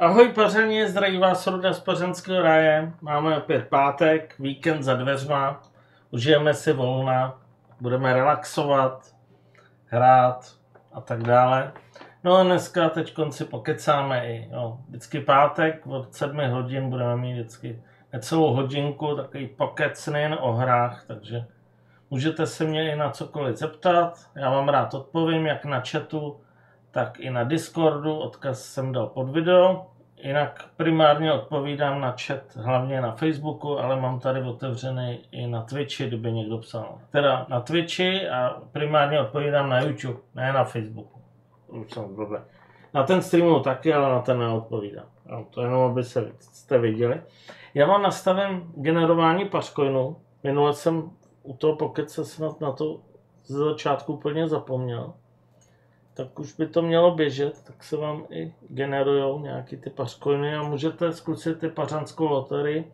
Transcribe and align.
Ahoj 0.00 0.28
paření, 0.28 0.86
zdraví 0.86 1.18
vás 1.18 1.46
Ruda 1.46 1.72
z 1.72 1.80
Pařenského 1.80 2.42
ráje. 2.42 2.92
Máme 3.00 3.38
opět 3.38 3.68
pátek, 3.68 4.34
víkend 4.38 4.82
za 4.82 4.94
dveřma. 4.94 5.62
Užijeme 6.10 6.54
si 6.54 6.72
volna, 6.72 7.38
budeme 7.80 8.12
relaxovat, 8.12 9.14
hrát 9.86 10.54
a 10.92 11.00
tak 11.00 11.22
dále. 11.22 11.72
No 12.24 12.36
a 12.36 12.42
dneska 12.42 12.88
teď 12.88 13.14
si 13.30 13.44
pokecáme 13.44 14.26
i, 14.26 14.48
jo, 14.52 14.78
vždycky 14.88 15.20
pátek 15.20 15.86
od 15.86 16.14
7 16.14 16.50
hodin 16.50 16.90
budeme 16.90 17.16
mít 17.16 17.32
vždycky 17.32 17.82
necelou 18.12 18.54
hodinku, 18.54 19.16
takový 19.16 19.46
pokec 19.46 20.06
nejen 20.06 20.36
o 20.40 20.52
hrách, 20.52 21.04
takže 21.06 21.44
můžete 22.10 22.46
se 22.46 22.64
mě 22.64 22.92
i 22.92 22.96
na 22.96 23.10
cokoliv 23.10 23.56
zeptat, 23.56 24.30
já 24.36 24.50
vám 24.50 24.68
rád 24.68 24.94
odpovím, 24.94 25.46
jak 25.46 25.64
na 25.64 25.82
chatu, 25.90 26.40
tak 26.90 27.20
i 27.20 27.30
na 27.30 27.44
Discordu, 27.44 28.16
odkaz 28.16 28.64
jsem 28.64 28.92
dal 28.92 29.06
pod 29.06 29.30
video. 29.30 29.89
Jinak 30.22 30.64
primárně 30.76 31.32
odpovídám 31.32 32.00
na 32.00 32.16
chat, 32.26 32.56
hlavně 32.56 33.00
na 33.00 33.12
Facebooku, 33.12 33.78
ale 33.78 34.00
mám 34.00 34.20
tady 34.20 34.42
otevřený 34.42 35.18
i 35.30 35.46
na 35.46 35.62
Twitchi, 35.62 36.06
kdyby 36.06 36.32
někdo 36.32 36.58
psal. 36.58 36.98
Teda 37.10 37.46
na 37.48 37.60
Twitchi 37.60 38.28
a 38.28 38.62
primárně 38.72 39.20
odpovídám 39.20 39.68
na 39.68 39.80
YouTube, 39.80 40.20
ne 40.34 40.52
na 40.52 40.64
Facebooku. 40.64 41.20
Už 41.68 41.92
jsem 41.92 42.14
blbě. 42.14 42.38
Na 42.94 43.02
ten 43.02 43.22
streamu 43.22 43.60
taky, 43.60 43.94
ale 43.94 44.14
na 44.14 44.20
ten 44.20 44.38
neodpovídám. 44.38 45.06
No, 45.26 45.46
to 45.50 45.62
jenom, 45.62 45.90
aby 45.90 46.04
se, 46.04 46.32
jste 46.40 46.78
viděli. 46.78 47.22
Já 47.74 47.86
mám 47.86 48.02
nastaven 48.02 48.62
generování 48.74 49.44
pařcoinů. 49.44 50.16
Minule 50.42 50.74
jsem 50.74 51.10
u 51.42 51.56
toho 51.56 51.76
Pocket 51.76 52.10
se 52.10 52.24
snad 52.24 52.60
na 52.60 52.72
to 52.72 53.00
ze 53.44 53.58
začátku 53.58 54.12
úplně 54.12 54.48
zapomněl 54.48 55.12
tak 56.20 56.38
už 56.38 56.52
by 56.52 56.66
to 56.66 56.82
mělo 56.82 57.14
běžet, 57.14 57.62
tak 57.64 57.84
se 57.84 57.96
vám 57.96 58.26
i 58.30 58.54
generují 58.68 59.42
nějaký 59.42 59.76
ty 59.76 59.90
pařkoiny 59.90 60.56
a 60.56 60.62
můžete 60.62 61.12
zkusit 61.12 61.58
ty 61.58 61.68
pařanskou 61.68 62.28
loterii. 62.28 62.92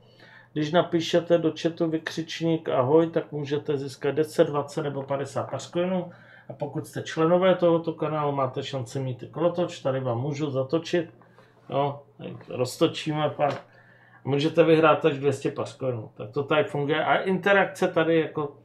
Když 0.52 0.72
napíšete 0.72 1.38
do 1.38 1.52
chatu 1.62 1.90
vykřičník 1.90 2.68
ahoj, 2.68 3.10
tak 3.10 3.32
můžete 3.32 3.78
získat 3.78 4.10
10, 4.10 4.44
20 4.44 4.82
nebo 4.82 5.02
50 5.02 5.50
pařkoinů. 5.50 6.10
A 6.48 6.52
pokud 6.52 6.86
jste 6.86 7.02
členové 7.02 7.54
tohoto 7.54 7.92
kanálu, 7.92 8.32
máte 8.32 8.62
šanci 8.62 9.00
mít 9.00 9.18
ty 9.18 9.26
kolotoč, 9.26 9.80
tady 9.80 10.00
vám 10.00 10.20
můžu 10.20 10.50
zatočit. 10.50 11.10
No, 11.68 12.02
roztočíme 12.48 13.30
pak. 13.30 13.62
Můžete 14.24 14.64
vyhrát 14.64 15.04
až 15.04 15.18
200 15.18 15.50
pařkoinů. 15.50 16.10
Tak 16.14 16.30
to 16.30 16.42
tady 16.42 16.64
funguje. 16.64 17.04
A 17.04 17.16
interakce 17.16 17.88
tady 17.88 18.20
jako 18.20 18.56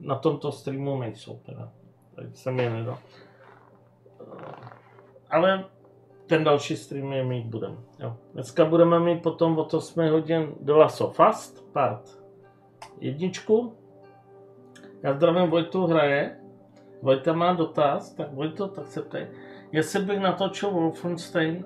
na 0.00 0.14
tomto 0.14 0.52
streamu 0.52 1.00
nejsou. 1.00 1.40
Teda. 1.46 1.72
Tady 2.14 2.28
jsem 2.32 2.60
je 2.60 2.70
nedal 2.70 2.98
ale 5.30 5.64
ten 6.26 6.44
další 6.44 6.76
stream 6.76 7.12
je 7.12 7.24
mít 7.24 7.46
budem. 7.46 7.78
Jo. 7.98 8.16
Dneska 8.32 8.64
budeme 8.64 9.00
mít 9.00 9.22
potom 9.22 9.58
od 9.58 9.74
8 9.74 10.10
hodin 10.10 10.54
do 10.60 10.78
Laso 10.78 11.10
Fast, 11.10 11.72
part 11.72 12.20
jedničku. 13.00 13.76
Já 15.02 15.14
zdravím 15.14 15.50
Vojtu 15.50 15.86
hraje. 15.86 16.36
Vojta 17.02 17.32
má 17.32 17.52
dotaz, 17.52 18.14
tak 18.14 18.32
Vojto, 18.32 18.68
tak 18.68 18.86
se 18.86 19.02
ptej. 19.02 19.26
Jestli 19.72 20.02
bych 20.04 20.20
natočil 20.20 20.70
Wolfenstein, 20.70 21.64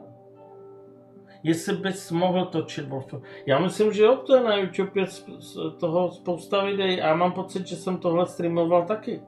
jestli 1.43 1.77
bys 1.77 2.11
mohl 2.11 2.45
točit 2.45 2.89
Wolfenstein. 2.89 3.35
Já 3.47 3.59
myslím, 3.59 3.93
že 3.93 4.03
jo, 4.03 4.17
to 4.17 4.37
je 4.37 4.43
na 4.43 4.57
YouTube 4.57 5.01
je 5.01 5.07
toho 5.81 6.11
spousta 6.11 6.65
videí 6.65 7.01
a 7.01 7.07
já 7.07 7.15
mám 7.15 7.33
pocit, 7.33 7.67
že 7.67 7.77
jsem 7.77 7.99
tohle 7.99 8.27
streamoval 8.27 8.87
taky. 8.87 9.23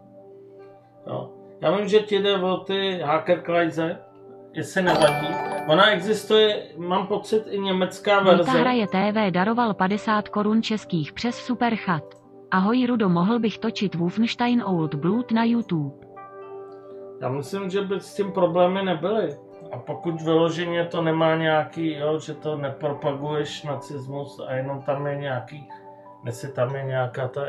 Jo. 1.06 1.35
Já 1.60 1.76
vím, 1.76 1.88
že 1.88 1.98
ti 1.98 2.18
jde 2.18 2.38
o 2.38 2.56
ty 2.56 3.00
hacker 3.04 3.42
Kleise, 3.42 3.98
jestli 4.52 4.82
nevadí. 4.82 5.26
Ona 5.68 5.90
existuje, 5.90 6.62
mám 6.76 7.06
pocit, 7.06 7.42
i 7.50 7.58
německá 7.58 8.20
verze. 8.20 8.42
Vita 8.42 8.52
hraje 8.52 8.86
TV 8.86 9.30
daroval 9.30 9.74
50 9.74 10.28
korun 10.28 10.62
českých 10.62 11.12
přes 11.12 11.36
Superchat. 11.36 12.02
Ahoj 12.50 12.86
Rudo, 12.86 13.08
mohl 13.08 13.38
bych 13.38 13.58
točit 13.58 13.94
Wolfenstein 13.94 14.62
Old 14.62 14.94
Blood 14.94 15.32
na 15.32 15.44
YouTube. 15.44 16.06
Já 17.20 17.28
myslím, 17.28 17.70
že 17.70 17.80
by 17.80 18.00
s 18.00 18.14
tím 18.14 18.32
problémy 18.32 18.82
nebyly. 18.82 19.36
A 19.72 19.78
pokud 19.78 20.22
vyloženě 20.22 20.84
to 20.84 21.02
nemá 21.02 21.36
nějaký, 21.36 21.94
jo, 21.94 22.18
že 22.18 22.34
to 22.34 22.56
nepropaguješ 22.56 23.62
nacismus 23.62 24.40
a 24.48 24.52
jenom 24.52 24.82
tam 24.82 25.06
je 25.06 25.16
nějaký, 25.16 25.68
jestli 26.24 26.52
tam 26.52 26.74
je 26.74 26.84
nějaká 26.84 27.28
ta 27.28 27.40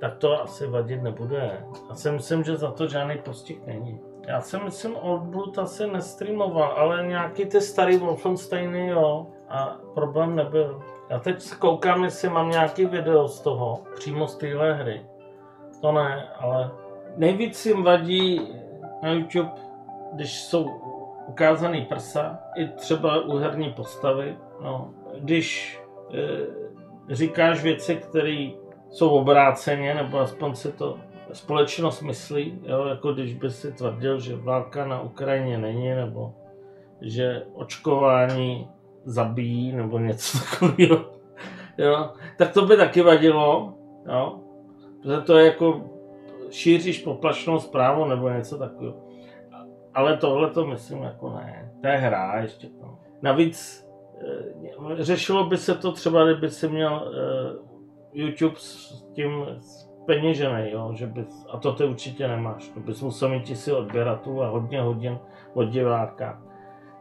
tak 0.00 0.16
to 0.16 0.42
asi 0.42 0.66
vadit 0.66 1.02
nebude. 1.02 1.64
Já 1.88 1.94
si 1.94 2.10
myslím, 2.10 2.44
že 2.44 2.56
za 2.56 2.70
to 2.70 2.86
žádný 2.86 3.18
postih 3.18 3.66
není. 3.66 4.00
Já 4.26 4.40
si 4.40 4.58
myslím, 4.58 4.96
Old 4.96 5.22
Blood 5.22 5.58
asi 5.58 5.86
nestreamoval, 5.86 6.72
ale 6.76 7.06
nějaký 7.06 7.46
ty 7.46 7.60
starý 7.60 7.96
Wolfensteiny, 7.96 8.88
jo, 8.88 9.26
a 9.48 9.76
problém 9.94 10.36
nebyl. 10.36 10.82
Já 11.10 11.18
teď 11.18 11.54
koukám, 11.58 12.04
jestli 12.04 12.28
mám 12.28 12.50
nějaký 12.50 12.86
video 12.86 13.28
z 13.28 13.40
toho, 13.40 13.80
přímo 13.94 14.28
z 14.28 14.36
téhle 14.36 14.72
hry. 14.72 15.06
To 15.80 15.92
ne, 15.92 16.28
ale 16.38 16.70
nejvíc 17.16 17.66
jim 17.66 17.82
vadí 17.82 18.54
na 19.02 19.12
YouTube, 19.12 19.50
když 20.12 20.40
jsou 20.40 20.70
ukázaný 21.26 21.84
prsa, 21.84 22.38
i 22.56 22.68
třeba 22.68 23.24
úherní 23.24 23.72
postavy, 23.72 24.36
no, 24.62 24.90
když 25.18 25.80
e, 26.14 27.14
říkáš 27.14 27.62
věci, 27.62 27.96
které 27.96 28.50
jsou 28.90 29.10
obráceně, 29.10 29.94
nebo 29.94 30.18
aspoň 30.18 30.54
si 30.54 30.72
to 30.72 30.98
společnost 31.32 32.02
myslí, 32.02 32.60
jo, 32.62 32.84
jako 32.84 33.12
když 33.12 33.34
by 33.34 33.50
si 33.50 33.72
tvrdil, 33.72 34.20
že 34.20 34.36
válka 34.36 34.86
na 34.86 35.00
Ukrajině 35.00 35.58
není, 35.58 35.88
nebo 35.88 36.34
že 37.00 37.42
očkování 37.54 38.70
zabíjí, 39.04 39.72
nebo 39.72 39.98
něco 39.98 40.38
takového, 40.50 41.04
jo, 41.78 42.10
tak 42.36 42.52
to 42.52 42.66
by 42.66 42.76
taky 42.76 43.02
vadilo, 43.02 43.74
jo, 44.08 44.40
protože 45.02 45.20
to 45.20 45.38
je 45.38 45.46
jako 45.46 45.84
šíříš 46.50 46.98
poplašnou 46.98 47.58
zprávu 47.58 48.04
nebo 48.04 48.28
něco 48.28 48.58
takového. 48.58 49.06
Ale 49.94 50.16
tohle 50.16 50.50
to 50.50 50.66
myslím 50.66 51.02
jako 51.02 51.30
ne, 51.30 51.72
to 51.80 51.86
je 51.86 51.96
hra 51.96 52.40
ještě 52.40 52.66
tam. 52.66 52.98
Navíc 53.22 53.86
eh, 54.20 55.04
řešilo 55.04 55.44
by 55.44 55.56
se 55.56 55.74
to 55.74 55.92
třeba, 55.92 56.24
kdyby 56.24 56.50
si 56.50 56.68
měl 56.68 57.12
eh, 57.14 57.75
YouTube 58.16 58.56
s 58.56 59.02
tím 59.12 59.46
peněžený, 60.06 60.70
jo, 60.70 60.90
že 60.94 61.06
bys, 61.06 61.46
a 61.50 61.58
to 61.58 61.72
ty 61.72 61.84
určitě 61.84 62.28
nemáš, 62.28 62.68
to 62.68 62.80
bys 62.80 63.02
musel 63.02 63.28
mít 63.28 63.42
tisíc 63.42 63.74
odběratů 63.74 64.42
a 64.42 64.48
hodně 64.48 64.80
hodin 64.82 65.18
od 65.54 65.64
diváka. 65.64 66.42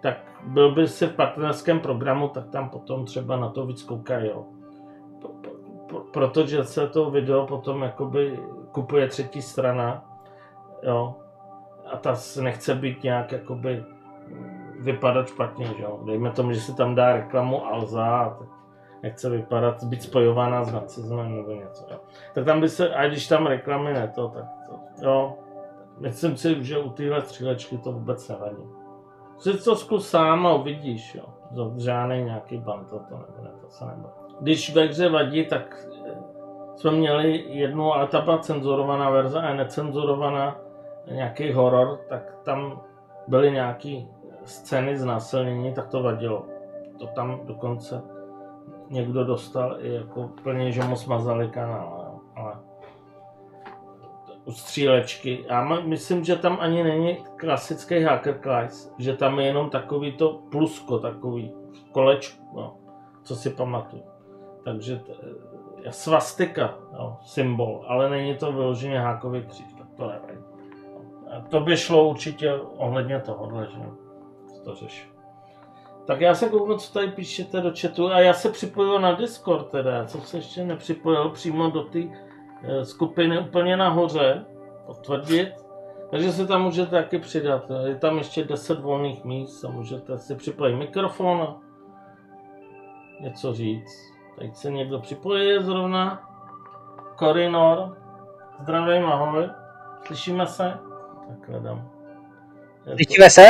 Tak 0.01 0.17
byl 0.43 0.75
by 0.75 0.87
si 0.87 1.07
v 1.07 1.15
partnerském 1.15 1.79
programu, 1.79 2.27
tak 2.27 2.49
tam 2.49 2.69
potom 2.69 3.05
třeba 3.05 3.37
na 3.37 3.49
to 3.49 3.65
víc 3.65 3.83
koukají, 3.83 4.27
jo. 4.27 4.45
Protože 6.13 6.63
se 6.63 6.87
to 6.87 7.11
video 7.11 7.45
potom 7.45 7.81
jakoby 7.81 8.39
kupuje 8.71 9.07
třetí 9.07 9.41
strana, 9.41 10.05
jo, 10.83 11.15
a 11.91 11.97
ta 11.97 12.15
nechce 12.41 12.75
být 12.75 13.03
nějak 13.03 13.31
jakoby 13.31 13.83
vypadat 14.79 15.27
špatně, 15.27 15.65
že 15.65 15.83
jo. 15.83 15.99
Dejme 16.05 16.31
tomu, 16.31 16.53
že 16.53 16.61
se 16.61 16.75
tam 16.75 16.95
dá 16.95 17.13
reklamu 17.13 17.65
Alza, 17.65 18.37
tak 18.39 18.47
nechce 19.05 19.29
vypadat, 19.29 19.83
být 19.83 20.03
spojována 20.03 20.63
s 20.63 20.73
nacismem 20.73 21.35
nebo 21.35 21.51
něco. 21.51 21.85
Jo. 21.91 21.97
Tak 22.33 22.45
tam 22.45 22.61
by 22.61 22.69
se, 22.69 22.95
a 22.95 23.07
když 23.07 23.27
tam 23.27 23.45
reklamy 23.45 23.93
ne 23.93 24.11
to, 24.15 24.27
tak 24.27 24.45
to, 24.69 25.05
jo. 25.05 25.33
Myslím 25.99 26.37
si, 26.37 26.63
že 26.63 26.77
u 26.77 26.89
téhle 26.89 27.21
střílečky 27.21 27.77
to 27.77 27.91
vůbec 27.91 28.29
nevadí. 28.29 28.63
Si 29.37 29.63
to 29.63 29.75
zkus 29.75 30.09
sám 30.09 30.47
a 30.47 30.53
uvidíš, 30.53 31.15
jo. 31.15 31.23
Žádný 31.77 32.23
nějaký 32.23 32.57
ban, 32.57 32.85
to, 32.85 32.99
to 32.99 33.15
nebude, 33.15 33.49
to 33.61 33.69
se 33.69 33.85
nebude. 33.85 34.13
Když 34.41 34.75
ve 34.75 34.85
hře 34.85 35.09
vadí, 35.09 35.45
tak 35.45 35.87
eh, 36.05 36.17
jsme 36.75 36.91
měli 36.91 37.45
jednu, 37.47 37.93
ale 37.93 38.07
ta 38.07 38.21
byla 38.21 38.37
cenzurovaná 38.37 39.09
verze 39.09 39.39
a 39.39 39.53
necenzurovaná 39.53 40.59
nějaký 41.11 41.53
horor, 41.53 41.99
tak 42.09 42.37
tam 42.43 42.81
byly 43.27 43.51
nějaké 43.51 44.01
scény 44.43 44.97
znásilnění, 44.97 45.73
tak 45.73 45.87
to 45.87 46.03
vadilo. 46.03 46.45
To 46.99 47.07
tam 47.07 47.39
dokonce 47.43 48.14
někdo 48.89 49.23
dostal 49.23 49.77
i 49.79 49.93
jako 49.93 50.29
plně, 50.43 50.71
že 50.71 50.83
mu 50.83 50.95
smazali 50.95 51.49
kanál, 51.49 52.19
ale 52.35 52.53
u 54.45 54.51
střílečky. 54.51 55.45
Já 55.49 55.63
myslím, 55.63 56.23
že 56.23 56.35
tam 56.35 56.57
ani 56.59 56.83
není 56.83 57.17
klasický 57.35 58.03
hacker 58.03 58.39
class, 58.43 58.93
že 58.97 59.13
tam 59.13 59.39
je 59.39 59.45
jenom 59.45 59.69
takový 59.69 60.11
to 60.11 60.39
plusko, 60.51 60.99
takový 60.99 61.53
kolečko, 61.91 62.43
no, 62.55 62.77
co 63.23 63.35
si 63.35 63.49
pamatuju. 63.49 64.03
Takže 64.63 64.95
t- 64.95 65.13
svastika, 65.89 66.77
no, 66.93 67.17
symbol, 67.21 67.85
ale 67.87 68.09
není 68.09 68.35
to 68.35 68.51
vyloženě 68.51 68.99
hákový 68.99 69.41
kříž, 69.41 69.73
tak 69.77 69.87
to 69.97 70.07
nevím. 70.07 70.45
To 71.49 71.59
by 71.59 71.77
šlo 71.77 72.09
určitě 72.09 72.53
ohledně 72.53 73.19
tohohle, 73.19 73.67
že 73.71 73.79
to 74.63 74.75
řešit. 74.75 75.14
Tak 76.07 76.21
já 76.21 76.35
se 76.35 76.49
kouknu, 76.49 76.77
co 76.77 76.93
tady 76.93 77.07
píšete 77.07 77.61
do 77.61 77.71
chatu 77.81 78.07
a 78.11 78.19
já 78.19 78.33
se 78.33 78.49
připojuju 78.49 78.97
na 78.99 79.11
Discord 79.11 79.69
teda, 79.69 80.05
co 80.05 80.21
se 80.21 80.37
ještě 80.37 80.63
nepřipojil 80.65 81.29
přímo 81.29 81.69
do 81.69 81.83
té 81.83 81.99
eh, 82.63 82.85
skupiny 82.85 83.39
úplně 83.39 83.77
nahoře, 83.77 84.45
potvrdit. 84.85 85.53
Takže 86.11 86.31
se 86.31 86.47
tam 86.47 86.61
můžete 86.61 86.91
taky 86.91 87.19
přidat. 87.19 87.71
Je 87.85 87.95
tam 87.95 88.17
ještě 88.17 88.43
10 88.43 88.79
volných 88.79 89.23
míst 89.23 89.65
a 89.65 89.69
můžete 89.69 90.17
si 90.17 90.35
připojit 90.35 90.75
mikrofon 90.75 91.41
a 91.41 91.55
něco 93.21 93.53
říct. 93.53 94.13
Teď 94.39 94.55
se 94.55 94.71
někdo 94.71 94.99
připojí 94.99 95.63
zrovna. 95.63 96.29
Korinor. 97.15 97.97
Zdravím, 98.61 99.05
ahoj. 99.05 99.49
Slyšíme 100.05 100.47
se? 100.47 100.73
Tak 101.27 101.61
dám. 101.63 101.89
Je 102.85 102.91
to- 102.91 102.95
Slyšíme 102.95 103.29
se? 103.29 103.47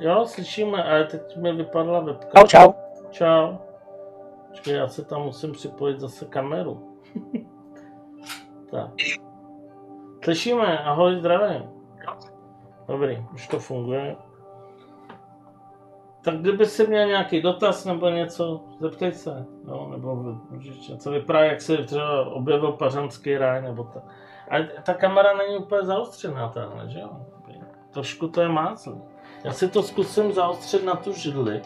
Jo, 0.00 0.26
slyšíme, 0.26 0.84
ale 0.84 1.04
teď 1.04 1.36
mi 1.36 1.52
vypadla 1.52 2.00
webka. 2.00 2.38
Čau, 2.38 2.46
čau. 2.46 2.72
Čau. 3.10 3.56
Počkej, 4.48 4.74
já 4.74 4.88
se 4.88 5.04
tam 5.04 5.22
musím 5.22 5.52
připojit 5.52 6.00
zase 6.00 6.24
kameru. 6.24 6.98
tak. 8.70 8.90
Slyšíme, 10.24 10.78
ahoj, 10.78 11.16
zdravím. 11.16 11.70
Dobrý, 12.88 13.26
už 13.34 13.48
to 13.48 13.58
funguje. 13.58 14.16
Tak 16.24 16.34
kdyby 16.34 16.66
si 16.66 16.86
měl 16.86 17.06
nějaký 17.06 17.42
dotaz 17.42 17.84
nebo 17.84 18.08
něco, 18.08 18.64
zeptej 18.80 19.12
se. 19.12 19.46
No, 19.64 19.88
nebo 19.90 20.16
můžeš 20.50 20.88
něco 20.88 21.10
vypadá, 21.10 21.44
jak 21.44 21.60
se 21.60 21.76
třeba 21.76 22.26
objevil 22.26 22.72
pařanský 22.72 23.38
ráj, 23.38 23.62
nebo 23.62 23.84
tak. 23.84 24.02
Ale 24.50 24.68
ta 24.82 24.94
kamera 24.94 25.36
není 25.36 25.56
úplně 25.56 25.82
zaostřená 25.82 26.48
tahle, 26.48 26.88
že 26.88 27.00
jo? 27.00 27.10
Trošku 27.90 28.28
to 28.28 28.40
je 28.40 28.48
máclý. 28.48 29.02
Já 29.44 29.52
si 29.52 29.68
to 29.68 29.82
zkusím 29.82 30.32
zaostřit 30.32 30.84
na 30.84 30.96
tu 30.96 31.12
židli. 31.12 31.62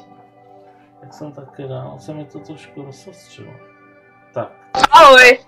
Tak 1.01 1.15
jsem 1.15 1.33
taky 1.33 1.69
dal, 1.69 1.99
se 1.99 2.15
mi 2.15 2.25
to 2.25 2.39
trošku 2.39 2.83
rozostřilo. 2.83 3.53
Tak. 4.35 4.53
Ahoj. 4.91 5.39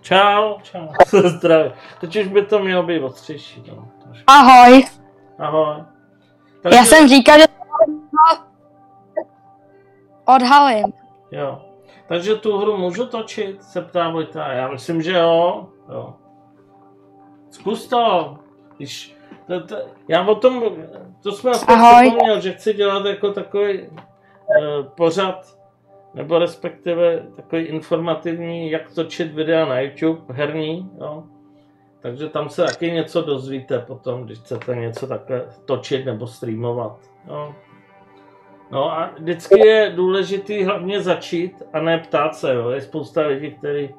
Čau, 0.00 0.60
čau. 0.62 0.88
Zdravím. 1.28 1.72
Teď 2.00 2.16
už 2.16 2.28
by 2.28 2.46
to 2.46 2.58
mělo 2.58 2.82
být 2.82 3.02
ostřejší. 3.02 3.64
No, 3.68 3.88
trošku. 4.02 4.24
Ahoj. 4.26 4.84
Ahoj. 5.38 5.84
Já 6.72 6.84
jsem 6.84 7.08
říkal, 7.08 7.38
že 7.38 7.44
odhalím. 10.24 10.92
Jo. 11.30 11.62
Takže 12.08 12.34
tu 12.34 12.58
hru 12.58 12.76
můžu 12.76 13.06
točit, 13.06 13.62
se 13.62 13.82
ptá 13.82 14.10
Vojta. 14.10 14.52
Já 14.52 14.68
myslím, 14.68 15.02
že 15.02 15.12
jo. 15.12 15.68
jo. 15.92 16.14
Zkus 17.50 17.88
to. 17.88 18.36
Když, 18.76 19.16
to, 19.46 19.66
to, 19.66 19.76
já 20.08 20.26
o 20.26 20.34
tom, 20.34 20.62
to 21.22 21.32
jsme 21.32 21.50
aspoň 21.50 21.76
připomněl, 22.00 22.40
že 22.40 22.52
chci 22.52 22.74
dělat 22.74 23.06
jako 23.06 23.32
takový 23.32 23.80
uh, 23.80 23.96
pořad, 24.96 25.58
nebo 26.14 26.38
respektive 26.38 27.26
takový 27.36 27.62
informativní, 27.62 28.70
jak 28.70 28.94
točit 28.94 29.32
videa 29.32 29.64
na 29.64 29.80
YouTube, 29.80 30.34
herní, 30.34 30.90
jo. 31.00 31.24
Takže 32.00 32.28
tam 32.28 32.48
se 32.48 32.64
taky 32.64 32.90
něco 32.90 33.22
dozvíte 33.22 33.78
potom, 33.78 34.24
když 34.24 34.38
chcete 34.38 34.76
něco 34.76 35.06
takhle 35.06 35.44
točit 35.64 36.04
nebo 36.04 36.26
streamovat. 36.26 36.98
Jo. 37.28 37.54
No 38.70 38.92
a 38.92 39.10
vždycky 39.18 39.66
je 39.66 39.92
důležitý 39.96 40.64
hlavně 40.64 41.00
začít 41.00 41.62
a 41.72 41.80
ne 41.80 41.98
ptát 41.98 42.34
se. 42.34 42.54
Jo. 42.54 42.70
Je 42.70 42.80
spousta 42.80 43.20
lidí, 43.20 43.50
kteří 43.50 43.94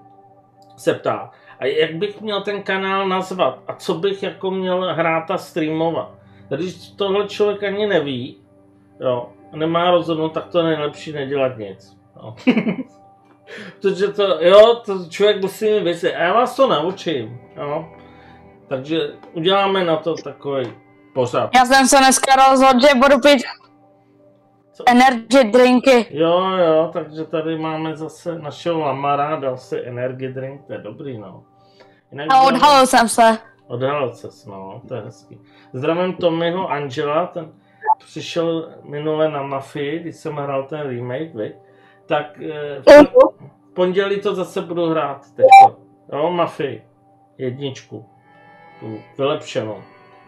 se 0.77 0.93
ptá. 0.93 1.31
A 1.59 1.65
jak 1.65 1.95
bych 1.95 2.21
měl 2.21 2.41
ten 2.41 2.63
kanál 2.63 3.07
nazvat? 3.07 3.59
A 3.67 3.73
co 3.73 3.93
bych 3.93 4.23
jako 4.23 4.51
měl 4.51 4.93
hrát 4.93 5.31
a 5.31 5.37
streamovat? 5.37 6.20
Když 6.55 6.91
tohle 6.91 7.27
člověk 7.27 7.63
ani 7.63 7.87
neví, 7.87 8.37
jo, 8.99 9.29
a 9.53 9.57
nemá 9.57 9.91
rozhodnout, 9.91 10.29
tak 10.29 10.47
to 10.47 10.59
je 10.59 10.63
nejlepší 10.63 11.11
nedělat 11.11 11.57
nic. 11.57 11.97
Jo. 12.15 12.35
Protože 13.81 14.07
to, 14.07 14.23
jo, 14.23 14.75
to 14.85 15.05
člověk 15.09 15.41
musí 15.41 15.71
mít 15.71 15.83
věci. 15.83 16.15
A 16.15 16.23
já 16.23 16.33
vás 16.33 16.55
to 16.55 16.67
naučím, 16.67 17.39
jo. 17.57 17.89
Takže 18.67 18.99
uděláme 19.33 19.83
na 19.83 19.95
to 19.95 20.15
takový 20.15 20.73
pořad. 21.13 21.49
Já 21.55 21.65
jsem 21.65 21.87
se 21.87 21.97
dneska 21.97 22.49
rozhodl, 22.49 22.79
že 22.79 22.87
budu 22.95 23.19
pít 23.19 23.43
Co? 24.73 24.83
energy 24.87 25.43
drinky. 25.43 26.07
Jo, 26.09 26.49
jo, 26.49 26.89
takže 26.93 27.25
tady 27.25 27.57
máme 27.57 27.97
zase 27.97 28.39
našeho 28.39 28.79
Lamara, 28.79 29.35
dal 29.35 29.57
si 29.57 29.81
energy 29.85 30.27
drink, 30.27 30.65
to 30.67 30.73
je 30.73 30.79
dobrý, 30.79 31.17
no. 31.17 31.43
Jinak 32.11 32.27
A 32.31 32.41
odhalil 32.41 32.87
jsem 32.87 33.09
se. 33.09 33.37
Odhalil 33.71 34.13
ses, 34.13 34.45
no, 34.45 34.81
to 34.87 34.95
je 34.95 35.01
hezký. 35.01 35.39
Zdravím 35.73 36.13
Tommyho 36.13 36.71
Angela, 36.71 37.27
ten 37.27 37.51
přišel 38.05 38.73
minule 38.83 39.31
na 39.31 39.43
Mafii, 39.43 39.99
když 39.99 40.15
jsem 40.15 40.35
hrál 40.35 40.63
ten 40.63 40.89
remake, 40.89 41.35
viď? 41.35 41.55
Tak 42.05 42.41
eh, 42.41 42.81
v 42.81 43.11
v 43.71 43.73
pondělí 43.73 44.21
to 44.21 44.35
zase 44.35 44.61
budu 44.61 44.85
hrát 44.85 45.25
teďko. 45.35 45.81
Jo, 46.13 46.31
Mafii. 46.31 46.83
Jedničku. 47.37 48.05
Tu 48.79 48.99
vylepšenou. 49.17 49.83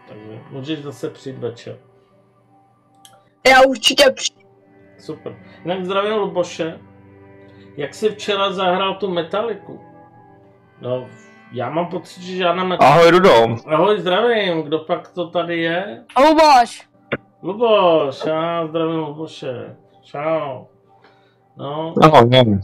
Takže 0.08 0.40
můžeš 0.50 0.78
zase 0.78 1.10
přijít 1.10 1.38
večer. 1.38 1.78
Já 3.48 3.62
určitě 3.62 4.10
přijdu. 4.10 4.48
Super. 4.98 5.36
Jinak 5.62 5.84
zdravím 5.84 6.12
Luboše. 6.12 6.80
Jak 7.76 7.94
jsi 7.94 8.08
včera 8.08 8.52
zahrál 8.52 8.94
tu 8.94 9.10
metaliku? 9.10 9.80
No, 10.80 11.08
já 11.54 11.70
mám 11.70 11.86
pocit, 11.86 12.22
že 12.22 12.36
žádná 12.36 12.64
metalika. 12.64 12.94
Ahoj, 12.94 13.10
Rudo. 13.10 13.56
Ahoj, 13.66 14.00
zdravím. 14.00 14.62
Kdo 14.62 14.78
pak 14.78 15.08
to 15.08 15.28
tady 15.28 15.60
je? 15.62 16.02
Luboš. 16.28 16.82
Luboš, 17.42 18.24
já 18.26 18.66
zdravím 18.66 18.96
Luboše. 18.98 19.76
Čau. 20.02 20.64
No, 21.56 21.94
Ahoj, 22.02 22.28
nevím. 22.28 22.60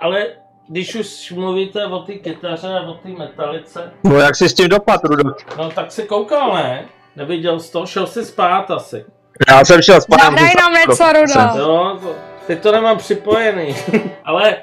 ale 0.00 0.26
když 0.68 0.94
už 0.94 1.32
mluvíte 1.32 1.86
o 1.86 1.98
té 1.98 2.12
kytaře 2.12 2.68
a 2.78 2.80
o 2.88 2.94
té 2.94 3.08
metalice, 3.08 3.92
No 4.04 4.16
jak 4.16 4.36
jsi 4.36 4.48
s 4.48 4.54
tím 4.54 4.68
dopad, 4.68 5.04
Rudo? 5.04 5.30
no 5.58 5.70
tak 5.70 5.92
si 5.92 6.02
koukal, 6.02 6.54
ne? 6.54 6.84
Neviděl 7.16 7.60
jsi 7.60 7.72
to? 7.72 7.86
Šel 7.86 8.06
si 8.06 8.24
spát 8.24 8.70
asi. 8.70 9.04
Já 9.48 9.64
jsem 9.64 9.82
šel 9.82 10.00
s 10.00 10.06
panem... 10.06 10.24
Zahraj 10.34 10.52
nám 10.60 10.72
něco, 10.72 11.04
Rudo. 11.12 11.58
Jo, 11.60 11.98
to, 12.02 12.14
teď 12.46 12.62
to 12.62 12.72
nemám 12.72 12.98
připojený, 12.98 13.74
ale 14.24 14.56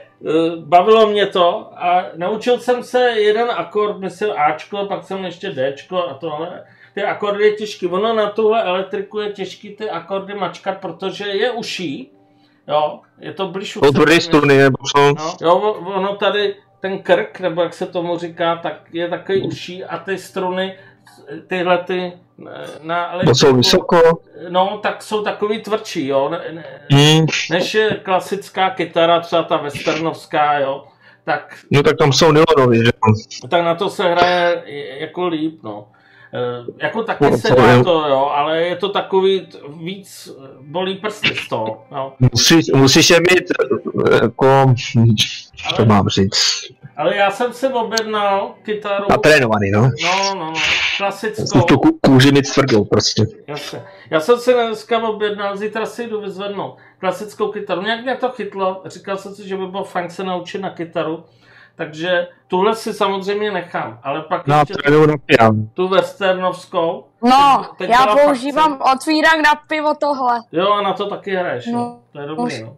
bavilo 0.59 1.07
mě 1.07 1.25
to 1.25 1.69
a 1.75 2.05
naučil 2.15 2.59
jsem 2.59 2.83
se 2.83 2.99
jeden 2.99 3.47
akord, 3.51 3.99
myslím 3.99 4.31
Ačko, 4.37 4.85
pak 4.85 5.03
jsem 5.03 5.25
ještě 5.25 5.53
Dčko 5.53 5.97
a 6.07 6.13
tohle. 6.13 6.63
Ty 6.93 7.03
akordy 7.03 7.43
je 7.43 7.53
těžký, 7.53 7.87
ono 7.87 8.13
na 8.13 8.29
tuhle 8.29 8.63
elektriku 8.63 9.19
je 9.19 9.31
těžký 9.31 9.75
ty 9.75 9.89
akordy 9.89 10.33
mačkat, 10.33 10.77
protože 10.77 11.27
je 11.27 11.51
uší, 11.51 12.11
jo, 12.67 12.99
je 13.19 13.33
to 13.33 13.47
blíž 13.47 13.77
u 13.77 13.81
struny, 14.19 14.57
nebo 14.57 14.77
co? 14.95 15.13
No, 15.13 15.35
jo, 15.41 15.55
ono 15.95 16.15
tady, 16.15 16.55
ten 16.79 16.99
krk, 16.99 17.39
nebo 17.39 17.61
jak 17.61 17.73
se 17.73 17.85
tomu 17.85 18.17
říká, 18.17 18.55
tak 18.55 18.93
je 18.93 19.09
takový 19.09 19.41
uší 19.41 19.83
a 19.83 19.97
ty 19.97 20.17
struny, 20.17 20.77
tyhle 21.47 21.77
ty 21.77 21.99
eh, 21.99 22.19
na 22.81 23.11
elektriku, 23.11 23.35
jsou 23.35 23.55
vysoko. 23.55 24.01
no, 24.49 24.79
tak 24.83 25.03
jsou 25.03 25.23
takový 25.23 25.61
tvrdší, 25.61 26.07
jo, 26.07 26.29
ne, 26.29 26.41
ne, 26.51 26.63
Hmm. 26.91 27.25
než 27.51 27.73
je 27.73 27.89
klasická 28.03 28.69
kytara, 28.69 29.19
třeba 29.19 29.43
ta 29.43 29.57
westernovská, 29.57 30.59
jo, 30.59 30.83
tak, 31.25 31.57
No 31.71 31.83
tak 31.83 31.97
tam 31.97 32.13
jsou 32.13 32.31
nylonový, 32.31 32.77
že 32.77 32.83
jo? 33.07 33.13
tak 33.49 33.63
na 33.63 33.75
to 33.75 33.89
se 33.89 34.03
hraje 34.03 34.63
jako 34.99 35.27
líp, 35.27 35.59
no. 35.63 35.87
E, 36.33 36.83
jako 36.83 37.03
taky 37.03 37.23
No, 37.31 37.37
se 37.37 37.49
dá 37.55 37.83
to, 37.83 38.07
jo, 38.07 38.31
ale 38.35 38.61
je 38.61 38.75
to 38.75 38.89
takový 38.89 39.47
víc 39.83 40.29
bolí 40.61 40.95
prsty 40.95 41.35
z 41.35 41.49
toho, 41.49 41.83
jo. 41.91 42.13
Musíš, 42.19 42.65
musíš 42.75 43.09
je 43.09 43.19
mít 43.19 43.43
eh, 44.11 44.23
jako... 44.23 44.73
Co 45.75 45.85
mám 45.85 46.07
říct? 46.07 46.61
Ale 46.97 47.15
já 47.15 47.31
jsem 47.31 47.53
si 47.53 47.67
objednal 47.67 48.53
kytaru, 48.63 49.05
Natrénovaný, 49.09 49.71
no. 49.71 49.81
no, 49.81 49.89
no, 50.35 50.45
no, 50.45 50.53
klasickou, 51.01 51.61
Tu 51.61 51.75
ků- 51.75 51.99
kůži 52.05 52.31
tvrdou 52.41 52.85
prostě. 52.85 53.23
Jasně. 53.47 53.83
Já 54.09 54.19
jsem 54.19 54.37
si 54.39 54.53
dneska 54.53 55.07
objednal, 55.07 55.57
zítra 55.57 55.85
si 55.85 56.07
jdu 56.09 56.21
vyzvednout 56.21 56.77
klasickou 56.99 57.47
kytaru. 57.51 57.81
Nějak 57.81 58.03
mě 58.03 58.15
to 58.15 58.29
chytlo, 58.29 58.81
říkal 58.85 59.17
jsem 59.17 59.35
si, 59.35 59.47
že 59.47 59.57
by 59.57 59.67
bylo 59.67 59.83
fajn 59.83 60.09
se 60.09 60.23
naučit 60.23 60.61
na 60.61 60.69
kytaru, 60.69 61.23
takže 61.75 62.27
tuhle 62.47 62.75
si 62.75 62.93
samozřejmě 62.93 63.51
nechám, 63.51 63.99
ale 64.03 64.21
pak 64.21 64.47
No, 64.47 64.59
ještě 64.59 64.73
piano. 65.25 65.53
tu 65.73 65.87
westernovskou. 65.87 67.05
No, 67.23 67.65
Teď 67.77 67.89
já 67.89 68.03
byla 68.03 68.15
používám 68.15 68.79
otvírák 68.95 69.39
na 69.43 69.55
pivo 69.67 69.93
tohle. 70.01 70.39
Jo, 70.51 70.71
a 70.71 70.81
na 70.81 70.93
to 70.93 71.09
taky 71.09 71.35
hraješ, 71.35 71.65
no. 71.67 71.79
No, 71.79 71.99
To 72.13 72.19
je 72.19 72.27
dobrý, 72.27 72.63
no. 72.63 72.77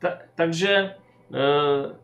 Ta, 0.00 0.08
takže 0.34 0.94
eh, 1.34 1.94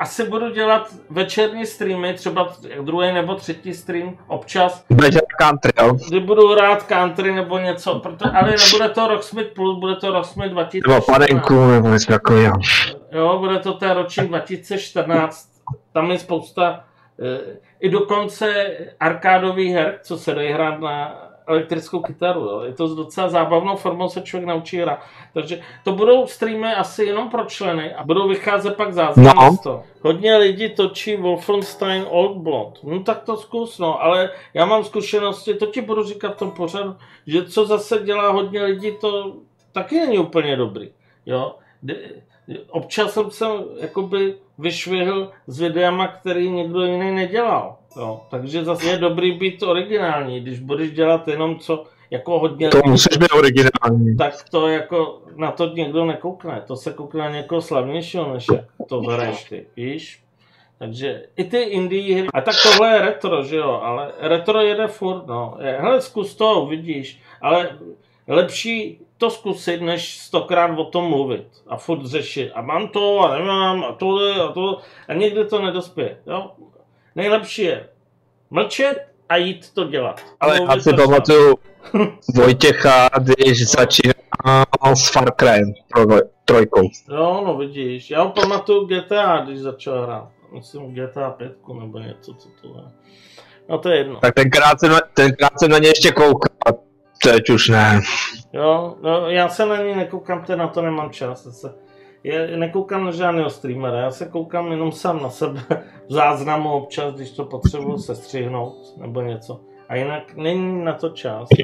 asi 0.00 0.24
budu 0.28 0.50
dělat 0.50 0.88
večerní 1.10 1.66
streamy, 1.66 2.14
třeba 2.14 2.52
druhý 2.82 3.12
nebo 3.12 3.34
třetí 3.34 3.74
stream 3.74 4.18
občas, 4.26 4.84
Budeš 4.90 5.14
country, 5.38 5.72
jo? 5.82 5.96
kdy 6.08 6.20
budu 6.20 6.48
hrát 6.48 6.82
country 6.82 7.32
nebo 7.32 7.58
něco, 7.58 7.98
proto, 7.98 8.24
ale 8.34 8.50
nebude 8.50 8.88
to 8.88 9.06
Rocksmith 9.08 9.54
Plus, 9.54 9.78
bude 9.78 9.96
to 9.96 10.10
Rocksmith 10.10 10.50
2014. 10.52 11.06
Nebo 11.06 11.18
panenku, 11.18 11.66
nebo 11.66 11.88
něco 11.88 12.12
takového. 12.12 12.54
Jo, 13.12 13.38
bude 13.38 13.58
to 13.58 13.72
ten 13.72 13.90
ročník 13.90 14.28
2014. 14.28 15.48
Tam 15.92 16.10
je 16.10 16.18
spousta, 16.18 16.84
eh, 17.22 17.56
i 17.80 17.88
dokonce 17.88 18.76
arkádových 19.00 19.74
her, 19.74 19.98
co 20.02 20.18
se 20.18 20.34
dají 20.34 20.52
hrát 20.52 20.80
na 20.80 21.29
elektrickou 21.50 22.00
kytaru. 22.00 22.40
Jo. 22.40 22.60
Je 22.60 22.72
to 22.72 22.94
docela 22.94 23.28
zábavnou 23.28 23.76
formou, 23.76 24.08
se 24.08 24.22
člověk 24.22 24.48
naučí 24.48 24.78
hrát. 24.78 24.98
Takže 25.34 25.60
to 25.84 25.92
budou 25.92 26.26
streamy 26.26 26.74
asi 26.74 27.04
jenom 27.04 27.30
pro 27.30 27.44
členy 27.44 27.94
a 27.94 28.04
budou 28.04 28.28
vycházet 28.28 28.76
pak 28.76 28.92
záznamy 28.92 29.30
No. 29.36 29.52
z 29.52 29.60
toho. 29.60 29.84
Hodně 30.02 30.36
lidí 30.36 30.68
točí 30.68 31.16
Wolfenstein 31.16 32.04
Old 32.08 32.36
Blood. 32.36 32.78
No 32.82 33.02
tak 33.02 33.22
to 33.22 33.36
zkus, 33.36 33.78
no, 33.78 34.02
ale 34.02 34.30
já 34.54 34.66
mám 34.66 34.84
zkušenosti, 34.84 35.54
to 35.54 35.66
ti 35.66 35.80
budu 35.80 36.04
říkat 36.04 36.34
v 36.34 36.38
tom 36.38 36.50
pořadu, 36.50 36.96
že 37.26 37.44
co 37.44 37.66
zase 37.66 37.98
dělá 37.98 38.30
hodně 38.30 38.62
lidí, 38.62 38.92
to 39.00 39.36
taky 39.72 39.94
není 40.00 40.18
úplně 40.18 40.56
dobrý. 40.56 40.90
Jo? 41.26 41.54
občas 42.70 43.12
jsem 43.12 43.30
se 43.30 43.44
jakoby 43.80 44.34
vyšvihl 44.58 45.30
s 45.46 45.60
videama, 45.60 46.08
který 46.08 46.50
někdo 46.50 46.82
jiný 46.82 47.14
nedělal. 47.14 47.76
Jo. 47.96 48.20
Takže 48.30 48.64
zase 48.64 48.86
je 48.86 48.96
dobrý 48.98 49.32
být 49.32 49.62
originální, 49.62 50.40
když 50.40 50.60
budeš 50.60 50.90
dělat 50.90 51.28
jenom 51.28 51.58
co 51.58 51.84
jako 52.10 52.38
hodně 52.38 52.68
To 52.68 52.80
musíš 52.86 53.16
být 53.16 53.32
originální. 53.32 54.16
tak 54.16 54.34
to 54.50 54.68
jako 54.68 55.22
na 55.36 55.50
to 55.50 55.66
někdo 55.66 56.04
nekoukne. 56.04 56.62
To 56.66 56.76
se 56.76 56.92
koukne 56.92 57.20
na 57.20 57.30
někoho 57.30 57.62
slavnějšího, 57.62 58.34
než 58.34 58.46
jak 58.54 58.64
to 58.88 59.00
hraješ 59.00 59.44
ty, 59.44 59.66
víš? 59.76 60.22
Takže 60.78 61.22
i 61.36 61.44
ty 61.44 61.58
indie 61.62 62.16
hry, 62.16 62.28
a 62.34 62.40
tak 62.40 62.54
tohle 62.62 62.94
je 62.94 63.00
retro, 63.02 63.44
že 63.44 63.56
jo, 63.56 63.80
ale 63.82 64.12
retro 64.18 64.60
jede 64.60 64.86
furt, 64.86 65.26
no. 65.26 65.56
Hele, 65.60 66.00
zkus 66.00 66.34
to, 66.34 66.60
uvidíš, 66.62 67.20
ale 67.42 67.78
lepší 68.28 69.00
to 69.18 69.30
zkusit, 69.30 69.80
než 69.80 70.18
stokrát 70.18 70.78
o 70.78 70.84
tom 70.84 71.04
mluvit 71.04 71.46
a 71.66 71.76
furt 71.76 72.06
řešit. 72.06 72.50
A 72.54 72.62
mám 72.62 72.88
to, 72.88 73.20
a 73.20 73.38
nemám, 73.38 73.84
a 73.84 73.92
tohle, 73.92 74.34
a 74.34 74.52
to, 74.52 74.78
a 75.08 75.14
někdy 75.14 75.44
to 75.44 75.62
nedospěje, 75.62 76.18
jo. 76.26 76.50
Nejlepší 77.16 77.62
je 77.62 77.88
mlčet 78.50 79.06
a 79.28 79.36
jít 79.36 79.74
to 79.74 79.84
dělat. 79.84 80.24
Ale 80.40 80.58
já 80.62 80.80
si 80.80 80.92
pamatuju 80.92 81.58
Vojtěcha, 82.36 83.08
když 83.18 83.70
začínal 83.70 84.96
s 84.96 85.08
Far 85.10 85.34
Cryem 85.40 85.72
troj- 85.96 86.22
trojkou. 86.44 86.82
Jo, 87.10 87.42
no 87.46 87.56
vidíš, 87.56 88.10
já 88.10 88.22
ho 88.22 88.30
pamatuju 88.30 88.86
GTA, 88.86 89.40
když 89.44 89.58
začal 89.58 90.02
hrát. 90.02 90.28
Myslím 90.52 90.94
GTA 90.94 91.30
5 91.30 91.52
nebo 91.80 91.98
něco, 91.98 92.34
co 92.34 92.48
to 92.62 92.68
je. 92.68 92.84
No 93.68 93.78
to 93.78 93.88
je 93.88 93.96
jedno. 93.98 94.16
Tak 94.20 94.34
tenkrát 94.34 94.80
jsem, 94.80 94.90
na, 94.90 95.00
tenkrát 95.14 95.52
jsem 95.58 95.70
na 95.70 95.78
ně 95.78 95.88
ještě 95.88 96.12
koukal. 96.12 96.82
Teď 97.22 97.50
už 97.50 97.68
ne. 97.68 98.00
Jo, 98.52 98.96
no 99.02 99.30
já 99.30 99.48
se 99.48 99.66
na 99.66 99.76
ní 99.82 99.94
nekoukám, 99.94 100.44
teď 100.44 100.56
na 100.56 100.68
to 100.68 100.82
nemám 100.82 101.10
čas. 101.10 101.60
Se, 101.60 101.74
je, 102.24 102.56
nekoukám 102.56 103.04
na 103.04 103.10
žádného 103.10 103.50
streamera, 103.50 104.00
já 104.00 104.10
se 104.10 104.26
koukám 104.26 104.70
jenom 104.70 104.92
sám 104.92 105.22
na 105.22 105.30
sebe 105.30 105.60
v 106.08 106.12
záznamu 106.12 106.72
občas, 106.72 107.14
když 107.14 107.30
to 107.30 107.44
potřebuji 107.44 107.98
sestřihnout 107.98 108.96
nebo 108.96 109.20
něco. 109.20 109.60
A 109.88 109.96
jinak 109.96 110.34
není 110.36 110.84
na 110.84 110.92
to 110.92 111.08
čas. 111.08 111.48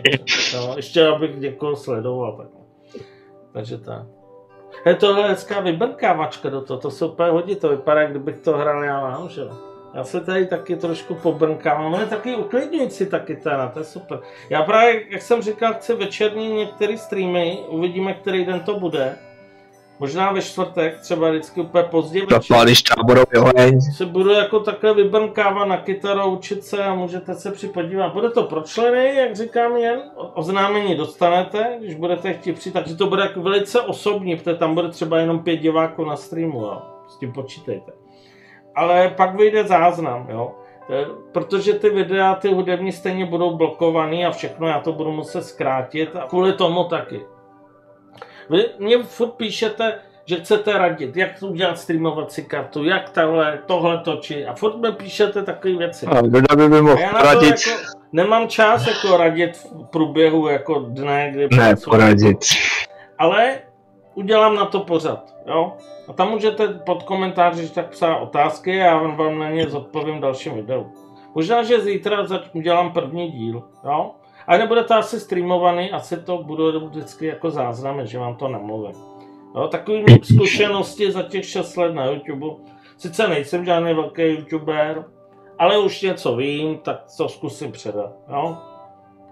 Jo, 0.54 0.72
ještě 0.76 1.06
abych 1.06 1.36
někoho 1.36 1.76
sledoval. 1.76 2.36
Tak. 2.36 2.46
Takže 3.52 3.78
tak. 3.78 4.06
Je 4.86 4.94
tohle 4.94 5.28
hezká 5.28 5.60
vybrkávačka 5.60 6.50
do 6.50 6.60
toho, 6.60 6.80
to 6.80 6.90
se 6.90 7.04
úplně 7.04 7.30
hodí, 7.30 7.56
to 7.56 7.68
vypadá, 7.68 8.06
kdybych 8.06 8.38
to 8.38 8.56
hrál 8.56 8.84
já 8.84 9.00
vám, 9.00 9.28
že 9.28 9.40
jo. 9.40 9.50
Já 9.94 10.04
se 10.04 10.20
tady 10.20 10.46
taky 10.46 10.76
trošku 10.76 11.14
pobrnkám, 11.14 11.92
no 11.92 12.00
je 12.00 12.06
taky 12.06 12.36
uklidňující 12.36 13.06
taky 13.06 13.36
ten, 13.36 13.70
to 13.72 13.78
je 13.78 13.84
super. 13.84 14.20
Já 14.50 14.62
právě, 14.62 15.12
jak 15.12 15.22
jsem 15.22 15.42
říkal, 15.42 15.74
chci 15.74 15.94
večerní 15.94 16.48
některé 16.48 16.98
streamy, 16.98 17.58
uvidíme, 17.68 18.14
který 18.14 18.44
den 18.44 18.60
to 18.60 18.80
bude. 18.80 19.18
Možná 19.98 20.32
ve 20.32 20.42
čtvrtek, 20.42 21.00
třeba 21.00 21.30
vždycky 21.30 21.60
úplně 21.60 21.84
pozdě 21.84 22.20
večer 22.20 22.42
Zapálíš 22.42 22.82
táborový 22.82 23.36
oheň. 23.38 23.80
se 23.80 24.06
budu 24.06 24.30
jako 24.30 24.60
takhle 24.60 24.94
vybrnkávat 24.94 25.68
na 25.68 25.76
kytaru, 25.76 26.24
učit 26.24 26.64
se 26.64 26.84
a 26.84 26.94
můžete 26.94 27.34
se 27.34 27.52
připodívat. 27.52 28.12
Bude 28.12 28.30
to 28.30 28.42
pro 28.42 28.60
členy, 28.60 29.16
jak 29.16 29.36
říkám 29.36 29.76
jen, 29.76 30.02
oznámení 30.34 30.94
dostanete, 30.94 31.76
když 31.80 31.94
budete 31.94 32.32
chtít 32.32 32.52
přijít, 32.52 32.72
takže 32.72 32.96
to 32.96 33.06
bude 33.06 33.22
jako 33.22 33.42
velice 33.42 33.80
osobní, 33.80 34.36
protože 34.36 34.56
tam 34.56 34.74
bude 34.74 34.88
třeba 34.88 35.18
jenom 35.18 35.38
pět 35.38 35.56
diváků 35.56 36.04
na 36.04 36.16
streamu, 36.16 36.60
jo. 36.60 36.82
s 37.08 37.18
tím 37.18 37.32
počítejte. 37.32 37.92
Ale 38.74 39.08
pak 39.16 39.36
vyjde 39.36 39.64
záznam, 39.64 40.26
jo. 40.30 40.54
Protože 41.32 41.72
ty 41.72 41.90
videa, 41.90 42.34
ty 42.34 42.52
hudební 42.52 42.92
stejně 42.92 43.26
budou 43.26 43.56
blokovaný 43.56 44.26
a 44.26 44.30
všechno, 44.30 44.66
já 44.66 44.80
to 44.80 44.92
budu 44.92 45.12
muset 45.12 45.42
zkrátit 45.42 46.16
a 46.16 46.26
kvůli 46.26 46.52
tomu 46.52 46.84
taky. 46.84 47.20
Vy 48.50 48.64
mě 48.78 49.02
furt 49.02 49.30
píšete, 49.30 49.98
že 50.24 50.36
chcete 50.36 50.72
radit, 50.78 51.16
jak 51.16 51.30
udělat 51.42 51.78
streamovací 51.78 52.44
kartu, 52.44 52.84
jak 52.84 53.10
tohle, 53.10 53.58
tohle 53.66 53.98
točit 53.98 54.46
a 54.46 54.54
furt 54.54 54.76
mi 54.76 54.92
píšete 54.92 55.42
takové 55.42 55.74
věci. 55.74 56.06
A 56.06 56.20
kdo 56.22 56.56
by 56.56 56.68
mi 56.68 56.82
mohl 56.82 56.98
já 57.00 57.10
radit? 57.12 57.50
jako, 57.66 57.80
nemám 58.12 58.48
čas 58.48 58.86
jako 58.86 59.16
radit 59.16 59.56
v 59.56 59.84
průběhu 59.90 60.48
jako 60.48 60.78
dne, 60.88 61.30
kdy 61.30 61.42
Ne, 61.42 61.48
pracuji. 61.56 61.90
poradit. 61.90 62.38
ale 63.18 63.58
udělám 64.14 64.54
na 64.54 64.64
to 64.64 64.80
pořad, 64.80 65.34
jo. 65.46 65.72
A 66.08 66.12
tam 66.12 66.30
můžete 66.30 66.68
pod 66.68 67.02
komentáři 67.02 67.68
tak 67.70 67.88
psát 67.88 68.16
otázky 68.16 68.80
a 68.82 68.84
já 68.84 68.96
vám- 68.98 69.16
vám 69.16 69.38
na 69.38 69.50
ně 69.50 69.66
zodpovím 69.68 70.18
v 70.18 70.20
dalším 70.20 70.54
videu. 70.54 70.92
Možná, 71.34 71.62
že 71.62 71.80
zítra 71.80 72.26
zač- 72.26 72.50
udělám 72.52 72.92
první 72.92 73.30
díl, 73.30 73.62
jo. 73.84 74.10
Ale 74.46 74.58
nebude 74.58 74.84
to 74.84 74.94
asi 74.94 75.20
streamovaný, 75.20 75.90
asi 75.90 76.16
to 76.16 76.38
budu 76.42 76.86
vždycky 76.88 77.26
jako 77.26 77.50
záznamy, 77.50 78.06
že 78.06 78.18
vám 78.18 78.36
to 78.36 78.48
namluvím. 78.48 78.94
Jo, 79.56 79.68
takový 79.68 80.04
zkušenosti 80.22 81.12
za 81.12 81.22
těch 81.22 81.44
6 81.44 81.76
let 81.76 81.94
na 81.94 82.04
YouTube. 82.04 82.46
Sice 82.98 83.28
nejsem 83.28 83.64
žádný 83.64 83.94
velký 83.94 84.22
YouTuber, 84.22 85.04
ale 85.58 85.78
už 85.78 86.02
něco 86.02 86.36
vím, 86.36 86.78
tak 86.78 87.00
to 87.16 87.28
zkusím 87.28 87.72
předat, 87.72 88.10
jo. 88.28 88.56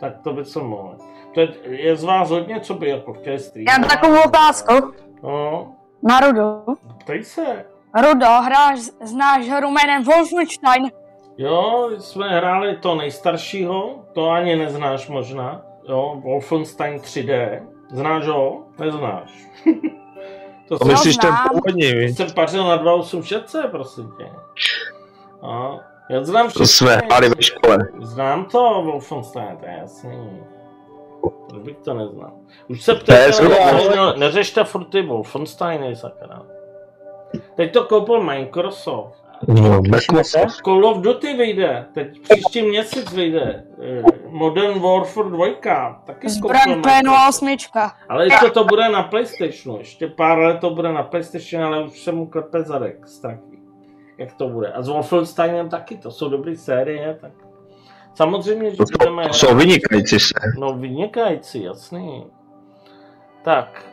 Tak 0.01 0.19
to 0.25 0.33
by 0.33 0.45
se 0.45 0.59
mohlo. 0.63 0.95
To 1.35 1.41
je, 1.41 1.49
je 1.65 1.97
z 1.97 2.05
vás 2.05 2.31
hodně, 2.31 2.61
co 2.61 2.75
by 2.75 2.89
jako 2.89 3.13
chtěli 3.13 3.37
Já 3.37 3.39
streamovat. 3.43 3.79
mám 3.81 3.89
takovou 3.89 4.19
otázku. 4.27 4.75
No, 5.23 5.73
Na 6.03 6.21
Rudu. 6.21 6.77
ptej 6.99 7.25
se. 7.25 7.65
Rudo, 8.09 8.27
hráš, 8.27 8.79
znáš 9.05 9.49
hru 9.49 9.71
jménem 9.71 10.05
Wolfenstein? 10.05 10.91
Jo, 11.39 11.91
jsme 11.99 12.29
hráli 12.29 12.77
to 12.77 12.95
nejstaršího, 12.95 13.95
to 14.13 14.31
ani 14.31 14.57
neznáš 14.57 15.09
možná. 15.09 15.63
Jo, 15.89 16.21
Wolfenstein 16.25 16.97
3D. 16.99 17.63
Znáš 17.91 18.27
ho? 18.27 18.63
Neznáš. 18.79 19.47
to 20.69 20.79
To 20.79 20.85
myslíš 20.85 21.17
ten 21.17 21.35
původní, 21.51 21.93
víš? 21.93 22.17
jsem 22.17 22.33
pařil 22.35 22.65
na 22.65 22.77
286, 22.77 23.57
prosím 23.71 24.13
tě. 24.19 24.31
A 25.43 25.77
já 26.11 26.25
znám 26.25 26.47
To 26.47 26.51
všechny. 26.51 26.67
jsme 26.67 26.97
hráli 26.97 27.29
ve 27.29 27.43
škole. 27.43 27.79
Znám 28.01 28.45
to, 28.45 28.83
Wolfenstein, 28.85 29.57
to 29.57 29.67
je 29.67 29.77
jasný. 29.81 30.43
Proč 31.51 31.63
bych 31.63 31.77
to 31.77 31.95
neznal? 31.95 32.33
Už 32.69 32.83
se 32.83 32.95
To 32.95 33.13
ne, 33.13 34.13
neřešte 34.17 34.65
furt 34.65 34.85
ty 34.85 35.03
Wolfensteiny, 35.03 35.97
sakra. 35.97 36.43
Teď 37.55 37.73
to 37.73 37.85
koupil 37.85 38.21
Microsoft. 38.23 39.24
No. 39.49 39.83
Call 40.65 40.87
of 40.87 40.99
Duty 40.99 41.35
vyjde, 41.37 41.87
teď 41.95 42.21
příští 42.21 42.63
měsíc 42.63 43.13
vyjde. 43.13 43.65
Eh, 43.83 44.03
Modern 44.29 44.81
Warfare 44.81 45.31
2, 45.31 46.03
taky 46.07 46.29
Zbraň 46.29 46.61
koupil 46.61 46.77
Microsoft. 46.77 47.43
P08. 47.43 47.91
Ale 48.09 48.27
ještě 48.27 48.51
to 48.51 48.65
bude 48.65 48.89
na 48.89 49.03
Playstationu, 49.03 49.79
ještě 49.79 50.07
pár 50.07 50.39
let 50.39 50.59
to 50.61 50.71
bude 50.71 50.93
na 50.93 51.03
Playstationu, 51.03 51.67
ale 51.67 51.85
už 51.85 52.01
se 52.01 52.13
mu 52.13 52.27
klepe 52.27 52.63
zadek, 52.63 53.07
strach. 53.09 53.39
Jak 54.19 54.33
to 54.35 54.49
bude. 54.49 54.73
A 54.73 54.83
s 54.83 54.89
Wolfensteinem 54.89 55.69
taky, 55.69 55.97
to 55.97 56.11
jsou 56.11 56.29
dobré 56.29 56.57
série, 56.57 57.19
tak 57.21 57.33
samozřejmě, 58.15 58.71
že 58.71 58.77
To 58.77 58.85
budeme 58.99 59.23
jsou, 59.25 59.29
to 59.29 59.35
jsou 59.35 59.55
vynikající 59.55 60.21
se. 60.21 60.35
No 60.59 60.73
vynikající, 60.73 61.63
jasný. 61.63 62.27
Tak. 63.43 63.87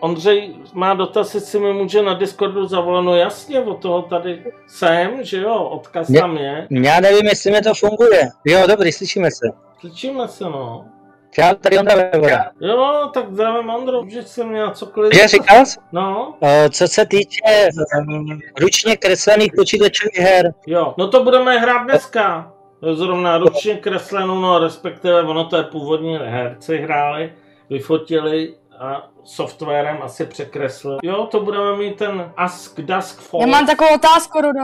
Ondřej 0.00 0.54
má 0.74 0.94
dotaz, 0.94 1.34
jestli 1.34 1.60
mi 1.60 1.72
může 1.72 2.02
na 2.02 2.14
Discordu 2.14 2.66
zavolat. 2.66 3.04
No 3.04 3.16
jasně, 3.16 3.60
od 3.60 3.82
toho 3.82 4.02
tady 4.02 4.44
jsem, 4.66 5.24
že 5.24 5.40
jo, 5.40 5.54
odkaz 5.54 6.12
tam 6.20 6.36
je. 6.36 6.66
Já 6.70 7.00
nevím, 7.00 7.26
jestli 7.26 7.50
mi 7.50 7.60
to 7.60 7.74
funguje. 7.74 8.28
Jo, 8.44 8.66
dobrý, 8.68 8.92
slyšíme 8.92 9.30
se. 9.30 9.46
Slyšíme 9.80 10.28
se, 10.28 10.44
no. 10.44 10.84
Čau, 11.30 11.54
tady 11.54 11.78
Ondra 11.78 11.94
Vevora. 11.96 12.50
Jo, 12.60 13.10
tak 13.14 13.32
zdravím 13.32 13.70
Ondro, 13.70 14.02
že 14.08 14.22
jsem 14.22 14.48
měl 14.48 14.70
cokoliv. 14.70 15.14
Že 15.14 15.28
říkal 15.28 15.66
jsi? 15.66 15.78
No, 15.92 16.34
Co 16.70 16.88
se 16.88 17.06
týče 17.06 17.68
um, 18.08 18.40
ručně 18.60 18.96
kreslených 18.96 19.52
počítačových 19.56 20.18
her, 20.18 20.54
jo. 20.66 20.94
No 20.98 21.08
to 21.08 21.24
budeme 21.24 21.58
hrát 21.58 21.84
dneska. 21.84 22.52
Zrovna 22.92 23.38
ručně 23.38 23.74
kreslenou, 23.74 24.40
no 24.40 24.58
respektive 24.58 25.22
ono 25.22 25.44
to 25.44 25.56
je 25.56 25.62
původní 25.62 26.16
herci 26.16 26.78
hráli, 26.78 27.32
vyfotili 27.70 28.54
a 28.80 29.10
softwarem 29.24 29.98
asi 30.02 30.26
překreslili. 30.26 30.98
Jo, 31.02 31.28
to 31.30 31.40
budeme 31.40 31.76
mít 31.76 31.96
ten 31.96 32.32
Ask 32.36 32.80
Dusk 32.80 33.20
Falls. 33.20 33.40
Já 33.46 33.50
mám 33.52 33.66
takovou 33.66 33.94
otázku, 33.94 34.40
Rudo. 34.40 34.60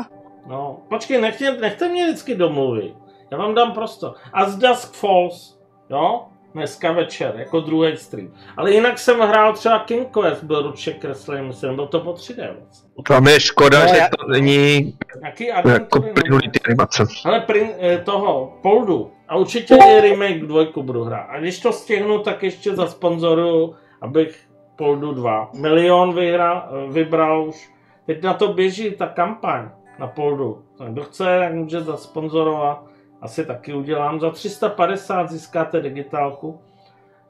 No, 0.46 0.76
počkej, 0.88 1.20
nechte, 1.20 1.50
nechte 1.56 1.88
mě 1.88 2.04
vždycky 2.06 2.34
domluvit. 2.34 2.94
Já 3.30 3.38
vám 3.38 3.54
dám 3.54 3.72
prostor. 3.72 4.14
As 4.32 4.56
Dusk 4.56 4.94
Falls, 4.94 5.58
jo? 5.90 6.24
Dneska 6.54 6.92
večer, 6.92 7.34
jako 7.36 7.60
druhý 7.60 7.96
stream. 7.96 8.34
Ale 8.56 8.72
jinak 8.72 8.98
jsem 8.98 9.20
hrál 9.20 9.52
třeba 9.52 9.78
King 9.78 10.08
Quest, 10.10 10.42
byl 10.44 10.62
ručně 10.62 10.92
kreslený, 10.92 11.46
myslím, 11.46 11.76
byl 11.76 11.86
to 11.86 12.00
po 12.00 12.12
3D 12.12 12.54
vlastně. 12.60 12.90
Tam 13.08 13.26
je 13.26 13.40
škoda, 13.40 13.80
No, 13.80 13.88
že 13.88 13.96
já- 13.96 14.08
to 14.08 14.26
není 14.32 14.98
Jaký 15.24 15.46
jako 15.46 16.00
plynulý 16.00 16.50
animace. 16.66 17.04
ale 17.24 17.40
prin, 17.40 17.70
eh, 17.80 17.98
toho, 17.98 18.58
Poldu. 18.62 19.10
A 19.28 19.36
určitě 19.36 19.74
i 19.74 20.00
remake 20.00 20.40
dvojku 20.46 20.82
budu 20.82 21.04
hrát. 21.04 21.26
A 21.30 21.38
když 21.40 21.60
to 21.60 21.72
stihnu, 21.72 22.18
tak 22.18 22.42
ještě 22.42 22.74
za 22.74 22.86
sponzoru, 22.86 23.74
abych 24.04 24.40
Poldu 24.76 25.12
2. 25.14 25.50
Milion 25.54 26.14
vyhra, 26.14 26.68
eh, 26.70 26.92
vybral 26.92 27.48
už. 27.48 27.70
Teď 28.06 28.22
na 28.22 28.34
to 28.34 28.52
běží 28.52 28.90
ta 28.90 29.06
kampaň 29.06 29.68
na 29.98 30.06
Poldu. 30.06 30.62
Kdo 30.88 31.02
chce, 31.02 31.24
tak 31.38 31.54
může 31.54 31.80
zasponzorovat. 31.80 32.84
Asi 33.22 33.44
taky 33.44 33.74
udělám. 33.74 34.20
Za 34.20 34.30
350 34.30 35.30
získáte 35.30 35.80
digitálku. 35.80 36.60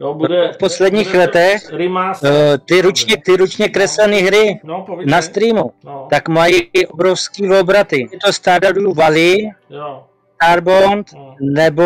Jo, 0.01 0.15
bude, 0.15 0.53
V 0.55 0.59
posledních 0.59 1.07
bude 1.07 1.19
letech, 1.19 1.71
Remaster. 1.73 2.33
Eh, 2.35 2.59
Ty 2.59 2.81
ručně, 2.83 3.17
ty 3.25 3.37
ručně 3.37 3.69
kreslené 3.69 4.17
hry 4.17 4.61
no, 4.65 4.87
na 5.07 5.23
streamu, 5.23 5.73
No, 5.85 6.07
tak 6.11 6.29
mají 6.29 6.71
obrovský 6.89 7.51
obraty. 7.51 8.09
Je 8.13 8.19
to 8.27 8.33
Stardew 8.33 8.95
Valley, 8.97 9.51
jo. 9.71 10.05
Starbond, 10.35 11.13
No. 11.13 11.37
nebo 11.41 11.83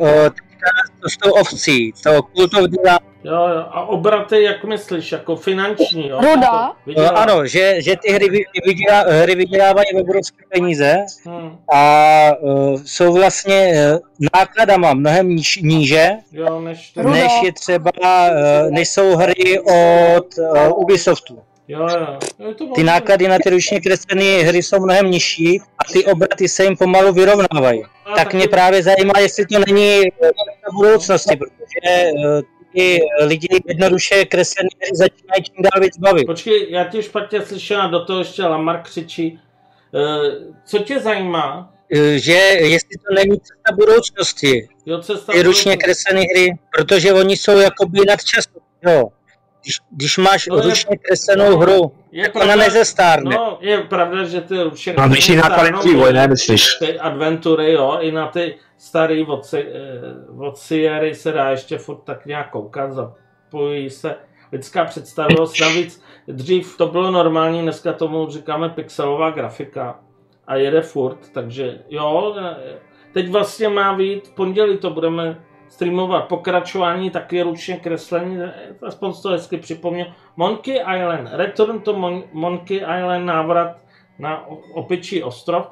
uh, 0.00 0.08
teďka 0.08 0.66
to 1.02 1.08
s 1.08 1.16
tou 1.16 1.30
ovcí, 1.30 1.92
to 2.02 2.22
Cult 2.22 2.54
of 2.54 2.70
the. 2.70 3.09
Jo, 3.24 3.32
jo. 3.34 3.64
A 3.70 3.86
obraty, 3.86 4.42
jak 4.42 4.64
myslíš, 4.64 5.12
jako 5.12 5.36
finanční, 5.36 6.08
jo? 6.08 6.20
Ruda? 6.20 6.70
Eh, 6.70 6.82
Vydělá- 6.86 7.08
Ano, 7.08 7.46
že, 7.46 7.82
že 7.82 7.96
ty 7.96 8.12
hry, 8.12 8.28
vy- 8.28 8.44
vydělá, 8.66 9.00
hry 9.22 9.34
vydělávají 9.34 9.86
obrovské 10.00 10.44
peníze 10.54 10.96
Hm, 11.28 11.56
a 11.74 12.30
uh, 12.40 12.80
jsou 12.84 13.12
vlastně 13.12 13.72
uh, 13.92 13.98
nákladama 14.34 14.94
mnohem 14.94 15.28
níž, 15.28 15.56
níže, 15.62 16.10
jo, 16.32 16.60
než 16.60 16.90
ty... 16.90 17.02
Než 17.02 17.32
je 17.44 17.52
třeba, 17.52 17.90
uh, 18.30 18.70
než 18.70 18.88
jsou 18.88 19.16
hry 19.16 19.60
od 19.60 20.26
uh, 20.38 20.78
Ubisoftu. 20.82 21.38
Jo, 21.68 21.88
jo. 22.38 22.54
to 22.54 22.66
Ty 22.66 22.82
náklady 22.82 23.28
na 23.28 23.36
ty 23.44 23.50
ručně 23.50 23.80
kreslené 23.80 24.42
hry 24.42 24.62
jsou 24.62 24.80
mnohem 24.80 25.10
nižší 25.10 25.60
a 25.78 25.92
ty 25.92 26.04
obraty 26.04 26.48
se 26.48 26.64
jim 26.64 26.76
pomalu 26.76 27.12
vyrovnávají. 27.12 27.82
A 28.06 28.14
Tak 28.16 28.34
mě 28.34 28.48
právě 28.48 28.82
zajímá, 28.82 29.12
jestli 29.20 29.46
to 29.46 29.58
není 29.66 30.00
eh, 30.06 30.26
na 30.26 30.72
budoucnosti, 30.74 31.36
protože 31.36 31.92
eh, 31.92 32.10
ty 32.74 33.00
lidi 33.20 33.48
jednoduše 33.68 34.24
kreslené 34.24 34.68
hry 34.80 34.90
začínají 34.96 35.42
čím 35.42 35.62
dál 35.62 35.80
víc 35.82 35.98
bavit. 35.98 36.26
Počkej, 36.26 36.66
já 36.70 36.84
tě 36.84 37.02
špatně 37.02 37.42
slyšel 37.42 37.82
a 37.82 37.86
do 37.86 38.04
toho 38.04 38.18
ještě 38.18 38.42
Lamar 38.42 38.82
křičí. 38.82 39.40
Eh, 39.94 40.30
co 40.64 40.78
tě 40.78 41.00
zajímá? 41.00 41.74
Eh, 41.94 42.18
Že 42.18 42.32
jestli 42.32 42.90
to 43.08 43.14
není 43.14 43.40
cesta 43.40 43.72
budoucnosti, 43.76 44.68
Jo, 44.86 45.02
cesta 45.02 45.32
ty 45.32 45.42
ručně 45.42 45.76
kreslené 45.76 46.20
hry, 46.20 46.58
protože 46.76 47.12
oni 47.12 47.36
jsou 47.36 47.58
jakoby 47.58 47.98
nad 48.06 48.24
časem. 48.24 48.52
Jo. 48.88 49.08
Když, 49.62 49.78
když 49.90 50.18
máš 50.18 50.46
No 50.46 50.56
je- 50.56 50.62
ručně 50.62 50.96
kreslenou 50.96 51.56
hru, 51.56 51.92
Je 52.12 52.28
tak 52.28 52.42
ona 52.42 52.56
nezestárne. 52.56 53.30
No, 53.34 53.58
je 53.60 53.78
pravda, 53.82 54.24
že 54.24 54.40
ty 54.40 54.62
ručně 54.62 54.94
No, 54.98 55.08
vyšší 55.08 55.36
náklady 55.36 55.70
na 55.70 55.80
vývoj, 55.80 56.12
ne, 56.12 56.28
myslíš? 56.28 56.74
Ty 56.78 56.98
adventury, 56.98 57.72
jo, 57.72 57.98
i 58.00 58.12
na 58.12 58.26
ty 58.26 58.58
starý 58.78 59.26
od, 59.26 59.54
od 60.38 60.58
Sierry 60.58 61.14
se 61.14 61.32
dá 61.32 61.50
ještě 61.50 61.78
furt 61.78 61.96
tak 62.04 62.26
nějak 62.26 62.50
koukat, 62.50 62.92
zapojí 62.92 63.90
se 63.90 64.16
lidská 64.52 64.84
představivost. 64.84 65.60
Navíc 65.60 66.02
dřív 66.28 66.76
to 66.76 66.86
bylo 66.86 67.10
normální, 67.10 67.62
dneska 67.62 67.92
tomu 67.92 68.26
říkáme 68.30 68.68
pixelová 68.68 69.30
grafika 69.30 70.00
a 70.46 70.56
jede 70.56 70.80
furt, 70.82 71.18
takže 71.34 71.78
jo, 71.88 72.36
eh, 72.40 72.78
teď 73.12 73.28
vlastně 73.30 73.68
má 73.68 73.94
být, 73.94 74.28
v 74.28 74.34
pondělí 74.34 74.78
to 74.78 74.90
budeme 74.90 75.44
streamovat 75.70 76.20
pokračování, 76.28 77.10
taky 77.10 77.42
ručně 77.42 77.76
kreslení, 77.76 78.38
aspoň 78.86 79.12
to 79.22 79.28
hezky 79.28 79.56
připomněl. 79.56 80.06
Monkey 80.36 80.74
Island, 80.74 81.28
Return 81.32 81.80
to 81.80 81.94
Mon- 81.94 82.24
Monkey 82.32 82.76
Island, 82.76 83.26
návrat 83.26 83.76
na 84.18 84.44
Opičí 84.74 85.22
ostrov. 85.22 85.66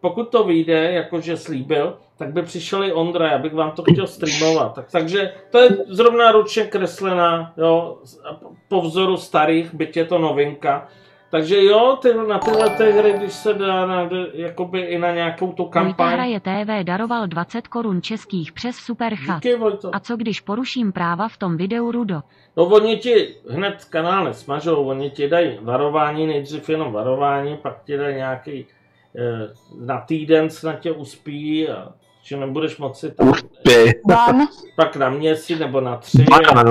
Pokud 0.00 0.24
to 0.24 0.44
vyjde, 0.44 0.92
jakože 0.92 1.36
slíbil, 1.36 1.98
tak 2.16 2.32
by 2.32 2.42
přišel 2.42 2.84
i 2.84 2.92
Ondra, 2.92 3.32
já 3.32 3.38
bych 3.38 3.54
vám 3.54 3.70
to 3.70 3.82
chtěl 3.82 4.06
streamovat. 4.06 4.74
Tak, 4.74 4.90
takže 4.90 5.32
to 5.50 5.58
je 5.58 5.68
zrovna 5.88 6.32
ručně 6.32 6.64
kreslená, 6.64 7.52
jo, 7.56 7.98
po 8.68 8.80
vzoru 8.80 9.16
starých, 9.16 9.74
byť 9.74 9.96
je 9.96 10.04
to 10.04 10.18
novinka. 10.18 10.88
Takže 11.34 11.64
jo, 11.64 11.98
ty, 12.02 12.14
na 12.28 12.38
tyhle 12.38 12.70
ty 12.70 12.92
hry, 12.92 13.12
když 13.12 13.32
se 13.32 13.54
dá 13.54 13.86
na, 13.86 14.08
jakoby 14.32 14.80
i 14.80 14.98
na 14.98 15.14
nějakou 15.14 15.52
tu 15.52 15.62
Vojta 15.62 15.80
kampaň. 15.80 16.12
hraje 16.12 16.40
TV 16.40 16.82
daroval 16.82 17.26
20 17.26 17.68
korun 17.68 18.02
českých 18.02 18.52
přes 18.52 18.76
Superchat. 18.76 19.42
Díky, 19.42 19.56
Vojto. 19.56 19.90
A 19.94 20.00
co 20.00 20.16
když 20.16 20.40
poruším 20.40 20.92
práva 20.92 21.28
v 21.28 21.36
tom 21.36 21.56
videu 21.56 21.90
Rudo? 21.90 22.20
No 22.56 22.64
oni 22.64 22.96
ti 22.96 23.34
hned 23.50 23.84
kanál 23.84 24.24
nesmažou, 24.24 24.84
oni 24.84 25.10
ti 25.10 25.28
dají 25.28 25.58
varování, 25.62 26.26
nejdřív 26.26 26.68
jenom 26.68 26.92
varování, 26.92 27.56
pak 27.56 27.84
ti 27.84 27.96
dají 27.96 28.16
nějaký 28.16 28.66
eh, 29.16 29.48
na 29.80 30.00
týden 30.00 30.50
snad 30.50 30.80
tě 30.80 30.92
uspí 30.92 31.68
a 31.68 31.88
že 32.22 32.36
nebudeš 32.36 32.78
moci 32.78 33.10
tam. 33.10 33.32
Ban. 34.06 34.46
pak 34.76 34.96
na 34.96 35.10
měsíc 35.10 35.58
nebo 35.58 35.80
na 35.80 35.96
tři. 35.96 36.24
A. 36.54 36.64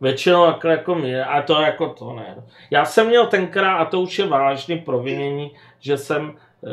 většinou 0.00 0.44
jako, 0.46 0.68
jako 0.68 0.94
mě, 0.94 1.24
a 1.24 1.42
to 1.42 1.60
jako 1.60 1.88
to 1.88 2.12
ne. 2.12 2.36
Já 2.70 2.84
jsem 2.84 3.06
měl 3.06 3.26
tenkrát, 3.26 3.76
a 3.76 3.84
to 3.84 4.00
už 4.00 4.18
je 4.18 4.26
vážný 4.26 4.78
provinění, 4.78 5.50
že 5.80 5.96
jsem 5.96 6.32
eh, 6.32 6.68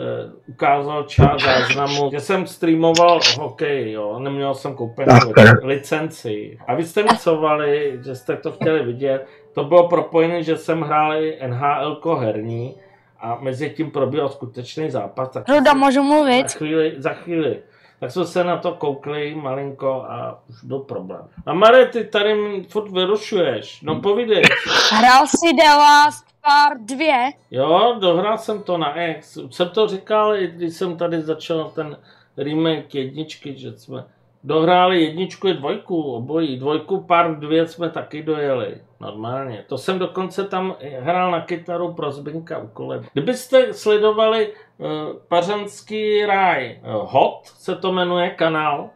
ukázal 0.47 1.03
část 1.03 1.43
záznamu, 1.43 2.11
že 2.11 2.19
jsem 2.19 2.47
streamoval 2.47 3.19
hokej, 3.39 3.91
jo, 3.91 4.19
neměl 4.19 4.53
jsem 4.53 4.75
koupenou 4.75 5.19
licenci. 5.63 6.57
A 6.67 6.75
vy 6.75 6.83
jste 6.85 7.03
mi 7.03 7.09
psovali, 7.09 7.99
že 8.05 8.15
jste 8.15 8.35
to 8.35 8.51
chtěli 8.51 8.83
vidět, 8.83 9.27
to 9.53 9.63
bylo 9.63 9.87
propojené, 9.87 10.43
že 10.43 10.57
jsem 10.57 10.81
hrál 10.81 11.15
i 11.15 11.39
NHL 11.47 12.17
herní 12.19 12.75
a 13.19 13.37
mezi 13.41 13.69
tím 13.69 13.91
probíhal 13.91 14.29
skutečný 14.29 14.91
zápas. 14.91 15.29
Tak 15.29 15.49
Ruda, 15.49 15.73
můžu 15.73 16.03
mluvit? 16.03 16.49
za 16.49 16.57
chvíli, 16.57 16.93
za 16.97 17.13
chvíli. 17.13 17.59
Tak 17.99 18.11
jsme 18.11 18.25
se 18.25 18.43
na 18.43 18.57
to 18.57 18.73
koukli 18.73 19.35
malinko 19.35 20.05
a 20.09 20.39
už 20.49 20.63
byl 20.63 20.79
problém. 20.79 21.21
A 21.45 21.53
Mare, 21.53 21.85
ty 21.85 22.03
tady 22.03 22.63
furt 22.69 22.91
vyrušuješ. 22.91 23.81
No 23.81 24.01
povídej. 24.01 24.43
Hrál 24.91 25.27
si 25.27 25.53
The 25.53 25.69
Last 25.77 26.25
Part 26.41 26.81
2? 26.81 27.05
Jo, 27.51 27.95
dohrál 27.99 28.37
jsem 28.37 28.63
to 28.63 28.77
na 28.77 29.01
X. 29.01 29.37
Už 29.37 29.55
jsem 29.55 29.69
to 29.69 29.87
říkal, 29.87 30.35
i 30.35 30.47
když 30.47 30.73
jsem 30.73 30.97
tady 30.97 31.21
začal 31.21 31.71
ten 31.75 31.97
remake 32.37 32.95
jedničky, 32.95 33.57
že 33.57 33.77
jsme 33.77 34.05
dohráli 34.45 35.03
jedničku 35.03 35.47
i 35.47 35.53
dvojku, 35.53 36.01
obojí. 36.01 36.59
Dvojku 36.59 37.01
pár 37.01 37.39
dvě 37.39 37.67
jsme 37.67 37.89
taky 37.89 38.23
dojeli. 38.23 38.77
Normálně. 38.99 39.65
To 39.67 39.77
jsem 39.77 39.99
dokonce 39.99 40.43
tam 40.43 40.75
hrál 40.99 41.31
na 41.31 41.41
kytaru 41.41 41.93
pro 41.93 42.11
Zbinka 42.11 42.57
u 42.57 42.67
kolem. 42.67 43.03
Kdybyste 43.13 43.73
sledovali 43.73 44.47
uh, 44.47 44.87
Pařanský 45.27 46.25
ráj 46.25 46.79
uh, 46.83 47.11
Hot, 47.11 47.45
se 47.45 47.75
to 47.75 47.91
jmenuje 47.91 48.29
kanál, 48.29 48.89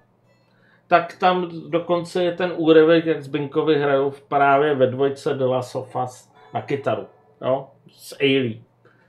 tak 0.88 1.17
tam 1.19 1.49
dokonce 1.67 2.23
je 2.23 2.31
ten 2.31 2.53
úryvek, 2.55 3.05
jak 3.05 3.23
Zbinkovi 3.23 3.79
hrajou 3.79 4.13
právě 4.27 4.75
ve 4.75 4.88
dvojce 4.88 5.33
de 5.33 5.45
la 5.45 5.62
Sofas 5.62 6.33
na 6.53 6.62
kytaru. 6.62 7.07
Jo? 7.41 7.67
S 7.91 8.17
Ailey. 8.19 8.62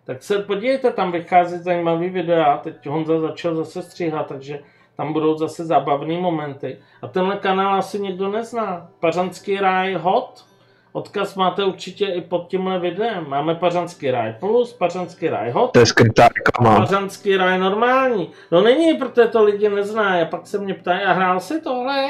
Tak 0.05 0.22
se 0.22 0.38
podívejte, 0.38 0.92
tam 0.92 1.12
vychází 1.12 1.59
zajímavý 1.59 2.09
videa. 2.09 2.57
Teď 2.57 2.87
Honza 2.87 3.20
začal 3.20 3.55
zase 3.55 3.83
stříhat, 3.83 4.26
takže 4.26 4.61
tam 5.01 5.13
budou 5.13 5.39
zase 5.39 5.65
zábavné 5.65 6.21
momenty. 6.21 6.79
A 7.03 7.09
tenhle 7.09 7.37
kanál 7.37 7.75
asi 7.75 8.01
někdo 8.01 8.29
nezná. 8.29 8.89
Pařanský 9.01 9.59
ráj 9.59 9.95
hot. 9.95 10.45
Odkaz 10.93 11.35
máte 11.35 11.65
určitě 11.65 12.07
i 12.07 12.21
pod 12.21 12.49
tímhle 12.49 12.79
videem. 12.79 13.29
Máme 13.29 13.55
Pařanský 13.55 14.11
ráj 14.11 14.35
plus, 14.41 14.73
Pařanský 14.73 15.29
ráj 15.29 15.51
hot, 15.51 15.73
To 15.73 15.79
je 15.79 15.87
skrytá 15.87 16.29
reklama. 16.29 16.81
Pařanský 16.81 17.37
ráj 17.37 17.59
normální. 17.59 18.31
No 18.51 18.61
není, 18.61 18.95
protože 18.95 19.27
to 19.29 19.45
lidi 19.45 19.69
nezná. 19.69 20.23
A 20.23 20.25
pak 20.25 20.47
se 20.47 20.59
mě 20.59 20.75
ptají, 20.75 21.01
a 21.01 21.13
hrál 21.13 21.41
si 21.41 21.61
tohle? 21.61 22.09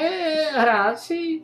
Hrál 0.56 0.96
si? 0.96 1.42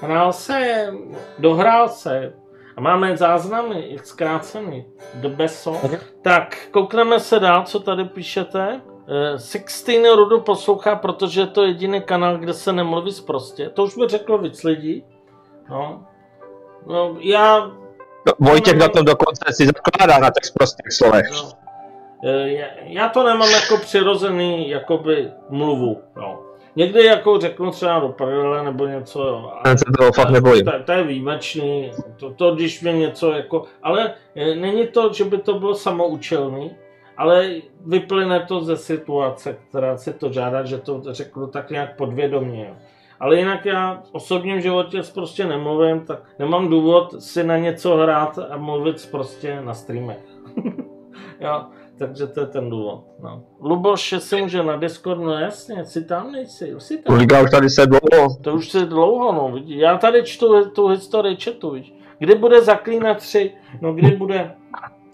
Hrál 0.00 0.32
jsem, 0.32 1.16
dohrál 1.38 1.88
se. 1.88 2.32
A 2.76 2.80
máme 2.80 3.16
záznamy, 3.16 3.96
zkrácený. 4.04 4.84
Do 5.14 5.28
beso. 5.28 5.80
Tak, 6.22 6.56
koukneme 6.70 7.20
se 7.20 7.38
dál, 7.38 7.62
co 7.62 7.80
tady 7.80 8.04
píšete. 8.04 8.80
Eh, 9.08 9.38
Sixteen 9.38 10.14
Rudu 10.16 10.40
poslouchá, 10.40 10.96
protože 10.96 11.40
je 11.40 11.46
to 11.46 11.64
jediný 11.64 12.00
kanál, 12.02 12.38
kde 12.38 12.52
se 12.54 12.72
nemluví 12.72 13.12
zprostě. 13.12 13.68
To 13.68 13.84
už 13.84 13.96
mi 13.96 14.08
řeklo 14.08 14.38
víc 14.38 14.62
lidí. 14.64 15.04
No. 15.70 16.04
No, 16.86 17.16
já 17.20 17.70
No, 18.26 18.32
Vojtěch 18.40 18.74
na 18.78 18.88
tom 18.88 19.04
dokonce 19.04 19.44
si 19.50 19.66
zakládá 19.66 20.18
na 20.18 20.30
těch 20.30 20.52
prostých 20.58 20.92
slovech. 20.92 21.24
No. 21.32 21.50
Eh, 22.24 22.48
já- 22.50 22.66
Já 22.82 23.08
to 23.08 23.22
nemám 23.22 23.50
jako 23.50 23.76
přirozený 23.76 24.68
jakoby 24.70 25.30
mluvu. 25.50 26.00
No. 26.16 26.40
Někdy 26.76 27.04
jako 27.04 27.38
řeknu 27.40 27.70
třeba 27.70 27.98
do 27.98 28.08
prdele 28.08 28.62
nebo 28.64 28.86
něco, 28.86 29.22
jo. 29.22 29.52
a- 29.64 29.68
Já 29.68 29.76
se 29.76 29.84
toho 29.98 30.12
fakt 30.12 30.30
nebojím. 30.30 30.64
To, 30.64 30.72
to 30.84 30.92
je 30.92 31.02
výjimečný, 31.02 31.90
to, 32.16 32.30
to 32.34 32.54
když 32.54 32.80
mě 32.82 32.92
něco 32.92 33.32
jako, 33.32 33.64
ale 33.82 34.14
eh, 34.36 34.54
není 34.54 34.86
to, 34.86 35.12
že 35.12 35.24
by 35.24 35.38
to 35.38 35.58
bylo 35.58 35.74
samoučelný, 35.74 36.76
ale 37.16 37.54
vyplyne 37.86 38.40
to 38.40 38.60
ze 38.60 38.76
situace, 38.76 39.56
která 39.68 39.96
si 39.96 40.12
to 40.12 40.32
žádá, 40.32 40.64
že 40.64 40.78
to 40.78 41.02
řeknu 41.08 41.46
tak 41.46 41.70
nějak 41.70 41.96
podvědomě. 41.96 42.66
Jo. 42.68 42.74
Ale 43.20 43.38
jinak 43.38 43.64
já 43.64 44.02
v 44.04 44.14
osobním 44.14 44.60
životě 44.60 45.00
prostě 45.14 45.46
nemluvím, 45.46 46.00
tak 46.00 46.18
nemám 46.38 46.68
důvod 46.68 47.22
si 47.22 47.44
na 47.44 47.56
něco 47.56 47.96
hrát 47.96 48.38
a 48.50 48.56
mluvit 48.56 49.08
prostě 49.10 49.60
na 49.60 49.74
streamech. 49.74 50.24
jo, 51.40 51.64
takže 51.98 52.26
to 52.26 52.40
je 52.40 52.46
ten 52.46 52.70
důvod. 52.70 53.04
No. 53.22 53.42
Luboš, 53.60 54.08
že 54.08 54.20
si 54.20 54.42
může 54.42 54.62
na 54.62 54.76
Discord, 54.76 55.20
no 55.20 55.32
jasně, 55.32 55.84
si 55.84 56.04
tam 56.04 56.32
nejsi, 56.32 56.74
už 56.74 56.82
si 56.82 56.98
tam. 56.98 57.16
Liga 57.16 57.42
už 57.42 57.50
tady 57.50 57.70
se 57.70 57.86
dlouho. 57.86 58.36
To 58.42 58.54
už 58.54 58.70
se 58.70 58.86
dlouho, 58.86 59.32
no, 59.32 59.52
vidí. 59.54 59.78
Já 59.78 59.98
tady 59.98 60.22
čtu 60.22 60.70
tu 60.70 60.86
historii 60.86 61.36
četu, 61.36 61.70
víš. 61.70 61.94
Kdy 62.18 62.34
bude 62.34 62.62
Zaklínat 62.62 63.18
3? 63.18 63.52
No, 63.80 63.94
kdy 63.94 64.10
bude 64.10 64.54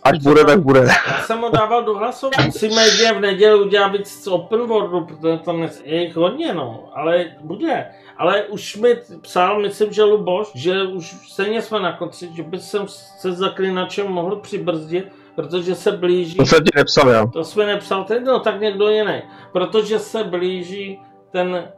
Až 0.02 0.18
bude, 0.18 0.44
tak 0.44 0.60
bude. 0.60 0.80
Já 1.06 1.22
jsem 1.22 1.38
ho 1.38 1.50
dával 1.50 1.84
do 1.84 1.94
hlasování. 1.94 2.46
Musíme 2.46 2.84
jedině 2.84 3.12
v 3.12 3.20
neděli 3.20 3.60
udělat 3.60 3.88
víc 3.88 4.08
z 4.08 4.26
open 4.26 4.60
worldu, 4.60 5.04
protože 5.04 5.38
to 5.38 5.52
nes... 5.52 5.82
je 5.84 6.02
jich 6.02 6.16
hodně, 6.16 6.54
no. 6.54 6.88
Ale 6.94 7.26
bude. 7.40 7.86
Ale 8.16 8.42
už 8.42 8.76
mi 8.76 8.96
psal, 9.22 9.60
myslím, 9.60 9.92
že 9.92 10.02
Luboš, 10.02 10.50
že 10.54 10.82
už 10.82 11.14
stejně 11.28 11.62
jsme 11.62 11.80
na 11.80 11.92
konci, 11.92 12.30
že 12.34 12.42
by 12.42 12.58
jsem 12.58 12.84
se 12.88 13.32
zaklinačem 13.32 14.06
mohl 14.06 14.36
přibrzdit, 14.36 15.12
protože 15.34 15.74
se 15.74 15.92
blíží... 15.92 16.36
To 16.36 16.46
jsem 16.46 16.64
ti 16.64 16.70
nepsal, 16.76 17.08
já. 17.08 17.26
To 17.26 17.44
jsme 17.44 17.66
nepsal 17.66 18.04
teď, 18.04 18.22
no 18.24 18.40
tak 18.40 18.60
někdo 18.60 18.88
jiný. 18.88 19.22
Protože 19.52 19.98
se 19.98 20.24
blíží 20.24 21.00
ten 21.30 21.54
e, 21.56 21.68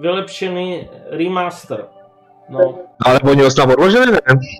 vylepšený 0.00 0.88
remaster. 1.10 1.86
No, 2.48 2.74
Ale 3.06 3.20
oni 3.20 3.42
ho 3.42 3.50
snad 3.50 3.70
odložili, 3.70 4.12
ne? 4.12 4.18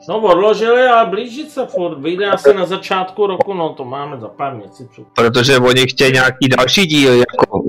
no 0.09 0.19
odložili, 0.19 0.87
ale 0.87 1.11
blíží 1.11 1.51
se 1.51 1.67
furt. 1.67 1.99
Vyjde 1.99 2.27
asi 2.27 2.55
na 2.55 2.67
začátku 2.67 3.27
roku, 3.27 3.55
no 3.55 3.75
to 3.75 3.85
máme 3.85 4.21
za 4.21 4.29
pár 4.29 4.55
měsíců. 4.55 5.07
Protože 5.17 5.59
oni 5.59 5.87
chtějí 5.87 6.13
nějaký 6.13 6.49
další 6.49 6.87
díl, 6.87 7.13
jako 7.13 7.63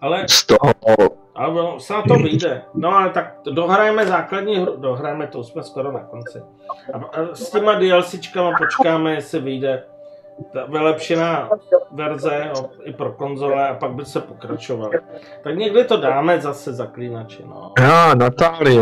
Ale, 0.00 0.24
z 0.28 0.46
toho. 0.46 0.72
ale 1.34 1.54
na 1.90 2.02
to 2.08 2.14
vyjde. 2.14 2.62
No 2.74 2.96
ale 2.96 3.10
tak 3.10 3.34
dohrajeme 3.50 4.06
základní 4.06 4.56
hru, 4.56 4.76
dohrajeme 4.76 5.26
to, 5.26 5.44
jsme 5.44 5.62
skoro 5.62 5.92
na 5.92 6.00
konci. 6.00 6.42
A, 6.92 6.96
a 6.98 7.34
s 7.34 7.50
těma 7.50 7.74
DLCčkama 7.74 8.50
počkáme, 8.58 9.14
jestli 9.14 9.40
vyjde 9.40 9.82
ta 10.52 10.64
vylepšená 10.66 11.48
verze 11.92 12.50
o, 12.60 12.70
i 12.84 12.92
pro 12.92 13.12
konzole 13.12 13.68
a 13.68 13.74
pak 13.74 13.90
by 13.90 14.04
se 14.04 14.20
pokračovalo. 14.20 14.90
Tak 15.44 15.56
někdy 15.56 15.84
to 15.84 15.96
dáme 15.96 16.40
zase 16.40 16.72
zaklínače, 16.72 17.42
no. 17.46 17.72
Já, 17.80 18.14
Natálie. 18.14 18.80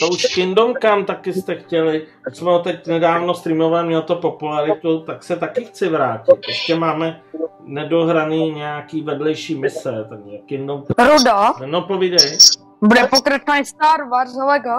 To 0.00 0.08
už 0.08 0.26
Kingdom 0.34 0.74
Come 0.82 1.04
taky 1.04 1.32
jste 1.32 1.54
chtěli, 1.54 2.06
tak 2.24 2.36
jsme 2.36 2.50
ho 2.50 2.58
teď 2.58 2.86
nedávno 2.86 3.34
streamovali, 3.34 3.86
měl 3.86 4.02
to 4.02 4.16
popularitu, 4.16 5.00
tak 5.00 5.22
se 5.24 5.36
taky 5.36 5.64
chci 5.64 5.88
vrátit. 5.88 6.34
Ještě 6.48 6.74
máme 6.74 7.20
nedohraný 7.64 8.50
nějaký 8.50 9.02
vedlejší 9.02 9.54
mise, 9.60 10.06
takže 10.08 10.38
Kingdom 10.38 10.82
Rudo, 10.98 11.66
No 11.66 11.82
povídej. 11.82 12.38
bude 12.82 13.06
pokračovat 13.06 13.66
Star 13.66 14.08
Wars 14.08 14.34
Lego. 14.48 14.70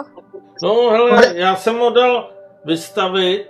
No 0.63 0.89
hele, 0.89 1.33
já 1.35 1.55
jsem 1.55 1.79
ho 1.79 1.89
dal 1.89 2.29
vystavit, 2.65 3.47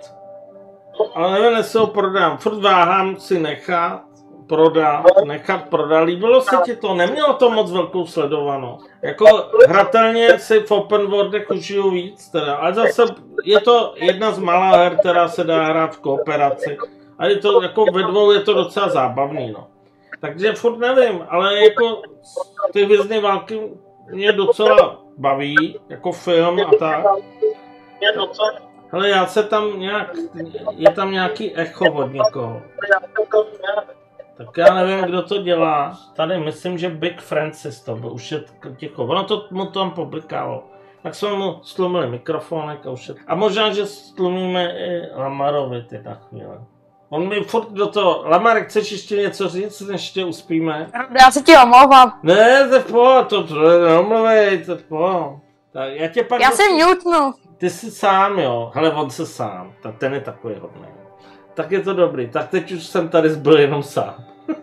ale 1.14 1.32
nevím, 1.32 1.56
jestli 1.56 1.78
ho 1.78 1.86
prodám. 1.86 2.38
Furt 2.38 2.60
váhám 2.60 3.16
si 3.16 3.40
nechat, 3.40 4.02
prodat, 4.46 5.04
nechat 5.24 5.68
prodat. 5.68 6.00
Líbilo 6.00 6.40
se 6.40 6.56
ti 6.64 6.76
to? 6.76 6.94
Nemělo 6.94 7.34
to 7.34 7.50
moc 7.50 7.72
velkou 7.72 8.06
sledovanost. 8.06 8.86
Jako 9.02 9.50
hratelně 9.68 10.38
si 10.38 10.60
v 10.60 10.70
open 10.70 11.06
worldech 11.06 11.50
užiju 11.50 11.90
víc, 11.90 12.28
teda. 12.28 12.56
ale 12.56 12.74
zase 12.74 13.02
je 13.44 13.60
to 13.60 13.94
jedna 13.96 14.30
z 14.32 14.38
malá 14.38 14.76
her, 14.76 14.96
která 14.96 15.28
se 15.28 15.44
dá 15.44 15.64
hrát 15.64 15.96
v 15.96 16.00
kooperaci. 16.00 16.78
A 17.18 17.26
je 17.26 17.36
to 17.36 17.62
jako 17.62 17.84
ve 17.92 18.02
dvou 18.02 18.32
je 18.32 18.40
to 18.40 18.54
docela 18.54 18.88
zábavný, 18.88 19.52
no. 19.52 19.66
Takže 20.20 20.52
furt 20.52 20.78
nevím, 20.78 21.26
ale 21.28 21.64
jako 21.64 22.02
ty 22.72 22.84
hvězdné 22.84 23.20
války 23.20 23.60
mě 24.12 24.32
docela 24.32 25.02
baví, 25.18 25.78
jako 25.88 26.12
film 26.12 26.60
a 26.60 26.70
tak. 26.78 27.04
Hele, 28.92 29.08
já 29.08 29.26
se 29.26 29.42
tam 29.42 29.80
nějak, 29.80 30.12
je 30.70 30.90
tam 30.90 31.12
nějaký 31.12 31.56
echo 31.56 31.92
od 31.92 32.12
někoho. 32.12 32.62
Tak 34.36 34.56
já 34.56 34.74
nevím, 34.74 35.04
kdo 35.04 35.22
to 35.22 35.42
dělá. 35.42 35.98
Tady 36.16 36.38
myslím, 36.38 36.78
že 36.78 36.88
Big 36.88 37.20
Francis 37.20 37.80
to 37.80 37.96
byl, 37.96 38.12
už 38.12 38.32
je 38.32 38.44
ticho. 38.76 39.04
Ono 39.04 39.24
to 39.24 39.46
mu 39.50 39.66
tam 39.66 39.90
publikalo. 39.90 40.64
Tak 41.02 41.14
jsme 41.14 41.30
mu 41.30 41.60
stlumili 41.62 42.10
mikrofonek 42.10 42.86
a 42.86 42.90
už 42.90 43.08
je... 43.08 43.14
A 43.26 43.34
možná, 43.34 43.72
že 43.72 43.86
stlumíme 43.86 44.72
i 44.78 45.02
Lamarovi 45.14 45.82
ty 45.82 46.00
na 46.04 46.14
chvíli. 46.14 46.56
On 47.08 47.28
mi 47.28 47.40
furt 47.40 47.72
do 47.72 47.86
toho... 47.86 48.22
Lamar, 48.24 48.64
chceš 48.64 48.92
ještě 48.92 49.16
něco 49.16 49.48
říct, 49.48 49.80
než 49.80 50.10
tě 50.10 50.24
uspíme? 50.24 50.90
Já 51.20 51.30
se 51.30 51.42
ti 51.42 51.56
omlouvám. 51.62 52.20
Ne, 52.22 52.68
to 52.68 52.92
pohodě, 52.92 53.24
to, 53.28 53.44
to 53.44 53.54
neomluvej, 53.54 54.64
to 54.64 54.76
pohodě. 54.88 55.45
Tak 55.76 55.92
já 55.92 56.08
tě 56.08 56.24
pak... 56.24 56.40
Já 56.40 56.50
jsem 56.50 56.72
mutnu. 56.88 57.34
Ty 57.58 57.70
jsi 57.70 57.90
sám, 57.90 58.38
jo. 58.38 58.70
Hele, 58.74 58.92
on 58.92 59.10
se 59.10 59.26
sám. 59.26 59.72
Ta, 59.82 59.92
ten 59.92 60.14
je 60.14 60.20
takový 60.20 60.54
hodný. 60.60 60.86
Tak 61.54 61.70
je 61.70 61.80
to 61.80 61.94
dobrý. 61.94 62.28
Tak 62.28 62.48
teď 62.48 62.72
už 62.72 62.86
jsem 62.86 63.08
tady 63.08 63.30
zbyl 63.30 63.58
jenom 63.58 63.82
sám. 63.82 64.14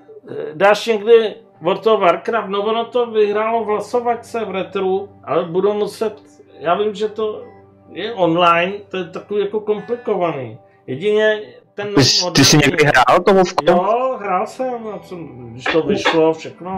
Dáš 0.53 0.85
někdy 0.85 1.35
World 1.61 1.87
of 1.87 1.99
Warcraft? 1.99 2.49
No 2.49 2.61
ono 2.61 2.85
to 2.85 3.05
vyhrálo 3.05 3.63
v 3.63 3.67
hlasovačce 3.67 4.45
v 4.45 4.51
retru, 4.51 5.09
ale 5.23 5.45
budu 5.45 5.73
muset... 5.73 6.21
Já 6.59 6.75
vím, 6.75 6.95
že 6.95 7.09
to 7.09 7.43
je 7.89 8.13
online, 8.13 8.73
to 8.89 8.97
je 8.97 9.03
takový 9.03 9.41
jako 9.41 9.59
komplikovaný. 9.59 10.59
Jedině 10.87 11.41
ten... 11.73 11.95
Ty, 11.95 12.03
jsi- 12.03 12.31
ty 12.31 12.45
jsi 12.45 12.57
někdy 12.57 12.85
hrál 12.85 13.19
to 13.25 13.33
Vovko? 13.33 13.65
Jo, 13.67 14.17
hrál 14.21 14.47
jsem, 14.47 14.99
když 15.51 15.63
to 15.63 15.81
vyšlo, 15.81 16.33
všechno. 16.33 16.77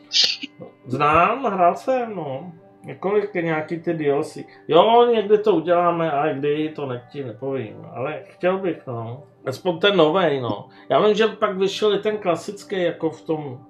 Znám, 0.86 1.44
hrál 1.44 1.74
jsem, 1.74 2.16
no. 2.16 2.52
Několik 2.84 3.34
nějaký 3.34 3.80
ty 3.80 3.94
DLC. 3.94 4.38
Jo, 4.68 5.06
někdy 5.12 5.38
to 5.38 5.54
uděláme, 5.54 6.10
ale 6.10 6.34
kdy 6.34 6.68
to 6.68 6.86
ne, 6.86 7.02
ti 7.12 7.24
nepovím. 7.24 7.86
Ale 7.94 8.22
chtěl 8.24 8.58
bych, 8.58 8.86
no. 8.86 9.22
Aspoň 9.46 9.78
ten 9.78 9.96
novej, 9.96 10.40
no. 10.40 10.68
Já 10.88 11.06
vím, 11.06 11.14
že 11.14 11.26
pak 11.26 11.56
vyšel 11.56 11.94
i 11.94 11.98
ten 11.98 12.18
klasický, 12.18 12.82
jako 12.82 13.10
v 13.10 13.22
tom 13.22 13.46
uh, 13.46 13.60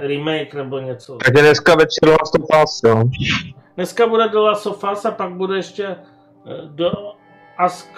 remake 0.00 0.54
nebo 0.54 0.78
něco. 0.78 1.16
Takže 1.16 1.42
dneska 1.42 1.74
večer 1.74 2.08
Last 2.08 2.34
of 2.34 2.64
Us, 2.64 2.80
jo. 2.84 3.04
Dneska 3.76 4.06
bude 4.06 4.28
do 4.28 4.42
Last 4.42 4.66
of 4.66 4.84
Us 4.92 5.04
a 5.04 5.10
pak 5.10 5.32
bude 5.32 5.56
ještě 5.56 5.86
eh, 5.86 5.96
do 6.66 6.92
Ask 7.58 7.88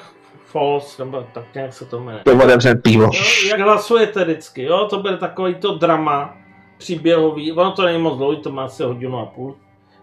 Falls, 0.44 0.98
nebo 0.98 1.26
tak 1.34 1.54
nějak 1.54 1.72
se 1.72 1.84
to 1.84 2.00
jmenuje. 2.00 2.24
To 2.24 2.44
otevřen 2.44 2.80
pivo. 2.82 3.02
Jo, 3.02 3.10
jak 3.50 3.60
hlasujete 3.60 4.24
vždycky, 4.24 4.62
jo, 4.62 4.86
to 4.90 5.02
bude 5.02 5.16
takový 5.16 5.54
to 5.54 5.78
drama 5.78 6.36
příběhový, 6.78 7.52
ono 7.52 7.72
to 7.72 7.84
není 7.84 8.02
moc 8.02 8.16
dlouhý, 8.16 8.36
to 8.36 8.50
má 8.50 8.64
asi 8.64 8.82
hodinu 8.82 9.18
a 9.18 9.26
půl. 9.26 9.56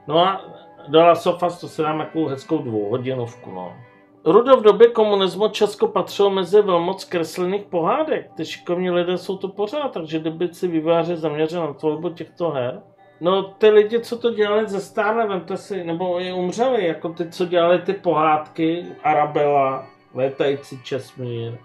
No 0.07 0.19
a 0.19 0.41
to 1.59 1.67
se 1.67 1.81
dám 1.81 1.97
takovou 1.97 2.27
hezkou 2.27 2.57
dvouhodinovku, 2.57 3.51
no. 3.51 3.73
Rudo 4.25 4.57
v 4.57 4.61
době 4.61 4.87
komunismu 4.87 5.47
Česko 5.47 5.87
patřilo 5.87 6.29
mezi 6.29 6.61
velmoc 6.61 7.05
kreslených 7.05 7.63
pohádek. 7.63 8.31
Ty 8.35 8.45
šikovní 8.45 8.91
lidé 8.91 9.17
jsou 9.17 9.37
to 9.37 9.47
pořád, 9.47 9.91
takže 9.91 10.19
kdyby 10.19 10.53
si 10.53 10.67
vývojáři 10.67 11.17
zaměřili 11.17 11.67
na 11.67 11.73
tvorbu 11.73 12.09
těchto 12.09 12.49
her, 12.49 12.81
No 13.21 13.43
ty 13.43 13.69
lidi, 13.69 13.99
co 13.99 14.17
to 14.17 14.33
dělali 14.33 14.69
ze 14.69 14.81
Starne, 14.81 15.27
vemte 15.27 15.57
si, 15.57 15.83
nebo 15.83 16.21
i 16.21 16.33
umřeli, 16.33 16.87
jako 16.87 17.09
ty, 17.09 17.29
co 17.29 17.45
dělali 17.45 17.79
ty 17.79 17.93
pohádky, 17.93 18.85
Arabella, 19.03 19.87
Létající 20.13 20.83
Česmír, 20.83 21.57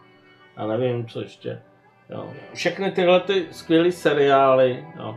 a 0.57 0.67
nevím, 0.67 1.07
co 1.07 1.21
ještě. 1.21 1.63
Jo. 2.11 2.33
Všechny 2.55 2.93
tyhle 2.93 3.21
ty 3.21 3.47
skvělé 3.51 3.93
seriály, 3.93 4.87
jo. 4.97 5.17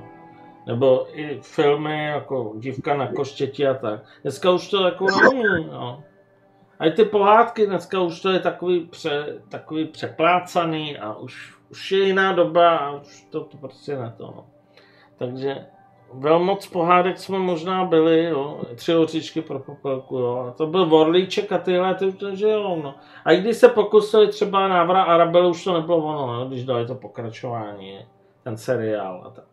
nebo 0.68 1.08
i 1.20 1.40
filmy, 1.42 2.06
jako 2.06 2.54
Dívka 2.58 2.98
na 2.98 3.08
koštěti 3.08 3.68
a 3.68 3.74
tak. 3.74 4.02
Dneska 4.22 4.52
už 4.52 4.70
to 4.70 4.86
jako 4.86 5.06
není, 5.34 5.66
jo. 5.68 6.04
A 6.80 6.86
i 6.86 6.92
ty 6.92 7.06
pohádky 7.06 7.68
dneska 7.68 8.00
už 8.00 8.22
to 8.22 8.30
je 8.30 8.40
takový, 8.40 8.86
pře, 8.86 9.42
takový 9.50 9.86
přeplácaný 9.86 10.98
a 10.98 11.14
už, 11.14 11.56
už 11.70 11.92
je 11.92 12.04
jiná 12.04 12.34
doba 12.34 12.78
a 12.78 12.92
už 12.92 13.28
to, 13.30 13.44
to 13.44 13.58
prostě 13.58 13.96
ne 13.96 14.14
to. 14.18 14.26
No. 14.26 14.46
Takže 15.18 15.66
velmoc 16.16 16.68
pohádek 16.68 17.20
jsme 17.20 17.40
možná 17.40 17.86
byli, 17.86 18.24
jo. 18.24 18.62
Tři 18.76 18.96
oříšky 18.96 19.42
pro 19.42 19.60
popelku, 19.60 20.18
jo. 20.18 20.46
A 20.48 20.52
to 20.52 20.68
byl 20.68 20.86
Vorlíček 20.86 21.52
a 21.52 21.58
tyhle, 21.58 21.96
ty 21.96 22.06
už 22.06 22.16
to 22.16 22.36
žijou, 22.36 22.82
no. 22.82 22.96
A 23.26 23.32
i 23.32 23.42
když 23.42 23.58
se 23.58 23.70
pokusili 23.70 24.28
třeba 24.28 24.68
návrat 24.68 25.04
Arabely, 25.04 25.48
už 25.48 25.64
to 25.64 25.74
nebylo 25.74 25.98
ono, 25.98 26.34
no, 26.34 26.46
když 26.46 26.66
dali 26.66 26.88
to 26.88 26.96
pokračování, 26.96 28.00
ten 28.44 28.58
seriál 28.58 29.24
a 29.26 29.30
tak. 29.30 29.46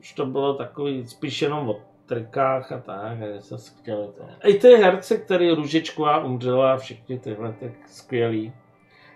Už 0.00 0.12
to 0.12 0.26
bylo 0.26 0.54
takový 0.54 1.06
spíš 1.06 1.42
jenom 1.42 1.68
o 1.68 1.76
trikách 2.06 2.72
a 2.72 2.78
tak, 2.78 3.18
a 3.22 3.56
chtěli 3.80 4.06
to. 4.06 4.22
I 4.44 4.54
ty 4.54 4.68
herci, 4.68 5.18
který 5.18 5.50
Růžičková 5.50 6.24
umřela, 6.24 6.76
všichni 6.76 7.18
tyhle, 7.18 7.54
tak 7.60 7.70
skvělí. 7.86 8.52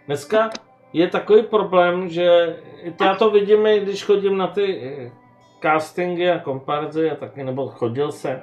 Dneska 0.07 0.51
je 0.93 1.09
takový 1.09 1.43
problém, 1.43 2.09
že 2.09 2.57
já 3.01 3.15
to 3.15 3.31
vidím, 3.31 3.65
když 3.65 4.05
chodím 4.05 4.37
na 4.37 4.47
ty 4.47 4.81
eh, 4.83 5.22
castingy 5.63 6.31
a 6.31 6.39
komparzy 6.39 7.11
a 7.11 7.17
taky, 7.17 7.45
nebo 7.45 7.69
chodil 7.69 8.13
jsem 8.13 8.43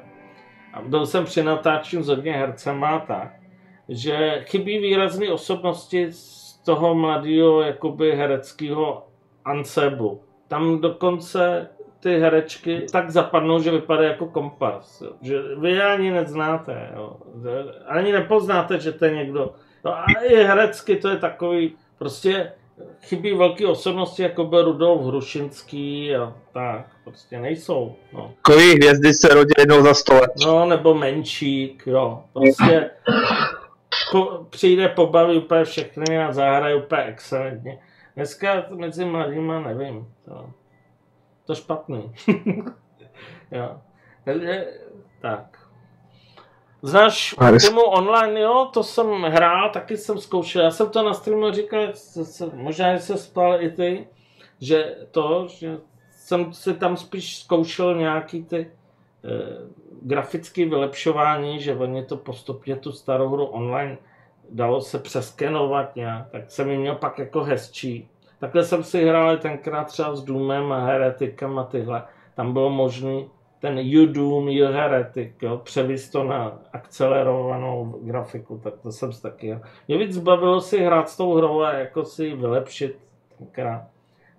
a 0.74 0.82
byl 0.82 1.06
jsem 1.06 1.26
při 1.26 1.44
natáčení 1.44 2.04
s 2.04 2.08
hodně 2.08 2.34
hercema 2.34 3.00
tak, 3.00 3.36
že 3.90 4.42
chybí 4.46 4.80
výrazné 4.80 5.30
osobnosti 5.30 6.08
z 6.12 6.54
toho 6.66 6.96
mladého 6.96 7.62
jakoby 7.62 8.16
hereckého 8.16 9.08
anseblu. 9.46 10.24
Tam 10.48 10.82
dokonce 10.82 11.70
ty 12.00 12.20
herečky 12.20 12.86
tak 12.92 13.10
zapadnou, 13.10 13.60
že 13.60 13.72
vypadají 13.72 14.10
jako 14.10 14.26
kompas. 14.26 15.02
Jo. 15.02 15.12
Že 15.22 15.42
vy 15.60 15.82
ani 15.82 16.12
neznáte. 16.12 16.90
Jo. 16.96 17.18
Ani 17.88 18.12
nepoznáte, 18.12 18.80
že 18.80 18.92
to 18.92 19.06
je 19.06 19.16
někdo. 19.16 19.54
No 19.86 19.98
a 19.98 20.06
i 20.28 20.36
herecky 20.36 20.96
to 20.96 21.10
je 21.10 21.18
takový, 21.18 21.76
prostě 21.98 22.54
chybí 23.02 23.34
velké 23.34 23.68
osobnosti, 23.68 24.24
jako 24.24 24.44
byl 24.44 24.66
Rudolf 24.66 25.02
Hrušinský 25.02 26.16
a 26.16 26.34
tak. 26.54 26.86
Prostě 27.04 27.40
nejsou. 27.40 27.96
No. 28.14 28.34
Kolik 28.42 28.76
hvězdy 28.76 29.14
se 29.14 29.28
rodí 29.28 29.52
jednou 29.60 29.84
za 29.84 29.94
sto 29.94 30.14
let. 30.14 30.32
No, 30.46 30.66
nebo 30.66 30.94
Menšík, 30.94 31.84
jo. 31.88 32.24
Prostě 32.34 32.90
po, 34.12 34.46
přijde, 34.50 34.88
pobaví 34.88 35.38
úplně 35.38 35.64
všechny 35.64 36.18
a 36.24 36.32
zahraje 36.32 36.76
úplně 36.76 37.04
excelentně. 37.04 37.80
Dneska 38.16 38.66
mezi 38.70 39.06
mladýma 39.06 39.60
nevím. 39.60 40.08
To, 40.26 40.50
to 41.46 41.56
špatný. 41.56 42.12
jo. 43.52 43.78
Takže 44.26 44.68
tak. 45.22 45.59
Znáš 46.82 47.36
tomu 47.68 47.82
online, 47.82 48.40
jo, 48.40 48.70
to 48.74 48.84
jsem 48.84 49.22
hrál, 49.22 49.70
taky 49.70 49.98
jsem 49.98 50.18
zkoušel. 50.18 50.62
Já 50.64 50.72
jsem 50.72 50.90
to 50.90 51.04
na 51.04 51.14
streamu 51.14 51.52
říkal, 51.52 51.88
se- 51.94 52.26
se- 52.26 52.50
možná, 52.54 52.96
že 52.96 53.02
se 53.02 53.18
spal 53.18 53.62
i 53.62 53.72
ty, 53.72 54.08
že 54.62 54.96
to, 55.12 55.48
že 55.50 55.78
jsem 56.12 56.54
si 56.54 56.74
tam 56.74 56.98
spíš 56.98 57.40
zkoušel 57.40 57.96
nějaký 57.96 58.44
ty 58.44 58.72
eh, 59.26 59.30
grafické 60.02 60.66
vylepšování, 60.66 61.60
že 61.60 61.76
oni 61.76 62.06
to 62.06 62.18
postupně 62.18 62.76
tu 62.76 62.92
starou 62.92 63.30
hru 63.30 63.46
online 63.46 63.98
dalo 64.52 64.82
se 64.82 65.00
přeskenovat 65.00 65.96
nějak, 65.96 66.30
tak 66.30 66.52
jsem 66.52 66.70
ji 66.70 66.78
měl 66.78 66.96
pak 66.96 67.20
jako 67.20 67.44
hezčí. 67.44 68.10
Takhle 68.40 68.64
jsem 68.64 68.84
si 68.84 69.06
hrál 69.06 69.38
tenkrát 69.38 69.84
třeba 69.84 70.16
s 70.16 70.24
Doomem 70.24 70.72
a 70.72 70.86
Heretikem 70.86 71.60
a 71.60 71.64
tyhle. 71.64 72.04
Tam 72.36 72.54
bylo 72.54 72.70
možný 72.70 73.30
ten 73.60 73.78
You 73.78 74.06
Doom, 74.06 74.50
You 74.50 74.68
Heretic, 74.68 75.32
jo, 75.42 75.58
převíst 75.58 76.12
to 76.12 76.24
na 76.24 76.60
akcelerovanou 76.74 78.00
grafiku, 78.02 78.58
tak 78.64 78.74
to 78.78 78.92
jsem 78.92 79.14
si 79.14 79.22
taky. 79.22 79.60
Mě 79.88 79.98
víc 79.98 80.18
bavilo 80.18 80.62
si 80.62 80.80
hrát 80.80 81.10
s 81.10 81.18
tou 81.18 81.36
hrou 81.36 81.62
a 81.62 81.74
jako 81.74 82.06
si 82.06 82.26
ji 82.26 82.36
vylepšit 82.36 83.00
tenkrát, 83.38 83.88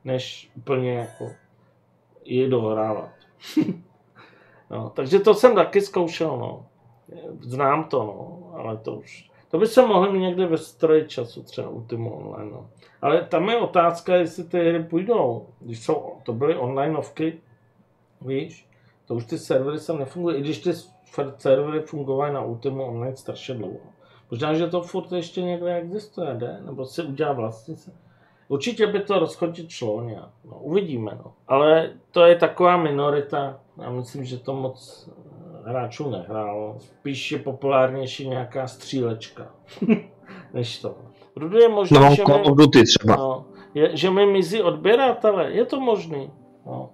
než 0.05 0.51
úplně 0.57 0.95
jako 0.95 1.31
ji 2.25 2.49
dohrávat. 2.49 3.11
no, 4.71 4.91
takže 4.91 5.19
to 5.19 5.35
jsem 5.35 5.55
taky 5.55 5.81
zkoušel, 5.81 6.37
no. 6.37 6.67
Znám 7.41 7.85
to, 7.85 7.99
no, 7.99 8.51
ale 8.59 8.77
to 8.77 8.95
už, 8.95 9.31
to 9.51 9.59
by 9.59 9.67
se 9.67 9.87
mohli 9.87 10.13
mít 10.13 10.21
někde 10.21 10.47
ve 10.47 10.59
stroji 10.59 11.09
času, 11.09 11.43
třeba 11.43 11.69
u 11.69 11.75
Ultima 11.75 12.11
Online, 12.11 12.51
no. 12.51 12.71
Ale 13.03 13.23
tam 13.25 13.49
je 13.49 13.57
otázka, 13.57 14.17
jestli 14.17 14.45
ty 14.45 14.59
hry 14.59 14.85
půjdou. 14.85 15.47
Když 15.61 15.85
jsou, 15.85 16.17
to 16.23 16.33
byly 16.33 16.57
onlineovky, 16.57 17.41
víš, 18.21 18.70
to 19.11 19.15
už 19.15 19.25
ty 19.25 19.39
servery 19.39 19.79
sem 19.79 19.99
nefungují, 19.99 20.37
i 20.37 20.41
když 20.41 20.59
ty 20.59 20.71
servery 21.39 21.81
fungovaly 21.81 22.33
na 22.33 22.43
Ultimu 22.43 22.85
Online 22.85 23.17
strašně 23.17 23.55
dlouho. 23.55 23.81
Možná, 24.31 24.55
že 24.55 24.67
to 24.67 24.83
furt 24.83 25.13
ještě 25.13 25.43
někde 25.43 25.77
existuje, 25.77 26.35
jde? 26.35 26.61
Nebo 26.65 26.87
si 26.87 27.03
udělá 27.03 27.33
vlastně 27.33 27.77
se. 27.77 27.93
Určitě 28.49 28.87
by 28.87 29.01
to 29.01 29.19
rozchodit 29.19 29.71
šlo 29.71 30.03
nějak. 30.03 30.29
No, 30.45 30.59
uvidíme, 30.59 31.19
no. 31.25 31.33
Ale 31.49 31.93
to 32.11 32.25
je 32.25 32.37
taková 32.37 32.77
minorita. 32.77 33.61
Já 33.83 33.91
myslím, 33.91 34.25
že 34.25 34.39
to 34.39 34.55
moc 34.55 35.09
eh, 35.09 35.71
hráčů 35.71 36.11
nehrálo. 36.11 36.77
Spíš 36.79 37.33
je 37.33 37.39
populárnější 37.39 38.29
nějaká 38.29 38.67
střílečka, 38.67 39.55
než 40.55 40.79
to. 40.79 40.95
Rudu 41.37 41.59
je 41.59 41.69
možné, 41.69 42.01
No, 42.01 42.15
že, 42.15 42.23
mi, 42.25 42.43
no, 43.07 43.45
je, 43.75 43.97
že 43.97 44.11
mi 44.11 44.27
mizí 44.27 44.63
odběratele. 44.63 45.53
Je 45.53 45.65
to 45.65 45.81
možný. 45.81 46.31
No. 46.67 46.91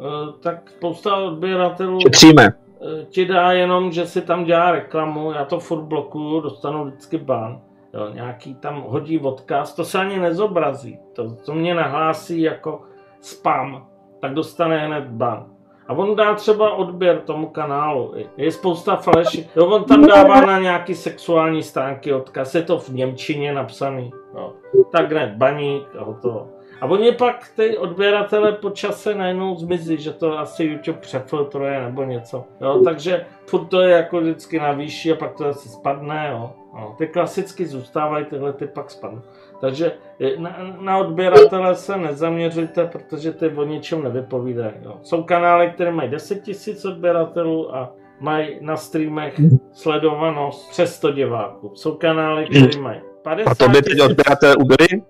E, 0.00 0.32
tak 0.40 0.70
spousta 0.70 1.16
odběratelů 1.16 2.00
Šetříme. 2.00 2.44
eh, 2.44 3.04
ti 3.04 3.24
dá 3.26 3.52
jenom, 3.52 3.92
že 3.92 4.06
si 4.06 4.22
tam 4.22 4.44
dělá 4.44 4.70
reklamu, 4.70 5.32
já 5.32 5.44
to 5.44 5.60
furt 5.60 5.82
blokuju, 5.82 6.40
dostanu 6.40 6.84
vždycky 6.84 7.18
ban. 7.18 7.60
Jo, 7.94 8.08
nějaký 8.14 8.54
tam 8.54 8.82
hodí 8.88 9.18
odkaz, 9.18 9.74
to 9.74 9.84
se 9.84 9.98
ani 9.98 10.18
nezobrazí. 10.18 10.98
To, 11.12 11.34
to 11.34 11.54
mě 11.54 11.74
nahlásí 11.74 12.42
jako 12.42 12.80
spam, 13.20 13.86
tak 14.20 14.34
dostane 14.34 14.86
hned 14.86 15.04
ban. 15.04 15.46
A 15.88 15.92
on 15.92 16.16
dá 16.16 16.34
třeba 16.34 16.74
odběr 16.74 17.20
tomu 17.20 17.46
kanálu. 17.46 18.14
Je 18.36 18.52
spousta 18.52 18.96
faleši. 18.96 19.48
Jo, 19.56 19.66
on 19.66 19.84
tam 19.84 20.06
dává 20.06 20.40
na 20.40 20.58
nějaký 20.58 20.94
sexuální 20.94 21.62
stránky 21.62 22.12
odkaz, 22.12 22.54
je 22.54 22.62
to 22.62 22.78
v 22.78 22.88
Němčině 22.88 23.52
napsaný. 23.52 24.10
Jo. 24.34 24.52
Tak 24.92 25.10
hned 25.12 25.30
baník 25.36 25.88
a 25.98 26.04
hotovo. 26.04 26.48
A 26.80 26.86
oni 26.86 27.12
pak 27.12 27.52
ty 27.56 27.78
odběratele 27.78 28.52
po 28.52 28.70
čase 28.70 29.14
najednou 29.14 29.56
zmizí, 29.56 29.96
že 29.96 30.12
to 30.12 30.38
asi 30.38 30.64
YouTube 30.64 30.98
přefiltruje 30.98 31.80
nebo 31.80 32.04
něco. 32.04 32.44
Jo, 32.60 32.80
takže 32.84 33.26
furt 33.46 33.64
to 33.64 33.80
je 33.80 33.90
jako 33.90 34.20
vždycky 34.20 34.58
na 34.58 34.72
výši 34.72 35.12
a 35.12 35.16
pak 35.16 35.34
to 35.34 35.46
asi 35.46 35.68
spadne. 35.68 36.28
Jo. 36.32 36.50
No, 36.74 36.94
ty 36.98 37.06
klasicky 37.06 37.66
zůstávají, 37.66 38.24
tyhle 38.24 38.52
ty 38.52 38.66
pak 38.66 38.90
spadnou. 38.90 39.22
Takže 39.60 39.92
eh, 40.20 40.36
na, 40.36 40.56
na 40.80 40.98
odběratele 40.98 41.74
se 41.74 41.96
nezaměřujte, 41.96 42.86
protože 42.86 43.32
ty 43.32 43.48
o 43.48 43.64
ničem 43.64 44.02
nevypovídají. 44.02 44.74
Jo. 44.82 44.96
Jsou 45.02 45.22
kanály, 45.22 45.70
které 45.70 45.92
mají 45.92 46.10
10 46.10 46.42
000 46.66 46.78
odběratelů 46.94 47.76
a 47.76 47.92
mají 48.20 48.58
na 48.60 48.76
streamech 48.76 49.40
sledovanost 49.72 50.70
přes 50.70 50.96
100 50.96 51.10
diváků. 51.10 51.72
Jsou 51.74 51.94
kanály, 51.94 52.46
které 52.46 52.80
mají 52.80 53.00
50 53.24 53.50
A 53.50 53.54
to 53.54 53.68
by 53.68 53.82
teď 53.82 53.98
000 53.98 54.10
odběratel 54.10 54.54
ubyli? 54.60 55.02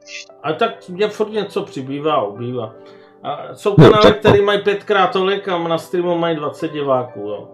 a 0.43 0.53
tak 0.53 0.89
mě 0.89 1.09
furt 1.09 1.31
něco 1.31 1.63
přibývá, 1.63 2.23
ubývá. 2.23 2.75
A 3.23 3.55
jsou 3.55 3.75
kanály, 3.75 4.13
které 4.13 4.43
mají 4.43 4.63
pětkrát 4.63 5.13
tolik 5.13 5.49
a 5.49 5.59
na 5.59 5.79
streamu 5.79 6.19
mají 6.19 6.37
20 6.37 6.73
diváků, 6.73 7.21
jo. 7.21 7.49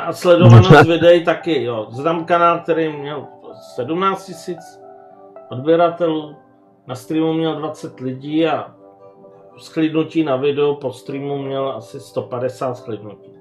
A 0.00 0.12
sledovanost 0.12 0.86
videí 0.86 1.24
taky, 1.24 1.62
jo. 1.64 1.86
Znám 1.90 2.24
kanál, 2.24 2.60
který 2.60 2.88
měl 2.88 3.26
17 3.74 4.26
tisíc 4.26 4.58
odběratelů, 5.48 6.36
na 6.86 6.94
streamu 6.94 7.32
měl 7.32 7.54
20 7.54 8.00
lidí 8.00 8.46
a 8.46 8.74
sklidnutí 9.58 10.24
na 10.24 10.36
video 10.36 10.74
po 10.74 10.92
streamu 10.92 11.38
měl 11.38 11.68
asi 11.68 12.00
150 12.00 12.74
sklidnutí. 12.74 13.37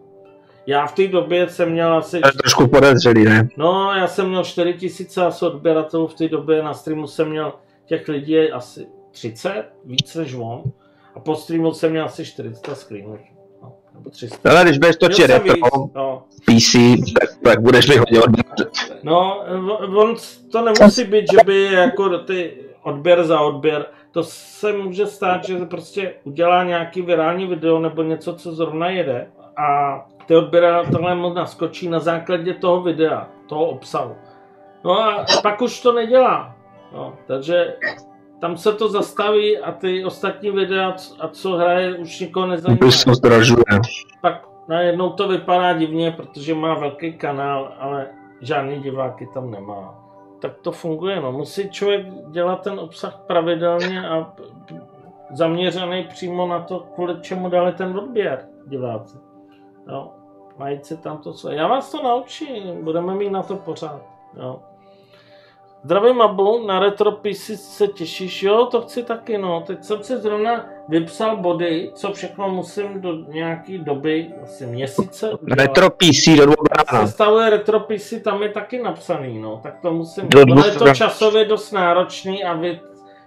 Já 0.68 0.88
v 0.88 0.96
té 0.96 1.08
době 1.08 1.50
jsem 1.50 1.72
měl 1.72 1.94
asi... 1.94 2.22
To 2.22 2.30
trošku 2.32 2.68
podezřelý, 2.68 3.24
ne? 3.24 3.50
No, 3.58 3.94
já 3.94 4.08
jsem 4.08 4.30
měl 4.30 4.44
4 4.44 4.74
tisíce 4.74 5.26
asi 5.26 5.46
odběratelů 5.46 6.08
v 6.08 6.14
té 6.14 6.28
době, 6.28 6.64
na 6.64 6.74
streamu 6.74 7.08
jsem 7.08 7.30
měl 7.30 7.54
těch 7.86 8.08
lidí 8.08 8.52
asi 8.52 8.88
30, 9.12 9.64
více 9.86 10.20
než 10.20 10.34
on. 10.34 10.64
A 11.16 11.20
po 11.20 11.36
streamu 11.36 11.74
jsem 11.74 11.92
měl 11.92 12.06
asi 12.06 12.26
400 12.26 12.76
screenů. 12.76 13.18
No, 13.64 13.74
nebo 13.94 14.10
300. 14.10 14.50
Ale 14.50 14.64
když 14.64 14.78
budeš 14.78 14.96
točit 14.96 15.26
retro, 15.26 15.56
no. 15.96 16.24
PC, 16.46 16.76
tak, 17.20 17.30
tak 17.44 17.62
budeš 17.62 17.88
mi 17.88 17.98
hodně 17.98 18.22
odběratel. 18.22 18.66
no, 19.04 19.44
on 19.96 20.16
to 20.52 20.62
nemusí 20.62 21.04
být, 21.04 21.26
že 21.32 21.38
by 21.46 21.64
jako 21.64 22.18
ty 22.20 22.54
odběr 22.84 23.24
za 23.24 23.40
odběr, 23.40 23.86
to 24.12 24.24
se 24.24 24.74
může 24.74 25.06
stát, 25.06 25.46
že 25.46 25.58
prostě 25.58 26.14
udělá 26.24 26.64
nějaký 26.64 27.02
virální 27.02 27.48
video 27.48 27.80
nebo 27.80 28.04
něco, 28.04 28.36
co 28.36 28.56
zrovna 28.56 28.90
jede 28.90 29.28
a 29.58 30.00
ty 30.26 30.36
odběratelé 30.36 31.16
mu 31.16 31.34
naskočí 31.34 31.90
na 31.90 32.00
základě 32.00 32.54
toho 32.54 32.82
videa, 32.82 33.28
toho 33.48 33.66
obsahu. 33.66 34.16
No 34.84 35.00
a 35.00 35.26
pak 35.44 35.62
už 35.62 35.82
to 35.82 35.94
nedělá. 35.94 36.56
No, 36.94 37.14
takže 37.28 37.76
tam 38.42 38.58
se 38.58 38.74
to 38.74 38.90
zastaví 38.90 39.58
a 39.58 39.72
ty 39.72 40.06
ostatní 40.06 40.52
videa, 40.52 40.96
a 41.20 41.28
co 41.28 41.56
hraje, 41.56 41.98
už 41.98 42.20
nikoho 42.20 42.48
nezajímá. 42.48 42.88
Už 42.88 42.96
se 42.96 43.16
zdražuje. 43.16 43.64
Pak 44.22 44.48
najednou 44.68 45.10
to 45.10 45.28
vypadá 45.28 45.74
divně, 45.74 46.12
protože 46.12 46.54
má 46.54 46.74
velký 46.74 47.14
kanál, 47.14 47.74
ale 47.80 48.08
žádný 48.42 48.80
diváky 48.80 49.28
tam 49.34 49.52
nemá. 49.52 50.04
Tak 50.42 50.52
to 50.62 50.72
funguje, 50.72 51.22
no. 51.22 51.32
Musí 51.32 51.70
člověk 51.70 52.06
dělat 52.30 52.62
ten 52.62 52.80
obsah 52.80 53.20
pravidelně 53.28 54.10
a 54.10 54.34
zaměřený 55.32 56.04
přímo 56.04 56.48
na 56.48 56.60
to, 56.60 56.80
kvůli 56.80 57.22
čemu 57.22 57.50
dali 57.50 57.72
ten 57.72 57.98
odběr 57.98 58.46
diváci. 58.68 59.18
Jo. 59.90 60.12
Mají 60.58 60.80
si 60.84 60.98
tam 60.98 61.18
to, 61.18 61.34
co... 61.34 61.52
Já 61.52 61.68
vás 61.68 61.92
to 61.92 62.04
naučím, 62.04 62.84
budeme 62.84 63.16
mít 63.16 63.30
na 63.30 63.44
to 63.44 63.56
pořád. 63.56 64.02
Jo. 64.40 64.60
Zdravím 65.84 66.16
Mabu, 66.16 66.68
na 66.68 66.80
Retro 66.80 67.12
PC 67.12 67.52
se 67.56 67.88
těšíš? 67.88 68.44
Jo, 68.44 68.66
to 68.66 68.82
chci 68.82 69.04
taky, 69.04 69.38
no. 69.38 69.62
Teď 69.62 69.84
jsem 69.84 70.04
si 70.04 70.18
zrovna 70.18 70.66
vypsal 70.90 71.38
body, 71.38 71.92
co 71.94 72.14
všechno 72.14 72.50
musím 72.50 73.02
do 73.02 73.14
nějaký 73.14 73.78
doby, 73.78 74.34
asi 74.44 74.66
měsíce 74.66 75.32
udělat. 75.34 75.60
Retro 75.60 75.90
PC 75.90 76.38
do 76.38 76.46
dvou. 76.46 76.56
Sestavuje 77.02 77.50
Retro 77.50 77.80
PC, 77.80 78.14
tam 78.24 78.44
je 78.44 78.50
taky 78.50 78.84
napsaný, 78.84 79.40
no. 79.40 79.60
Tak 79.64 79.80
to 79.82 79.94
musím, 79.94 80.30
Do 80.30 80.40
ale 80.40 80.68
je 80.68 80.76
to 80.76 80.94
časově 80.94 81.46
dost 81.46 81.72
náročný 81.72 82.44
a 82.44 82.54
vy 82.54 82.80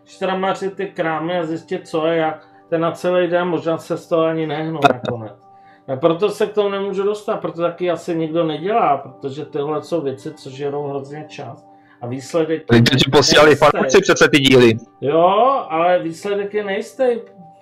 štramařit 0.04 0.76
ty 0.76 0.86
krámy 0.86 1.38
a 1.38 1.44
zjistit, 1.44 1.88
co 1.88 2.06
je 2.06 2.16
jak. 2.16 2.46
Ten 2.68 2.80
na 2.80 2.92
celý 2.92 3.28
den 3.28 3.48
možná 3.48 3.78
se 3.78 3.96
z 3.96 4.08
toho 4.08 4.22
ani 4.22 4.46
nehnou 4.46 4.80
nakonec. 4.92 5.49
A 5.92 5.96
proto 5.96 6.28
se 6.28 6.46
k 6.46 6.52
tomu 6.52 6.68
nemůžu 6.68 7.02
dostat, 7.02 7.36
proto 7.36 7.62
taky 7.62 7.90
asi 7.90 8.16
nikdo 8.16 8.44
nedělá, 8.44 8.96
protože 8.96 9.44
tyhle 9.44 9.82
jsou 9.82 10.00
věci, 10.00 10.34
co 10.34 10.50
žerou 10.50 10.88
hrozně 10.88 11.24
čas. 11.28 11.66
A 12.00 12.06
výsledek... 12.06 12.66
Teď 12.66 12.84
ti 12.84 13.10
posílali 13.10 13.56
fanoušci 13.56 14.00
přece 14.00 14.28
ty 14.28 14.38
díly. 14.40 14.76
Jo, 15.00 15.64
ale 15.68 15.98
výsledek 15.98 16.54
je 16.54 16.64
nejistý. 16.64 17.04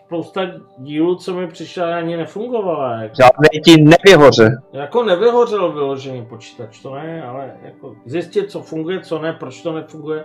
Spousta 0.07 0.41
dílů, 0.79 1.15
co 1.15 1.35
mi 1.35 1.47
přišla, 1.47 1.97
ani 1.97 2.17
nefungovala. 2.17 2.93
Jako, 2.93 3.15
Žádný 3.23 3.61
ti 3.65 3.83
nevyhoře. 3.83 4.57
jako 4.73 5.03
nevyhořel 5.03 5.73
vyložený 5.73 6.27
počítač, 6.27 6.79
to 6.83 6.95
ne, 6.95 7.23
ale 7.23 7.53
jako 7.63 7.95
zjistit, 8.07 8.51
co 8.51 8.63
funguje, 8.63 9.01
co 9.01 9.19
ne, 9.19 9.33
proč 9.33 9.63
to 9.63 9.73
nefunguje. 9.73 10.25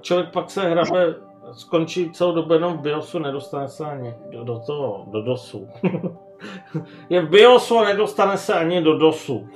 Člověk 0.00 0.32
pak 0.32 0.50
se 0.50 0.60
hrabe, 0.60 1.14
skončí 1.52 2.10
celou 2.10 2.34
dobu 2.34 2.52
jenom 2.52 2.78
v 2.78 2.80
BIOSu, 2.80 3.18
nedostane 3.18 3.68
se 3.68 3.84
ani 3.84 4.14
do, 4.30 4.44
do 4.44 4.58
toho, 4.58 5.04
do 5.10 5.22
DOSu. 5.22 5.68
je 7.08 7.22
v 7.22 7.28
BIOSu 7.28 7.78
a 7.78 7.84
nedostane 7.84 8.38
se 8.38 8.54
ani 8.54 8.82
do 8.82 8.98
DOSu. 8.98 9.48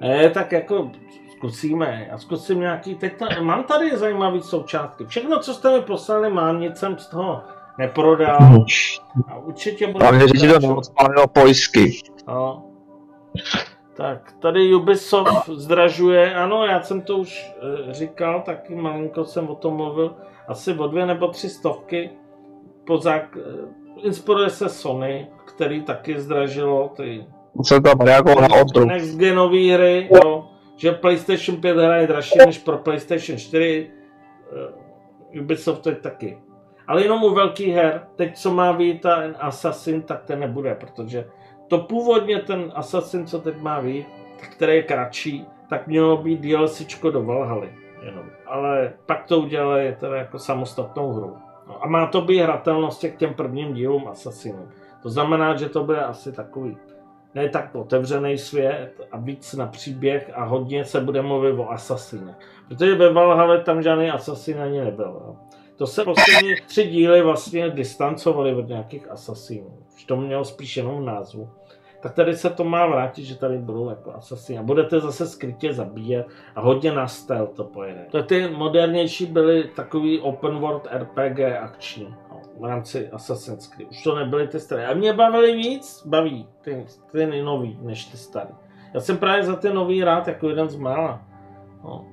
ne, 0.00 0.30
tak 0.30 0.52
jako 0.52 0.90
Zkusíme. 1.38 2.06
Já 2.10 2.18
zkusím 2.18 2.60
nějaký, 2.60 2.94
teď 2.94 3.16
ta, 3.16 3.26
mám 3.40 3.64
tady 3.64 3.96
zajímavý 3.96 4.42
součástky. 4.42 5.04
Všechno, 5.06 5.38
co 5.38 5.54
jste 5.54 5.76
mi 5.76 5.82
poslali, 5.82 6.30
mám, 6.30 6.60
nic 6.60 6.76
jsem 6.76 6.98
z 6.98 7.06
toho 7.06 7.42
neprodal. 7.78 8.38
A 9.28 9.36
určitě 9.38 9.86
že 9.86 9.92
ti 9.92 10.48
to 10.48 10.54
pokračovat. 10.54 10.60
neodpálilo 10.60 11.28
pojistky. 11.28 12.00
No. 12.28 12.64
Tak, 13.94 14.32
tady 14.38 14.74
Ubisoft 14.74 15.48
zdražuje, 15.48 16.34
ano, 16.34 16.66
já 16.66 16.82
jsem 16.82 17.00
to 17.00 17.16
už 17.16 17.52
e, 17.90 17.94
říkal, 17.94 18.42
taky 18.42 18.74
malinko 18.74 19.24
jsem 19.24 19.48
o 19.48 19.54
tom 19.54 19.76
mluvil, 19.76 20.14
asi 20.48 20.72
o 20.72 20.86
dvě 20.86 21.06
nebo 21.06 21.28
tři 21.28 21.48
stovky. 21.48 22.10
Po 22.86 22.98
zák... 22.98 23.36
e, 23.36 24.06
inspiruje 24.06 24.50
se 24.50 24.68
Sony, 24.68 25.26
který 25.44 25.82
taky 25.82 26.20
zdražilo 26.20 26.88
ty 26.96 27.26
tam 27.80 27.98
na 28.40 28.56
odru. 28.60 28.84
next 28.84 29.16
genové 29.16 29.74
hry, 29.74 30.08
jo, 30.14 30.48
že 30.76 30.92
PlayStation 30.92 31.60
5 31.60 31.76
hra 31.76 31.96
je 31.96 32.06
dražší 32.06 32.38
než 32.46 32.58
pro 32.58 32.78
PlayStation 32.78 33.38
4, 33.38 33.90
eh, 35.32 35.40
Ubisoft 35.40 35.82
teď 35.82 36.00
taky. 36.00 36.38
Ale 36.86 37.02
jenom 37.02 37.24
u 37.24 37.34
velkých 37.34 37.74
her, 37.74 38.02
teď 38.16 38.36
co 38.36 38.54
má 38.54 38.72
být 38.72 39.02
ten 39.02 39.36
Assassin, 39.40 40.02
tak 40.02 40.24
ten 40.24 40.40
nebude, 40.40 40.74
protože 40.74 41.28
to 41.68 41.78
původně 41.78 42.38
ten 42.38 42.72
Assassin, 42.74 43.26
co 43.26 43.38
teď 43.38 43.60
má 43.60 43.82
být, 43.82 44.06
který 44.36 44.72
je 44.72 44.82
kratší, 44.82 45.46
tak 45.68 45.86
mělo 45.86 46.16
být 46.16 46.40
DLCčko 46.40 47.10
do 47.10 47.22
Valhaly 47.22 47.68
jenom. 48.02 48.30
Ale 48.46 48.92
pak 49.06 49.24
to 49.24 49.40
udělali 49.40 49.96
teda 50.00 50.16
jako 50.16 50.38
samostatnou 50.38 51.12
hru. 51.12 51.36
No, 51.68 51.84
a 51.84 51.88
má 51.88 52.06
to 52.06 52.20
být 52.20 52.38
hratelnost 52.38 53.04
k 53.04 53.16
těm 53.16 53.34
prvním 53.34 53.74
dílům 53.74 54.08
Assassinů. 54.08 54.68
To 55.02 55.10
znamená, 55.10 55.56
že 55.56 55.68
to 55.68 55.84
bude 55.84 56.00
asi 56.00 56.32
takový 56.32 56.76
ne 57.34 57.48
tak 57.48 57.74
otevřený 57.74 58.38
svět 58.38 58.92
a 59.12 59.18
víc 59.18 59.54
na 59.54 59.66
příběh 59.66 60.30
a 60.34 60.44
hodně 60.44 60.84
se 60.84 61.00
bude 61.00 61.22
mluvit 61.22 61.52
o 61.52 61.70
Assassine. 61.70 62.36
Protože 62.68 62.94
ve 62.94 63.12
Valhalle 63.12 63.60
tam 63.60 63.82
žádný 63.82 64.10
Assassin 64.10 64.60
ani 64.60 64.80
nebyl. 64.80 65.22
Jo. 65.26 65.36
To 65.76 65.86
se 65.86 66.04
poslední 66.04 66.54
tři 66.66 66.84
díly 66.84 67.22
vlastně 67.22 67.70
distancovali 67.70 68.54
od 68.54 68.68
nějakých 68.68 69.10
Assassinů. 69.10 69.78
To 70.06 70.16
mělo 70.16 70.44
spíš 70.44 70.76
jenom 70.76 71.04
názvu. 71.04 71.50
Tak 72.00 72.14
tady 72.14 72.36
se 72.36 72.50
to 72.50 72.64
má 72.64 72.86
vrátit, 72.86 73.24
že 73.24 73.38
tady 73.38 73.58
budou 73.58 73.90
jako 73.90 74.12
asasini. 74.12 74.58
A 74.58 74.62
budete 74.62 75.00
zase 75.00 75.26
skrytě 75.26 75.72
zabíjet 75.72 76.26
a 76.54 76.60
hodně 76.60 76.92
na 76.92 77.08
stealth 77.08 77.56
to 77.56 77.64
pojede. 77.64 78.06
To 78.10 78.22
ty 78.22 78.48
modernější 78.48 79.26
byly 79.26 79.64
takový 79.64 80.20
open 80.20 80.58
world 80.58 80.88
RPG 80.92 81.38
akční 81.60 82.14
no, 82.30 82.40
v 82.60 82.64
rámci 82.64 83.10
Assassin's 83.10 83.66
Creed. 83.66 83.90
Už 83.90 84.02
to 84.02 84.14
nebyly 84.14 84.48
ty 84.48 84.60
staré. 84.60 84.86
A 84.86 84.94
mě 84.94 85.12
bavily 85.12 85.56
víc, 85.56 86.06
baví 86.06 86.48
ty, 86.60 86.86
ty 87.12 87.42
nový, 87.42 87.78
než 87.82 88.04
ty 88.04 88.16
staré. 88.16 88.50
Já 88.94 89.00
jsem 89.00 89.16
právě 89.16 89.44
za 89.44 89.56
ty 89.56 89.72
nový 89.72 90.04
rád 90.04 90.28
jako 90.28 90.48
jeden 90.48 90.68
z 90.68 90.76
mála. 90.76 91.22
No. 91.84 92.06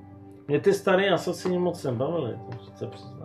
Mě 0.48 0.60
ty 0.60 0.72
staré 0.72 1.10
Assassini 1.10 1.58
moc 1.58 1.84
nebavily, 1.84 2.38
to 2.50 2.76
se 2.76 2.86
přiznám. 2.86 3.15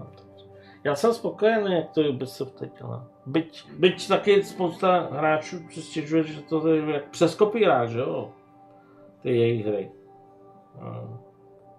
Já 0.83 0.95
jsem 0.95 1.13
spokojený, 1.13 1.75
jak 1.75 1.89
to 1.89 2.01
Ubisoft 2.01 2.55
teď 2.59 2.77
dělá. 2.77 3.07
Byť, 3.25 3.71
byť 3.71 4.07
taky 4.07 4.43
spousta 4.43 5.09
hráčů 5.11 5.69
si 5.69 5.81
stěžuje, 5.81 6.23
že 6.23 6.41
to 6.41 6.67
je 6.67 6.93
jak 6.93 7.09
přes 7.09 7.35
kopírák, 7.35 7.89
že 7.89 7.99
jo? 7.99 8.31
Ty 9.21 9.37
jejich 9.37 9.65
hry. 9.65 9.91
No. 10.81 11.19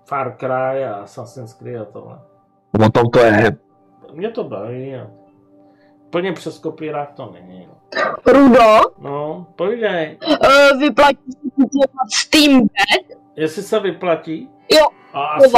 Far 0.09 0.37
Cry 0.37 0.85
a 0.85 0.95
Assassin's 0.95 1.55
Creed 1.55 1.81
a 1.81 1.85
tohle. 1.85 2.21
O 2.87 2.91
tom 2.91 3.11
to 3.11 3.19
je. 3.19 3.57
Mě 4.13 4.31
to 4.31 4.45
baví. 4.45 4.97
A... 4.97 5.11
Plně 6.11 6.33
přes 6.33 6.59
kopírák 6.59 7.13
to 7.13 7.31
není. 7.33 7.69
No, 7.69 7.77
Rudo, 8.33 8.81
no 8.99 9.47
povídej. 9.57 10.19
uh, 10.73 10.81
vyplatí 10.81 11.33
se 11.33 11.39
kupovat 11.55 12.11
Steam 12.13 12.61
Deck? 12.61 13.19
Jestli 13.37 13.63
se 13.63 13.81
vyplatí? 13.81 14.51
Jo, 14.73 14.87
A 15.13 15.25
asi, 15.25 15.53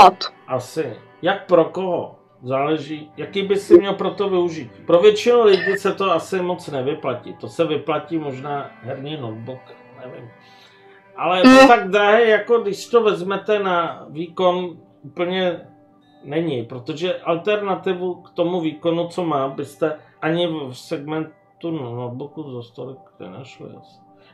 asi. 0.47 0.97
Jak 1.23 1.47
pro 1.47 1.65
koho? 1.65 2.19
Záleží, 2.43 3.11
jaký 3.17 3.43
by 3.43 3.57
si 3.57 3.79
měl 3.79 3.95
pro 3.95 4.11
to 4.11 4.29
využít. 4.29 4.73
Pro 4.87 4.99
většinu 4.99 5.45
lidí 5.45 5.77
se 5.77 5.95
to 5.95 6.13
asi 6.13 6.43
moc 6.43 6.69
nevyplatí. 6.69 7.35
To 7.35 7.49
se 7.49 7.65
vyplatí 7.65 8.19
možná 8.19 8.71
herní 8.83 9.17
notebook, 9.17 9.61
nevím. 10.01 10.31
Ale 11.17 11.43
to 11.43 11.69
tak 11.69 11.91
drahé, 11.91 12.25
jako 12.25 12.59
když 12.59 12.87
to 12.87 13.03
vezmete 13.03 13.59
na 13.59 14.07
výkon, 14.09 14.79
úplně 15.03 15.61
není, 16.25 16.65
protože 16.65 17.15
alternativu 17.15 18.15
k 18.15 18.31
tomu 18.31 18.61
výkonu, 18.61 19.09
co 19.09 19.25
má, 19.25 19.49
byste 19.49 19.99
ani 20.23 20.47
v 20.47 20.73
segmentu 20.73 21.71
notebooku 21.71 22.53
za 22.53 22.63
stolik 22.63 22.99
nenašli. 23.21 23.69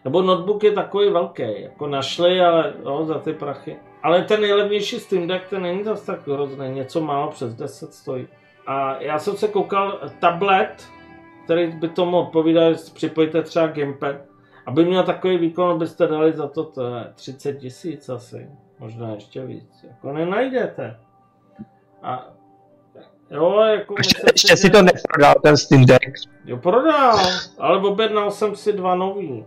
Nebo 0.04 0.22
notebook 0.22 0.64
je 0.64 0.72
takový 0.72 1.10
velký, 1.10 1.62
jako 1.62 1.86
našli, 1.86 2.40
ale 2.40 2.74
jo, 2.84 3.04
za 3.04 3.18
ty 3.18 3.32
prachy. 3.32 3.76
Ale 4.02 4.22
ten 4.22 4.40
nejlevnější 4.40 5.00
Steam 5.00 5.26
Deck, 5.26 5.48
ten 5.48 5.62
není 5.62 5.84
zase 5.84 6.06
tak 6.06 6.28
hrozný, 6.28 6.68
něco 6.68 7.00
málo 7.00 7.30
přes 7.30 7.54
10 7.54 7.94
stojí. 7.94 8.28
A 8.66 9.00
já 9.00 9.18
jsem 9.18 9.36
se 9.36 9.48
koukal, 9.48 10.00
tablet, 10.18 10.88
který 11.44 11.72
by 11.72 11.88
tomu 11.88 12.16
odpovídal, 12.18 12.72
že 12.72 12.78
si 12.78 12.92
připojíte 12.92 13.42
třeba 13.42 13.66
gamepad, 13.66 14.16
aby 14.66 14.84
měl 14.84 15.02
takový 15.02 15.38
výkon, 15.38 15.78
byste 15.78 16.06
dali 16.06 16.32
za 16.32 16.48
to, 16.48 16.64
to 16.64 16.94
je 16.94 17.04
30 17.14 17.54
tisíc 17.54 18.08
asi, 18.08 18.48
možná 18.78 19.10
ještě 19.14 19.46
víc. 19.46 19.84
Jako 19.88 20.12
nenajdete. 20.12 20.98
A 22.02 22.28
jo, 23.30 23.60
jako 23.60 23.94
Ještě, 23.98 24.14
myslím 24.16 24.32
ještě 24.34 24.56
si 24.56 24.70
to 24.70 24.82
neprodal, 24.82 25.34
ten 25.42 25.56
Steam 25.56 25.84
Deck. 25.84 26.04
Jo, 26.44 26.56
prodal, 26.56 27.18
ale 27.58 27.78
objednal 27.78 28.30
jsem 28.30 28.56
si 28.56 28.72
dva 28.72 28.94
nový. 28.94 29.44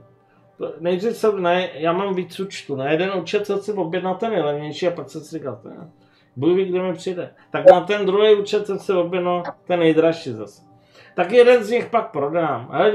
Nejdřív 0.79 1.17
jsem, 1.17 1.41
ne, 1.41 1.69
já 1.73 1.93
mám 1.93 2.15
víc 2.15 2.39
účtu, 2.39 2.75
na 2.75 2.91
jeden 2.91 3.11
účet 3.21 3.45
jsem 3.45 3.59
si 3.59 3.73
objednal 3.73 4.15
ten 4.15 4.31
nejlevnější 4.31 4.87
a 4.87 4.91
pak 4.91 5.09
jsem 5.09 5.21
si 5.21 5.37
říkal, 5.37 5.59
ne, 5.63 5.91
Bůh 6.35 6.57
ví, 6.57 6.65
kde 6.65 6.81
mi 6.81 6.93
přijde. 6.93 7.33
Tak 7.51 7.71
na 7.71 7.81
ten 7.81 8.05
druhý 8.05 8.35
účet 8.35 8.65
jsem 8.65 8.79
si 8.79 8.93
objednal 8.93 9.43
ten 9.67 9.79
nejdražší 9.79 10.31
zase. 10.31 10.61
Tak 11.15 11.31
jeden 11.31 11.63
z 11.63 11.69
nich 11.69 11.85
pak 11.85 12.11
prodám. 12.11 12.67
Ale 12.71 12.91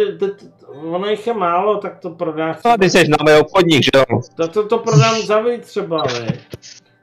ono 0.91 1.07
jich 1.07 1.27
je 1.27 1.35
málo, 1.35 1.77
tak 1.77 1.99
to 1.99 2.11
prodám. 2.11 2.57
No, 2.65 2.79
ty 2.79 2.91
jsi 2.91 3.09
na 3.09 3.39
obchodník, 3.41 3.85
že 3.85 3.91
jo? 3.95 4.21
To, 4.37 4.49
to, 4.49 4.69
to 4.69 4.79
prodám 4.79 5.21
za 5.21 5.41
víc 5.41 5.67
třeba, 5.67 6.01
ale. 6.01 6.27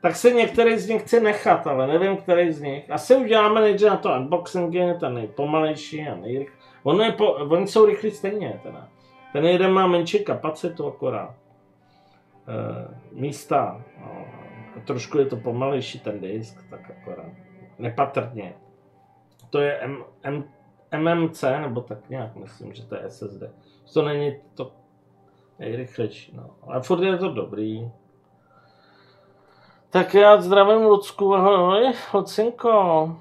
Tak 0.01 0.15
si 0.15 0.33
některý 0.33 0.77
z 0.77 0.89
nich 0.89 1.01
chci 1.01 1.19
nechat, 1.19 1.67
ale 1.67 1.87
nevím, 1.87 2.17
který 2.17 2.51
z 2.53 2.61
nich. 2.61 2.91
Asi 2.91 3.15
uděláme 3.15 3.61
nejdřív 3.61 3.87
na 3.87 3.97
to 3.97 4.09
unboxing, 4.09 4.73
je 4.73 4.93
ten 4.93 5.13
nejpomalejší 5.13 6.01
a 6.01 6.15
nejrychlejší. 6.15 6.61
Ono 6.83 7.03
je 7.03 7.11
po, 7.11 7.27
oni 7.27 7.67
jsou 7.67 7.85
rychlí 7.85 8.11
stejně 8.11 8.59
teda. 8.63 8.87
Ten 9.35 9.45
jeden 9.45 9.73
má 9.73 9.87
menší 9.87 10.23
kapacitu 10.23 10.87
akorát. 10.87 11.35
E, 12.47 12.87
místa. 13.11 13.83
No, 13.99 14.25
trošku 14.85 15.17
je 15.17 15.25
to 15.25 15.37
pomalejší 15.37 15.99
ten 15.99 16.19
disk, 16.19 16.69
tak 16.69 16.91
akorát. 16.91 17.31
Nepatrně. 17.79 18.55
To 19.49 19.59
je 19.59 19.79
M, 19.79 20.03
M, 20.23 20.43
MMC, 20.97 21.43
nebo 21.61 21.81
tak 21.81 22.09
nějak 22.09 22.35
myslím, 22.35 22.73
že 22.73 22.85
to 22.85 22.95
je 22.95 23.09
SSD. 23.09 23.43
To 23.93 24.01
není 24.01 24.35
to 24.53 24.71
nejrychlejší, 25.59 26.35
no. 26.35 26.49
Ale 26.61 26.81
furt 26.81 27.03
je 27.03 27.17
to 27.17 27.33
dobrý. 27.33 27.91
Tak 29.89 30.13
já 30.13 30.41
zdravím 30.41 30.85
Lucku, 30.85 31.35
ahoj, 31.35 31.93
Lucinko. 32.13 33.15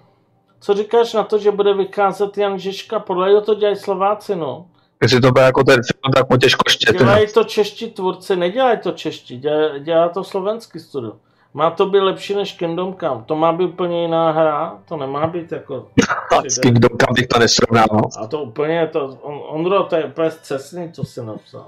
Co 0.61 0.75
říkáš 0.75 1.15
na 1.15 1.25
to, 1.25 1.39
že 1.39 1.51
bude 1.51 1.75
vycházet 1.75 2.39
Jan 2.39 2.59
Žižka? 2.59 2.99
Podle 2.99 3.41
to 3.41 3.55
dělají 3.55 3.77
Slováci, 3.77 4.37
no. 4.37 4.67
Jestli 5.03 5.21
to 5.21 5.33
bude 5.33 5.45
jako 5.45 5.65
ten 5.65 5.75
film, 5.75 6.13
tak 6.15 6.31
mu 6.31 6.37
těžko 6.37 6.71
štěte. 6.71 6.99
Dělají 6.99 7.27
to 7.33 7.45
čeští 7.45 7.91
tvůrci, 7.91 8.37
nedělají 8.37 8.79
to 8.79 8.93
čeští, 8.93 9.39
dělá, 9.39 9.79
dělá 9.79 10.09
to 10.09 10.25
slovenský 10.25 10.81
studio. 10.81 11.13
Má 11.55 11.71
to 11.71 11.87
být 11.87 12.01
lepší 12.01 12.35
než 12.35 12.53
Kingdom 12.53 12.97
Come, 13.01 13.23
to 13.27 13.37
má 13.37 13.53
být 13.53 13.65
úplně 13.65 14.03
jiná 14.03 14.31
hra, 14.31 14.79
to 14.89 14.97
nemá 14.97 15.27
být 15.27 15.53
jako... 15.53 15.89
S 16.49 16.59
Kingdom 16.59 16.99
Come 16.99 17.15
bych 17.15 17.27
to 17.27 17.39
nesrovnával. 17.39 18.01
A 18.23 18.27
to 18.27 18.43
úplně, 18.43 18.87
to, 18.87 19.19
on, 19.23 19.41
Ondro, 19.49 19.83
to 19.85 19.97
je 19.97 20.05
úplně 20.05 20.31
cestný, 20.43 20.93
co 20.93 21.05
si 21.05 21.25
napsal. 21.25 21.67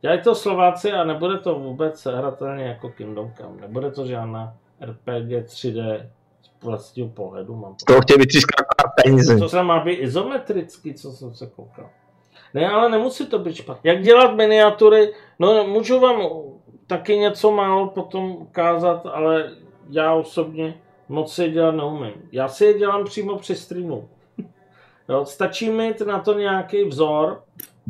Dělají 0.00 0.22
to 0.22 0.34
Slováci 0.34 0.92
a 0.92 1.04
nebude 1.04 1.38
to 1.38 1.54
vůbec 1.54 2.04
hratelně 2.06 2.64
jako 2.64 2.88
Kingdom 2.88 3.32
Come. 3.36 3.60
Nebude 3.60 3.90
to 3.90 4.06
žádná 4.06 4.54
RPG 4.84 5.46
3D 5.46 6.06
z 6.42 6.64
vlastního 6.64 7.08
pohledu. 7.08 7.56
Mám 7.56 7.74
To 7.86 8.00
chtějí 8.00 8.18
vytřískat 8.18 8.66
peníze. 9.04 9.38
to 9.38 9.48
se 9.48 9.62
má 9.62 9.84
být 9.84 9.94
izometrický, 9.94 10.94
co 10.94 11.12
jsem 11.12 11.34
se 11.34 11.46
koukal. 11.46 11.88
Ne, 12.54 12.70
ale 12.70 12.88
nemusí 12.88 13.26
to 13.26 13.38
být 13.38 13.56
špatně. 13.56 13.90
Jak 13.90 14.02
dělat 14.02 14.34
miniatury? 14.34 15.14
No, 15.38 15.64
můžu 15.64 16.00
vám 16.00 16.22
taky 16.86 17.16
něco 17.16 17.52
málo 17.52 17.86
potom 17.86 18.30
ukázat, 18.30 19.06
ale 19.06 19.50
já 19.90 20.14
osobně 20.14 20.74
moc 21.08 21.38
je 21.38 21.50
dělat 21.50 21.74
neumím. 21.74 22.12
Já 22.32 22.48
si 22.48 22.64
je 22.64 22.78
dělám 22.78 23.04
přímo 23.04 23.38
při 23.38 23.54
streamu. 23.56 24.08
Jo, 25.08 25.24
stačí 25.24 25.70
mít 25.70 26.00
na 26.00 26.18
to 26.18 26.38
nějaký 26.38 26.84
vzor, 26.84 27.42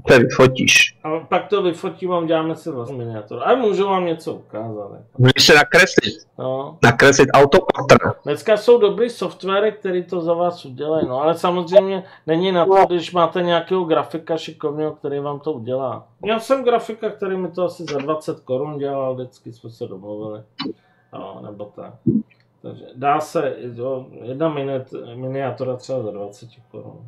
To 0.08 0.18
vyfotíš. 0.18 0.98
a 1.04 1.20
pak 1.20 1.48
to 1.48 1.62
vyfotím 1.62 2.12
a 2.12 2.18
uděláme 2.18 2.56
si 2.56 2.70
vlastně 2.70 2.96
miniaturu. 2.96 3.48
A 3.48 3.54
můžu 3.54 3.86
vám 3.86 4.06
něco 4.06 4.34
ukázat. 4.34 4.90
jako. 4.92 5.04
Můžeš 5.18 5.46
se 5.46 5.54
nakreslit. 5.54 6.14
No. 6.38 6.78
Nakreslit 6.82 7.28
autoportr. 7.34 7.96
Dneska 8.24 8.56
jsou 8.56 8.78
dobrý 8.78 9.10
softwary, 9.10 9.72
který 9.72 10.04
to 10.04 10.20
za 10.20 10.34
vás 10.34 10.64
udělají, 10.64 11.08
no 11.08 11.20
ale 11.20 11.34
samozřejmě 11.34 12.04
není 12.26 12.52
na 12.52 12.66
to, 12.66 12.86
když 12.86 13.12
máte 13.12 13.42
nějakého 13.42 13.84
grafika 13.84 14.36
šikovného, 14.36 14.92
který 14.92 15.18
vám 15.18 15.40
to 15.40 15.52
udělá. 15.52 16.08
Měl 16.20 16.40
jsem 16.40 16.64
grafika, 16.64 17.10
který 17.10 17.36
mi 17.36 17.50
to 17.50 17.64
asi 17.64 17.84
za 17.84 17.98
20 17.98 18.40
korun 18.40 18.78
dělal, 18.78 19.14
vždycky 19.14 19.52
jsme 19.52 19.70
se 19.70 19.86
domluvili. 19.86 20.42
Jo, 21.12 21.40
nebo 21.42 21.64
tak. 21.76 21.94
Takže 22.62 22.84
dá 22.94 23.20
se, 23.20 23.56
jo, 23.58 24.06
jedna 24.22 24.54
miniatura 25.14 25.76
třeba 25.76 26.02
za 26.02 26.10
20 26.10 26.48
korun. 26.70 27.00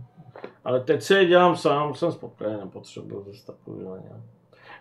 Ale 0.65 0.81
teď 0.81 1.03
si 1.03 1.15
je 1.15 1.27
dělám 1.27 1.57
sám, 1.57 1.95
jsem 1.95 2.13
spokojený, 2.13 2.61
nepotřebuji 2.61 3.25
zase 3.27 3.47
takovýhle 3.47 4.01
nějak. 4.01 4.21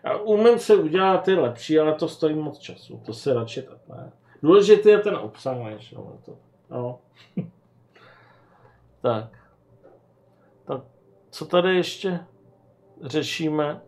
Já 0.03 0.17
umím 0.17 0.59
si 0.59 0.75
udělat 0.75 1.23
ty 1.23 1.35
lepší, 1.35 1.79
ale 1.79 1.93
to 1.93 2.07
stojí 2.07 2.35
moc 2.35 2.57
času. 2.59 3.01
To 3.05 3.13
si 3.13 3.33
radši 3.33 3.61
takhle. 3.61 4.11
Důležitý 4.43 4.89
je 4.89 4.99
ten 4.99 5.15
obsah, 5.15 5.57
než 5.57 5.91
jo, 5.91 6.13
to. 6.25 6.37
Jo. 6.71 6.99
tak. 9.01 9.39
Tak, 10.65 10.81
co 11.29 11.45
tady 11.45 11.75
ještě 11.75 12.19
řešíme? 13.01 13.81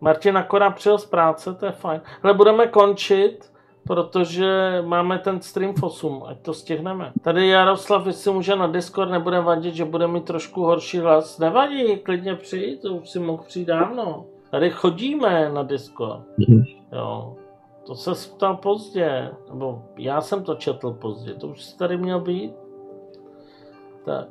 Martin 0.00 0.36
akorát 0.36 0.70
přijel 0.70 0.98
z 0.98 1.06
práce, 1.06 1.54
to 1.54 1.66
je 1.66 1.72
fajn. 1.72 2.00
Ale 2.22 2.34
budeme 2.34 2.66
končit, 2.66 3.52
protože 3.86 4.82
máme 4.86 5.18
ten 5.18 5.40
stream 5.40 5.74
v 5.74 5.82
8, 5.82 6.24
ať 6.26 6.40
to 6.42 6.54
stihneme. 6.54 7.12
Tady 7.22 7.48
Jaroslav, 7.48 8.06
jestli 8.06 8.32
může 8.32 8.56
na 8.56 8.66
Discord, 8.66 9.10
nebude 9.10 9.40
vadit, 9.40 9.74
že 9.74 9.84
bude 9.84 10.06
mít 10.06 10.24
trošku 10.24 10.62
horší 10.62 10.98
hlas. 10.98 11.38
Nevadí, 11.38 11.96
klidně 11.96 12.34
přijít, 12.34 12.82
to 12.82 12.94
už 12.94 13.08
si 13.10 13.18
mohl 13.18 13.42
přijít 13.42 13.64
dávno. 13.64 14.24
Tady 14.50 14.70
chodíme 14.70 15.50
na 15.52 15.62
Discord. 15.62 16.24
Jo. 16.92 17.36
To 17.86 17.94
se 17.94 18.30
ptal 18.36 18.56
pozdě, 18.56 19.30
nebo 19.50 19.82
já 19.98 20.20
jsem 20.20 20.44
to 20.44 20.54
četl 20.54 20.92
pozdě, 20.92 21.34
to 21.34 21.46
už 21.46 21.72
tady 21.72 21.96
měl 21.96 22.20
být. 22.20 22.52
Tak. 24.04 24.28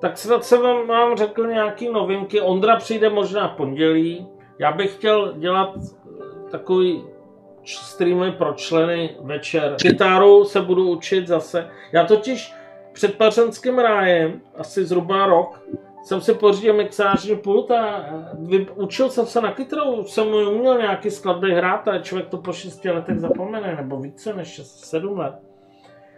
Tak 0.00 0.18
snad 0.18 0.44
jsem 0.44 0.62
vám, 0.62 0.86
vám 0.86 1.16
řekl 1.16 1.46
nějaký 1.46 1.92
novinky. 1.92 2.40
Ondra 2.40 2.76
přijde 2.76 3.10
možná 3.10 3.48
v 3.48 3.56
pondělí. 3.56 4.26
Já 4.58 4.72
bych 4.72 4.96
chtěl 4.96 5.32
dělat 5.32 5.74
takový 6.50 7.04
streamy 7.64 8.32
pro 8.32 8.52
členy 8.52 9.16
večer. 9.20 9.76
Kytaru 9.82 10.44
se 10.44 10.60
budu 10.60 10.88
učit 10.90 11.26
zase. 11.26 11.68
Já 11.92 12.04
totiž 12.04 12.52
před 12.92 13.14
pařenským 13.14 13.78
rájem, 13.78 14.40
asi 14.56 14.84
zhruba 14.84 15.26
rok, 15.26 15.60
jsem 16.04 16.20
si 16.20 16.34
pořídil 16.34 16.74
mixážní 16.74 17.36
pult 17.36 17.70
a 17.70 18.04
vy, 18.38 18.66
učil 18.74 19.10
jsem 19.10 19.26
se 19.26 19.40
na 19.40 19.52
kytaru, 19.52 20.04
jsem 20.04 20.26
uměl 20.28 20.78
nějaký 20.78 21.10
skladby 21.10 21.54
hrát 21.54 21.88
a 21.88 21.98
člověk 21.98 22.28
to 22.28 22.38
po 22.38 22.52
6 22.52 22.84
letech 22.84 23.18
zapomene, 23.18 23.76
nebo 23.76 24.00
více 24.00 24.34
než 24.34 24.60
7 24.64 25.18
let. 25.18 25.34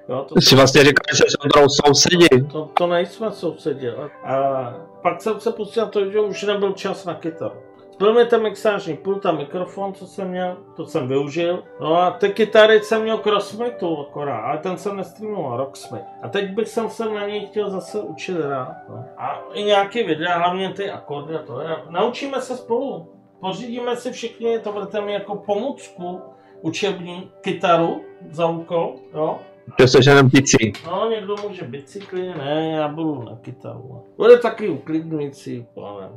Jo, 0.08 0.24
to, 0.28 0.34
Ty 0.34 0.40
si 0.40 0.56
vlastně 0.56 0.84
říkal, 0.84 1.16
že 1.16 1.24
s 1.28 1.40
Ondrou 1.44 1.68
sousedí. 1.68 2.26
to, 2.52 2.70
to 2.78 2.86
nejsme 2.86 3.32
sousedě. 3.32 3.94
A 4.24 4.74
pak 5.02 5.22
jsem 5.22 5.40
se 5.40 5.52
pustil 5.52 5.84
na 5.84 5.90
to, 5.90 6.10
že 6.10 6.20
už 6.20 6.42
nebyl 6.42 6.72
čas 6.72 7.04
na 7.04 7.14
kytaru. 7.14 7.54
Byl 7.98 8.14
mi 8.14 8.24
ten 8.26 8.42
mixážní 8.42 8.96
pult 8.96 9.26
a 9.26 9.32
mikrofon, 9.32 9.94
co 9.94 10.06
jsem 10.06 10.28
měl, 10.28 10.56
to 10.76 10.86
jsem 10.86 11.08
využil. 11.08 11.62
No 11.80 11.96
a 11.96 12.10
ty 12.10 12.28
kytary 12.28 12.80
jsem 12.80 13.02
měl 13.02 13.18
Crossmitu 13.18 13.98
akorát, 14.00 14.40
ale 14.40 14.58
ten 14.58 14.78
jsem 14.78 14.96
nestreamoval, 14.96 15.56
Rocksmith. 15.56 16.04
A 16.22 16.28
teď 16.28 16.50
bych 16.50 16.68
jsem 16.68 16.90
se 16.90 17.04
na 17.04 17.26
něj 17.26 17.46
chtěl 17.46 17.70
zase 17.70 18.00
učit 18.00 18.36
hrát. 18.36 18.76
No. 18.88 19.04
A 19.16 19.42
i 19.52 19.62
nějaký 19.62 20.02
videa, 20.02 20.38
hlavně 20.38 20.72
ty 20.72 20.90
akordy 20.90 21.34
a 21.34 21.42
to. 21.42 21.60
je. 21.60 21.76
Naučíme 21.90 22.40
se 22.40 22.56
spolu. 22.56 23.10
Pořídíme 23.40 23.96
si 23.96 24.12
všichni, 24.12 24.58
to 24.58 24.72
budete 24.72 25.00
mi 25.00 25.12
jako 25.12 25.36
pomůcku 25.36 26.20
učební 26.60 27.30
kytaru 27.40 28.04
za 28.30 28.46
úkol, 28.46 28.94
jo. 29.14 29.38
Že 29.78 29.88
jsi 29.88 30.10
jenom 30.10 30.30
picí. 30.30 30.72
No, 30.86 31.10
někdo 31.10 31.36
může 31.48 31.64
bicykli, 31.64 32.28
ne, 32.28 32.70
já 32.76 32.88
budu 32.88 33.22
na 33.22 33.36
kytaru. 33.36 34.02
Bude 34.16 34.38
taky 34.38 34.68
uklidňující, 34.68 35.66
ale... 35.76 36.10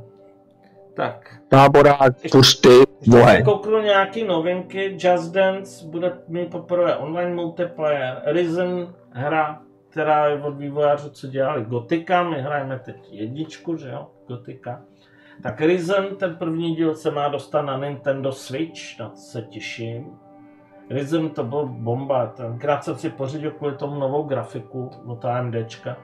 Tak. 0.98 1.36
Táborák, 1.48 2.14
bohe. 3.08 3.36
jsem 3.36 3.44
kouknu 3.44 3.82
nějaký 3.82 4.24
novinky. 4.24 4.98
Just 5.00 5.34
Dance 5.34 5.86
bude 5.86 6.18
mít 6.28 6.52
poprvé 6.52 6.96
online 6.96 7.36
multiplayer. 7.36 8.22
Risen 8.26 8.94
hra, 9.10 9.62
která 9.90 10.28
je 10.28 10.42
od 10.42 10.58
vývojářů, 10.58 11.10
co 11.10 11.28
dělali 11.28 11.66
Gotika. 11.66 12.24
My 12.24 12.42
hrajeme 12.42 12.80
teď 12.80 12.96
jedničku, 13.12 13.78
že 13.78 13.90
jo? 13.90 14.08
Gotika. 14.28 14.82
Tak 15.44 15.62
Risen, 15.62 16.16
ten 16.16 16.36
první 16.36 16.76
díl 16.76 16.96
se 16.96 17.12
má 17.12 17.28
dostat 17.28 17.62
na 17.62 17.78
Nintendo 17.78 18.32
Switch, 18.32 19.00
na 19.00 19.10
to 19.10 19.16
se 19.16 19.42
těším. 19.42 20.06
Risen 20.90 21.30
to 21.30 21.44
byl 21.44 21.66
bomba, 21.66 22.28
tenkrát 22.28 22.84
jsem 22.84 22.96
si 22.96 23.10
pořídil 23.10 23.52
kvůli 23.52 23.76
tomu 23.76 24.00
novou 24.00 24.24
grafiku 24.24 24.92
od 25.06 25.26
AMDčka, 25.26 25.98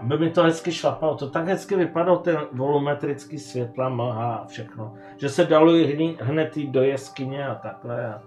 aby 0.00 0.18
mi 0.18 0.30
to 0.30 0.42
hezky 0.42 0.72
šlapalo. 0.72 1.14
To 1.14 1.30
tak 1.30 1.46
hezky 1.46 1.76
vypadalo, 1.76 2.18
ten 2.18 2.38
volumetrický 2.52 3.38
světla, 3.38 3.88
mlha 3.88 4.34
a 4.34 4.46
všechno, 4.46 4.94
že 5.16 5.28
se 5.28 5.44
dalo 5.44 5.72
hned, 6.20 6.56
jít 6.56 6.70
do 6.70 6.82
jeskyně 6.82 7.46
a 7.46 7.54
takhle. 7.54 8.14
A 8.14 8.22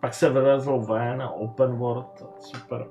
pak 0.00 0.14
se 0.14 0.30
vylezlo 0.30 0.80
ven 0.80 1.22
a 1.22 1.30
open 1.30 1.76
world, 1.76 2.26
super. 2.38 2.86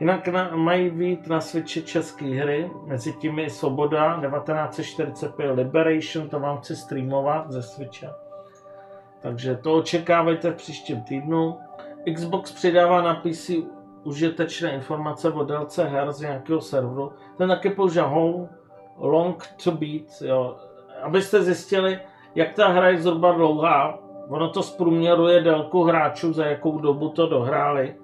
Jinak 0.00 0.28
na, 0.28 0.56
mají 0.56 0.90
být 0.90 1.26
na 1.26 1.40
Switchi 1.40 1.82
české 1.82 2.26
hry, 2.26 2.70
mezi 2.86 3.12
tím 3.12 3.38
je 3.38 3.50
Svoboda 3.50 4.20
1945 4.20 5.52
Liberation, 5.52 6.28
to 6.28 6.40
vám 6.40 6.58
chci 6.58 6.76
streamovat 6.76 7.50
ze 7.50 7.62
Switche. 7.62 8.10
Takže 9.20 9.56
to 9.56 9.74
očekávejte 9.74 10.50
v 10.50 10.54
příštím 10.54 11.02
týdnu. 11.02 11.58
Xbox 12.14 12.52
přidává 12.52 13.02
na 13.02 13.14
PC 13.14 13.50
užitečné 14.06 14.74
informace 14.74 15.30
o 15.32 15.44
délce 15.44 15.84
her 15.84 16.12
z 16.12 16.20
nějakého 16.20 16.60
serveru. 16.60 17.12
Ten 17.38 17.48
taky 17.48 17.70
používá 17.70 18.06
How 18.06 18.48
Long 18.98 19.46
to 19.64 19.70
Beat, 19.70 20.22
jo. 20.24 20.56
abyste 21.02 21.42
zjistili, 21.42 22.00
jak 22.34 22.52
ta 22.52 22.68
hra 22.68 22.88
je 22.88 23.02
zhruba 23.02 23.32
dlouhá. 23.32 23.98
Ono 24.28 24.48
to 24.50 24.62
zprůměruje 24.62 25.40
délku 25.40 25.82
hráčů, 25.82 26.32
za 26.32 26.44
jakou 26.44 26.78
dobu 26.78 27.08
to 27.08 27.26
dohráli. 27.26 27.94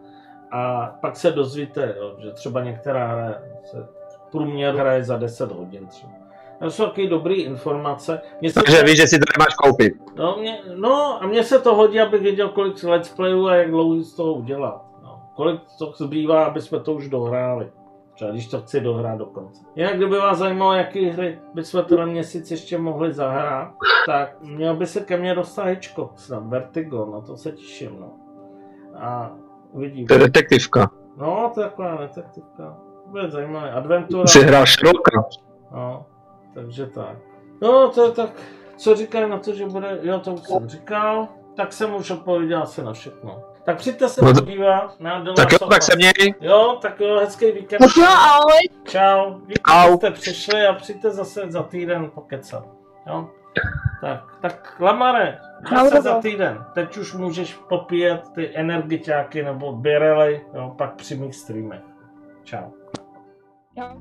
A 0.51 0.93
pak 1.01 1.17
se 1.17 1.31
dozvíte, 1.31 1.95
jo, 1.99 2.15
že 2.19 2.31
třeba 2.31 2.65
některá 2.65 3.07
hra 3.07 3.35
se 3.65 3.89
průměr 4.31 4.75
hraje 4.75 5.05
za 5.05 5.17
10 5.17 5.53
hodin 5.53 5.87
třeba. 5.87 6.13
To 6.59 6.71
jsou 6.71 6.85
taky 6.85 7.09
dobré 7.09 7.35
informace. 7.35 8.21
Mně 8.41 8.51
se 8.51 8.63
Takže 8.63 8.83
víš, 8.83 8.97
že 8.97 9.07
si 9.07 9.19
to 9.19 9.25
nemáš 9.39 9.55
koupit. 9.55 9.93
No, 10.17 10.37
mě, 10.41 10.59
no 10.75 11.23
a 11.23 11.27
mně 11.27 11.45
se 11.45 11.59
to 11.59 11.75
hodí, 11.75 12.01
abych 12.01 12.23
věděl, 12.23 12.49
kolik 12.49 12.83
let's 12.83 13.09
playů 13.09 13.47
a 13.47 13.55
jak 13.55 13.71
dlouho 13.71 14.03
z 14.03 14.15
toho 14.15 14.33
udělat. 14.33 14.92
Kolik 15.35 15.61
to 15.79 15.93
zbývá, 15.97 16.45
aby 16.45 16.61
jsme 16.61 16.81
to 16.81 16.93
už 16.93 17.09
dohráli. 17.09 17.73
Třeba 18.15 18.31
když 18.31 18.47
to 18.47 18.61
chci 18.61 18.81
dohrát 18.81 19.19
do 19.19 19.27
konce. 19.27 19.65
Jinak 19.75 19.97
kdyby 19.97 20.19
vás 20.19 20.39
zajímalo, 20.39 20.73
jaký 20.73 21.07
hry 21.07 21.39
bychom 21.55 21.85
tenhle 21.85 22.07
měsíc 22.07 22.51
ještě 22.51 22.79
mohli 22.79 23.13
zahrát, 23.13 23.73
tak 24.07 24.43
měl 24.43 24.77
by 24.77 24.87
se 24.87 25.01
ke 25.01 25.17
mně 25.17 25.35
dostat 25.35 25.65
Hitchcock, 25.65 26.19
snad 26.19 26.47
Vertigo, 26.47 27.07
na 27.07 27.21
to 27.21 27.37
se 27.37 27.53
těším. 27.53 27.97
No. 28.01 28.11
A 29.01 29.31
uvidíme. 29.71 30.07
To 30.07 30.15
je 30.15 30.21
detektivka. 30.21 30.91
No, 31.17 31.51
to 31.55 31.61
je 31.61 31.69
taková 31.69 31.97
detektivka. 31.97 32.77
Bude 33.07 33.31
zajímavé. 33.31 33.73
Adventura. 33.73 34.27
Jsi 34.27 34.41
hrál 34.41 34.67
Sherlocka. 34.67 35.25
No, 35.73 36.07
takže 36.55 36.87
tak. 36.87 37.17
No, 37.63 37.91
to 37.91 38.05
je 38.05 38.11
tak, 38.11 38.31
co 38.77 38.95
říkají 38.95 39.31
na 39.31 39.39
to, 39.39 39.55
že 39.55 39.67
bude, 39.67 39.99
jo, 40.03 40.19
to 40.19 40.35
už 40.35 40.41
jsem 40.41 40.69
říkal, 40.69 41.29
tak 41.57 41.73
jsem 41.73 41.95
už 41.95 42.11
odpověděl 42.11 42.63
asi 42.63 42.83
na 42.83 42.93
všechno. 42.93 43.43
Tak 43.65 43.77
přijďte 43.77 44.09
se 44.09 44.25
no 44.25 44.35
podívat 44.35 45.01
na 45.01 45.19
Dona 45.19 45.35
Tak 45.35 45.53
jo, 45.53 45.59
sofa. 45.59 45.71
tak 45.71 45.83
se 45.83 45.97
měj. 45.97 46.35
Jo, 46.41 46.79
tak 46.83 47.01
jo, 47.01 47.19
hezký 47.19 47.53
víkend. 47.53 47.79
Tak 47.79 47.91
jo, 47.97 48.05
ahoj. 48.05 48.69
Čau. 48.85 49.35
Víkend 49.47 49.97
jste 49.97 50.11
přišli 50.11 50.67
a 50.67 50.73
přijďte 50.73 51.11
zase 51.11 51.41
za 51.49 51.63
týden 51.63 52.11
pokecat. 52.11 52.65
Jo? 53.07 53.29
Tak, 54.01 54.21
tak 54.41 54.77
Lamare, 54.81 55.39
zase 55.75 56.03
za 56.03 56.21
týden. 56.21 56.65
Teď 56.75 56.97
už 56.97 57.15
můžeš 57.15 57.55
popíjet 57.55 58.29
ty 58.35 58.51
energiťáky 58.55 59.43
nebo 59.43 59.73
birely, 59.73 60.47
jo, 60.55 60.75
pak 60.79 60.95
při 60.95 61.17
mých 61.17 61.35
streamech. 61.35 61.83
Čau. 62.45 62.71
Jo. 63.77 63.97